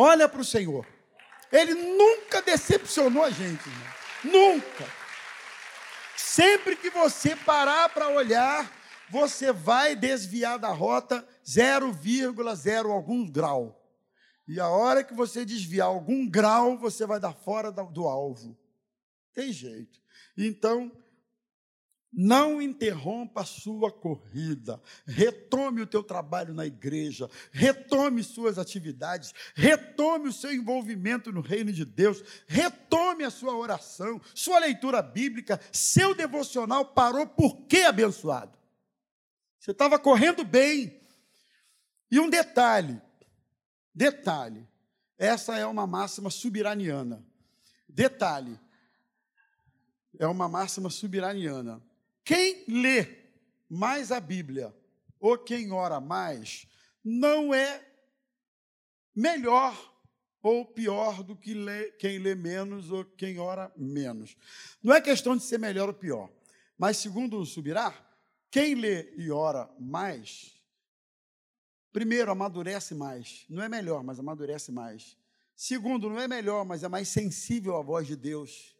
Olha 0.00 0.28
para 0.28 0.40
o 0.40 0.44
Senhor. 0.44 0.86
Ele 1.50 1.74
nunca 1.74 2.40
decepcionou 2.40 3.24
a 3.24 3.30
gente, 3.30 3.68
irmão. 3.68 4.54
nunca. 4.54 4.86
Sempre 6.16 6.76
que 6.76 6.88
você 6.88 7.34
parar 7.34 7.88
para 7.88 8.08
olhar, 8.08 8.70
você 9.10 9.50
vai 9.50 9.96
desviar 9.96 10.56
da 10.56 10.68
rota 10.68 11.26
0,0 11.44 12.92
algum 12.92 13.28
grau. 13.28 13.76
E 14.46 14.60
a 14.60 14.68
hora 14.68 15.02
que 15.02 15.12
você 15.14 15.44
desviar 15.44 15.88
algum 15.88 16.30
grau, 16.30 16.78
você 16.78 17.04
vai 17.04 17.18
dar 17.18 17.32
fora 17.32 17.72
do 17.72 18.06
alvo. 18.06 18.56
Tem 19.34 19.52
jeito. 19.52 19.98
Então, 20.36 20.92
não 22.12 22.60
interrompa 22.60 23.42
a 23.42 23.44
sua 23.44 23.92
corrida. 23.92 24.80
Retome 25.06 25.82
o 25.82 25.86
teu 25.86 26.02
trabalho 26.02 26.54
na 26.54 26.66
igreja, 26.66 27.28
retome 27.52 28.22
suas 28.22 28.58
atividades, 28.58 29.34
retome 29.54 30.28
o 30.28 30.32
seu 30.32 30.52
envolvimento 30.52 31.32
no 31.32 31.40
reino 31.40 31.72
de 31.72 31.84
Deus, 31.84 32.22
retome 32.46 33.24
a 33.24 33.30
sua 33.30 33.56
oração, 33.56 34.20
sua 34.34 34.58
leitura 34.58 35.02
bíblica, 35.02 35.60
seu 35.72 36.14
devocional 36.14 36.84
parou 36.86 37.26
por 37.26 37.66
que 37.66 37.82
abençoado? 37.82 38.56
Você 39.58 39.72
estava 39.72 39.98
correndo 39.98 40.44
bem. 40.44 40.98
E 42.10 42.18
um 42.18 42.30
detalhe, 42.30 42.98
Detalhe, 43.98 44.64
essa 45.18 45.58
é 45.58 45.66
uma 45.66 45.84
máxima 45.84 46.30
subiraniana. 46.30 47.26
Detalhe, 47.88 48.56
é 50.16 50.24
uma 50.28 50.48
máxima 50.48 50.88
subiraniana. 50.88 51.82
Quem 52.28 52.62
lê 52.68 53.06
mais 53.70 54.12
a 54.12 54.20
Bíblia 54.20 54.76
ou 55.18 55.38
quem 55.38 55.72
ora 55.72 55.98
mais, 55.98 56.66
não 57.02 57.54
é 57.54 57.82
melhor 59.16 59.74
ou 60.42 60.66
pior 60.66 61.22
do 61.22 61.34
que 61.34 61.54
lê, 61.54 61.90
quem 61.92 62.18
lê 62.18 62.34
menos 62.34 62.90
ou 62.90 63.02
quem 63.02 63.38
ora 63.38 63.72
menos. 63.74 64.36
Não 64.82 64.94
é 64.94 65.00
questão 65.00 65.34
de 65.38 65.42
ser 65.42 65.58
melhor 65.58 65.88
ou 65.88 65.94
pior, 65.94 66.30
mas 66.76 66.98
segundo 66.98 67.38
o 67.38 67.46
Subirá, 67.46 67.94
quem 68.50 68.74
lê 68.74 69.10
e 69.16 69.30
ora 69.30 69.66
mais 69.80 70.58
Primeiro, 71.90 72.30
amadurece 72.30 72.94
mais. 72.94 73.46
Não 73.48 73.62
é 73.62 73.68
melhor, 73.70 74.04
mas 74.04 74.20
amadurece 74.20 74.70
mais. 74.70 75.16
Segundo, 75.56 76.10
não 76.10 76.20
é 76.20 76.28
melhor, 76.28 76.62
mas 76.66 76.82
é 76.82 76.88
mais 76.88 77.08
sensível 77.08 77.76
à 77.76 77.82
voz 77.82 78.06
de 78.06 78.14
Deus. 78.14 78.76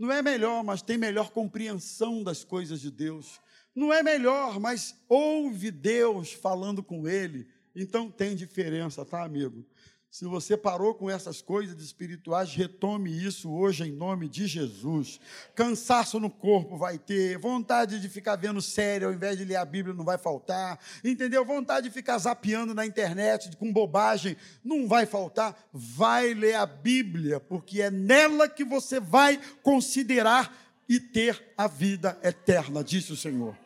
Não 0.00 0.10
é 0.10 0.22
melhor, 0.22 0.64
mas 0.64 0.80
tem 0.80 0.96
melhor 0.96 1.28
compreensão 1.30 2.22
das 2.22 2.42
coisas 2.42 2.80
de 2.80 2.90
Deus. 2.90 3.38
Não 3.74 3.92
é 3.92 4.02
melhor, 4.02 4.58
mas 4.58 4.94
ouve 5.06 5.70
Deus 5.70 6.32
falando 6.32 6.82
com 6.82 7.06
ele. 7.06 7.46
Então 7.76 8.10
tem 8.10 8.34
diferença, 8.34 9.04
tá, 9.04 9.22
amigo? 9.22 9.62
Se 10.10 10.24
você 10.24 10.56
parou 10.56 10.92
com 10.92 11.08
essas 11.08 11.40
coisas 11.40 11.80
espirituais, 11.80 12.52
retome 12.52 13.12
isso 13.12 13.48
hoje 13.48 13.84
em 13.84 13.92
nome 13.92 14.28
de 14.28 14.44
Jesus. 14.44 15.20
Cansaço 15.54 16.18
no 16.18 16.28
corpo 16.28 16.76
vai 16.76 16.98
ter, 16.98 17.38
vontade 17.38 18.00
de 18.00 18.08
ficar 18.08 18.34
vendo 18.34 18.60
série 18.60 19.04
ao 19.04 19.12
invés 19.12 19.38
de 19.38 19.44
ler 19.44 19.54
a 19.54 19.64
Bíblia 19.64 19.94
não 19.94 20.04
vai 20.04 20.18
faltar, 20.18 20.80
entendeu? 21.04 21.44
Vontade 21.44 21.88
de 21.88 21.94
ficar 21.94 22.18
zapeando 22.18 22.74
na 22.74 22.84
internet 22.84 23.56
com 23.56 23.72
bobagem 23.72 24.36
não 24.64 24.88
vai 24.88 25.06
faltar. 25.06 25.56
Vai 25.72 26.34
ler 26.34 26.54
a 26.54 26.66
Bíblia, 26.66 27.38
porque 27.38 27.80
é 27.80 27.90
nela 27.90 28.48
que 28.48 28.64
você 28.64 28.98
vai 28.98 29.40
considerar 29.62 30.52
e 30.88 30.98
ter 30.98 31.40
a 31.56 31.68
vida 31.68 32.18
eterna, 32.20 32.82
disse 32.82 33.12
o 33.12 33.16
Senhor. 33.16 33.56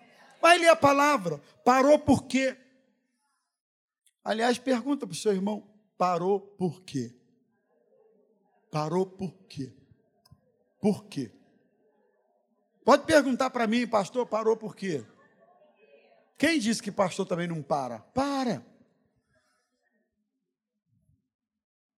Vai 0.43 0.59
ler 0.59 0.69
a 0.69 0.77
palavra. 0.77 1.41
Parou 1.65 1.99
por 1.99 2.25
quê? 2.25 2.55
Aliás, 4.23 4.59
pergunta 4.59 5.07
para 5.07 5.15
o 5.15 5.17
seu 5.17 5.33
irmão: 5.33 5.74
Parou 6.05 6.39
por 6.39 6.83
quê? 6.83 7.17
Parou 8.71 9.07
por 9.07 9.33
quê? 9.49 9.75
Por 10.79 11.07
quê? 11.07 11.33
Pode 12.85 13.07
perguntar 13.07 13.49
para 13.49 13.67
mim, 13.67 13.87
pastor, 13.87 14.27
parou 14.27 14.55
por 14.55 14.77
quê? 14.77 15.03
Quem 16.37 16.59
disse 16.59 16.83
que 16.83 16.93
pastor 16.93 17.27
também 17.27 17.49
não 17.49 17.63
para? 17.63 18.01
Para. 18.01 18.63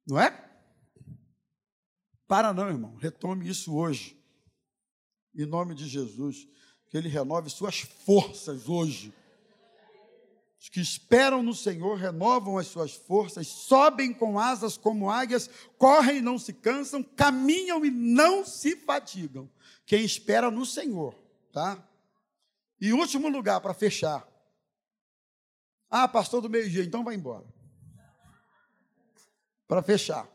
Não 0.06 0.20
é? 0.20 0.56
Para 2.28 2.54
não, 2.54 2.68
irmão. 2.68 2.94
Retome 2.94 3.48
isso 3.48 3.74
hoje. 3.74 4.16
Em 5.34 5.46
nome 5.46 5.74
de 5.74 5.88
Jesus. 5.88 6.46
Que 6.86 6.96
Ele 6.96 7.08
renove 7.08 7.50
suas 7.50 7.80
forças 7.80 8.68
hoje. 8.68 9.12
Os 10.58 10.68
que 10.68 10.80
esperam 10.80 11.42
no 11.42 11.54
Senhor 11.54 11.96
renovam 11.96 12.58
as 12.58 12.66
suas 12.66 12.94
forças, 12.94 13.46
sobem 13.46 14.12
com 14.12 14.38
asas 14.38 14.76
como 14.76 15.10
águias, 15.10 15.50
correm 15.78 16.18
e 16.18 16.22
não 16.22 16.38
se 16.38 16.52
cansam, 16.52 17.02
caminham 17.02 17.84
e 17.84 17.90
não 17.90 18.44
se 18.44 18.74
fatigam. 18.76 19.50
Quem 19.84 20.04
espera 20.04 20.50
no 20.50 20.64
Senhor, 20.64 21.14
tá? 21.52 21.86
E 22.80 22.92
último 22.92 23.28
lugar 23.28 23.60
para 23.60 23.74
fechar. 23.74 24.26
Ah, 25.90 26.08
pastor 26.08 26.40
do 26.40 26.50
meio-dia, 26.50 26.82
então 26.82 27.04
vai 27.04 27.14
embora. 27.14 27.46
Para 29.68 29.82
fechar. 29.82 30.28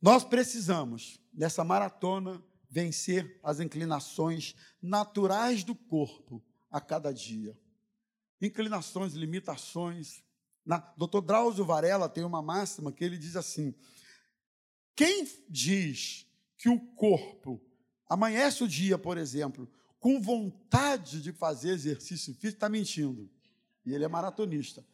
Nós 0.00 0.24
precisamos, 0.24 1.20
nessa 1.32 1.62
maratona, 1.62 2.42
vencer 2.68 3.38
as 3.42 3.60
inclinações 3.60 4.54
naturais 4.82 5.62
do 5.62 5.74
corpo 5.74 6.42
a 6.70 6.80
cada 6.80 7.12
dia 7.12 7.56
inclinações, 8.44 9.14
limitações. 9.14 10.22
Na, 10.64 10.78
Dr. 10.96 11.20
Drauzio 11.24 11.64
Varela 11.64 12.08
tem 12.08 12.24
uma 12.24 12.42
máxima 12.42 12.92
que 12.92 13.04
ele 13.04 13.18
diz 13.18 13.36
assim: 13.36 13.74
quem 14.96 15.28
diz 15.48 16.26
que 16.56 16.68
o 16.68 16.78
corpo 16.78 17.60
amanhece 18.08 18.62
o 18.62 18.68
dia, 18.68 18.96
por 18.96 19.18
exemplo, 19.18 19.68
com 19.98 20.20
vontade 20.20 21.20
de 21.22 21.32
fazer 21.32 21.70
exercício 21.70 22.34
físico, 22.34 22.46
está 22.46 22.68
mentindo. 22.68 23.30
E 23.84 23.94
ele 23.94 24.04
é 24.04 24.08
maratonista. 24.08 24.84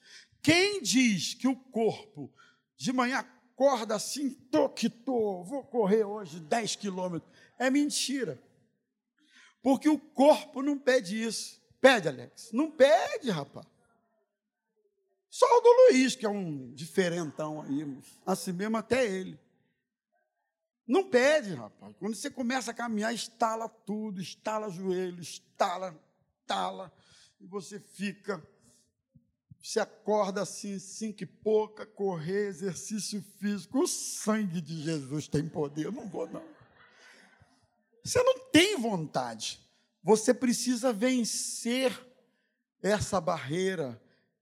Quem 0.43 0.83
diz 0.83 1.35
que 1.35 1.47
o 1.47 1.57
corpo 1.57 2.33
de 2.77 2.93
manhã 2.93 3.19
acorda 3.19 3.95
assim, 3.95 4.31
tô 4.31 4.69
que 4.69 4.89
tô, 4.89 5.45
vou 5.45 5.63
correr 5.65 6.05
hoje 6.05 6.41
10 6.41 6.77
quilômetros, 6.77 7.31
é 7.59 7.69
mentira. 7.71 8.43
Porque 9.63 9.89
o 9.89 9.99
corpo 9.99 10.63
não 10.63 10.79
pede 10.79 11.23
isso. 11.23 11.60
Pede, 11.81 12.09
Alex? 12.09 12.51
Não 12.53 12.71
pede, 12.71 13.31
rapaz. 13.31 13.67
Só 15.31 15.47
o 15.47 15.61
do 15.61 15.69
Luiz, 15.69 16.17
que 16.17 16.27
é 16.27 16.29
um 16.29 16.73
diferentão 16.75 17.63
aí, 17.63 17.99
assim 18.27 18.53
mesmo 18.53 18.77
até 18.77 19.07
ele. 19.07 19.39
Não 20.87 21.09
pede, 21.09 21.55
rapaz. 21.55 21.95
Quando 21.99 22.17
você 22.17 22.29
começa 22.29 22.73
a 22.73 22.75
caminhar, 22.75 23.15
estala 23.15 23.69
tudo, 23.69 24.21
estala 24.21 24.69
joelho, 24.69 25.21
estala, 25.21 25.97
estala, 26.41 26.93
e 27.41 27.47
você 27.47 27.79
fica, 27.79 28.43
você 29.63 29.79
acorda 29.79 30.43
assim, 30.43 30.81
cinco 30.81 31.23
e 31.23 31.27
pouca, 31.27 31.87
correr, 31.87 32.49
exercício 32.49 33.23
físico. 33.39 33.79
O 33.79 33.87
sangue 33.87 34.61
de 34.61 34.83
Jesus 34.83 35.29
tem 35.29 35.49
poder, 35.49 35.93
não 35.93 36.09
vou 36.09 36.29
não. 36.29 36.45
Você 38.05 38.21
não 38.23 38.51
tem 38.51 38.77
vontade. 38.77 39.61
Você 40.03 40.33
precisa 40.33 40.93
vencer 40.93 41.99
essa 42.83 43.21
barreira 43.21 44.01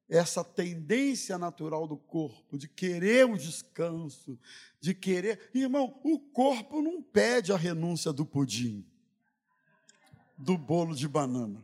essa 0.09 0.43
tendência 0.43 1.37
natural 1.37 1.87
do 1.87 1.97
corpo 1.97 2.57
de 2.57 2.67
querer 2.67 3.27
o 3.27 3.37
descanso, 3.37 4.39
de 4.81 4.95
querer. 4.95 5.51
Irmão, 5.53 6.01
o 6.03 6.19
corpo 6.19 6.81
não 6.81 7.03
pede 7.03 7.53
a 7.53 7.57
renúncia 7.57 8.13
do 8.13 8.25
pudim, 8.25 8.87
do 10.37 10.57
bolo 10.57 10.95
de 10.95 11.07
banana. 11.07 11.63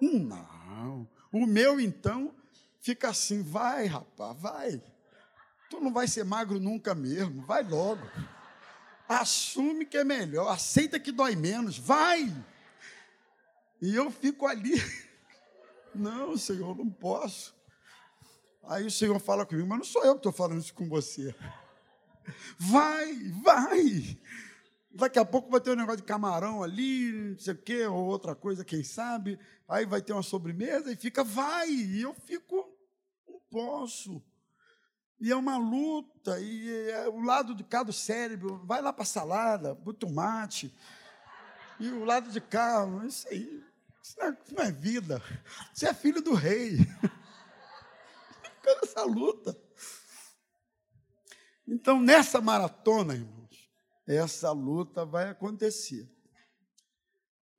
Não. 0.00 1.06
O 1.30 1.46
meu, 1.46 1.78
então, 1.78 2.34
fica 2.80 3.10
assim: 3.10 3.42
vai, 3.42 3.84
rapaz, 3.84 4.40
vai. 4.40 4.82
Tu 5.68 5.78
não 5.78 5.92
vai 5.92 6.08
ser 6.08 6.24
magro 6.24 6.58
nunca 6.58 6.94
mesmo, 6.94 7.44
vai 7.44 7.62
logo. 7.62 8.02
Assume 9.06 9.84
que 9.84 9.98
é 9.98 10.04
melhor, 10.04 10.48
aceita 10.48 10.98
que 10.98 11.12
dói 11.12 11.36
menos, 11.36 11.76
vai. 11.76 12.32
E 13.80 13.94
eu 13.94 14.10
fico 14.10 14.46
ali. 14.46 14.74
Não, 15.94 16.36
Senhor, 16.36 16.76
não 16.76 16.88
posso. 16.88 17.52
Aí 18.62 18.86
o 18.86 18.90
Senhor 18.90 19.18
fala 19.18 19.44
comigo, 19.44 19.66
mas 19.66 19.78
não 19.78 19.84
sou 19.84 20.04
eu 20.04 20.12
que 20.12 20.20
estou 20.20 20.32
falando 20.32 20.60
isso 20.60 20.72
com 20.72 20.88
você. 20.88 21.34
Vai, 22.56 23.14
vai. 23.42 24.18
Daqui 24.92 25.18
a 25.18 25.24
pouco 25.24 25.50
vai 25.50 25.60
ter 25.60 25.70
um 25.70 25.76
negócio 25.76 26.00
de 26.00 26.06
camarão 26.06 26.62
ali, 26.62 27.10
não 27.12 27.38
sei 27.38 27.54
o 27.54 27.58
quê, 27.58 27.86
ou 27.86 28.06
outra 28.06 28.36
coisa, 28.36 28.64
quem 28.64 28.84
sabe. 28.84 29.38
Aí 29.68 29.86
vai 29.86 30.00
ter 30.00 30.12
uma 30.12 30.22
sobremesa 30.22 30.92
e 30.92 30.96
fica, 30.96 31.24
vai. 31.24 31.68
E 31.68 32.02
eu 32.02 32.14
fico, 32.14 32.72
não 33.26 33.40
posso. 33.50 34.22
E 35.20 35.30
é 35.30 35.36
uma 35.36 35.56
luta, 35.56 36.40
e 36.40 36.90
é 36.90 37.08
o 37.08 37.20
lado 37.20 37.54
de 37.54 37.62
cá 37.62 37.82
do 37.82 37.92
cérebro, 37.92 38.62
vai 38.64 38.80
lá 38.80 38.92
para 38.92 39.02
a 39.02 39.06
salada, 39.06 39.74
para 39.74 39.90
o 39.90 39.94
tomate. 39.94 40.72
E 41.78 41.88
o 41.88 42.04
lado 42.04 42.30
de 42.30 42.40
cá, 42.40 42.86
isso 43.06 43.28
aí. 43.28 43.69
Isso 44.02 44.16
não 44.18 44.26
é, 44.26 44.38
isso 44.44 44.54
não 44.54 44.64
é 44.64 44.72
vida. 44.72 45.22
Você 45.74 45.86
é 45.86 45.94
filho 45.94 46.22
do 46.22 46.34
rei. 46.34 46.76
Fica 48.42 48.80
nessa 48.80 49.04
luta. 49.04 49.60
Então, 51.66 52.00
nessa 52.00 52.40
maratona, 52.40 53.14
irmãos, 53.14 53.70
essa 54.06 54.50
luta 54.50 55.04
vai 55.04 55.28
acontecer. 55.28 56.10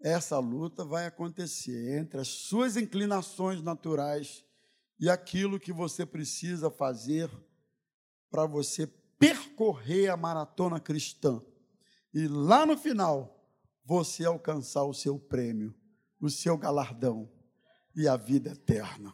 Essa 0.02 0.40
luta 0.40 0.84
vai 0.84 1.06
acontecer 1.06 1.98
entre 2.00 2.20
as 2.20 2.28
suas 2.28 2.76
inclinações 2.76 3.62
naturais 3.62 4.44
e 5.00 5.10
aquilo 5.10 5.60
que 5.60 5.72
você 5.72 6.06
precisa 6.06 6.72
fazer 6.72 7.30
para 8.30 8.46
você 8.46 8.88
percorrer 9.20 10.10
a 10.10 10.18
maratona 10.18 10.80
cristã. 10.80 11.42
E 12.14 12.28
lá 12.28 12.66
no 12.66 12.76
final, 12.76 13.46
você 13.86 14.26
alcançar 14.26 14.84
o 14.84 14.94
seu 14.94 15.20
prêmio 15.20 15.74
o 16.22 16.30
seu 16.30 16.58
galardão 16.58 17.30
e 17.96 18.08
a 18.08 18.16
vida 18.16 18.52
eterna. 18.52 19.14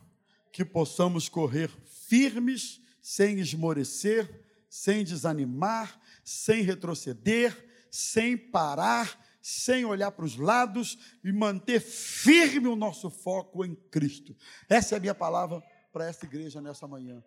Que 0.52 0.66
possamos 0.66 1.30
correr 1.30 1.70
firmes, 2.08 2.82
sem 3.02 3.40
esmorecer, 3.40 4.44
sem 4.70 5.04
desanimar, 5.04 6.00
sem 6.24 6.62
retroceder, 6.62 7.56
sem 7.90 8.38
parar, 8.38 9.26
sem 9.42 9.86
olhar 9.86 10.12
para 10.12 10.26
os 10.26 10.36
lados 10.36 10.98
e 11.24 11.32
manter 11.32 11.80
firme 11.80 12.68
o 12.68 12.76
nosso 12.76 13.10
foco 13.10 13.64
em 13.64 13.74
Cristo. 13.74 14.36
Essa 14.68 14.96
é 14.96 14.98
a 14.98 15.02
minha 15.02 15.16
palavra 15.16 15.64
para 15.92 16.06
essa 16.06 16.26
igreja 16.26 16.60
nessa 16.60 16.86
manhã. 16.88 17.24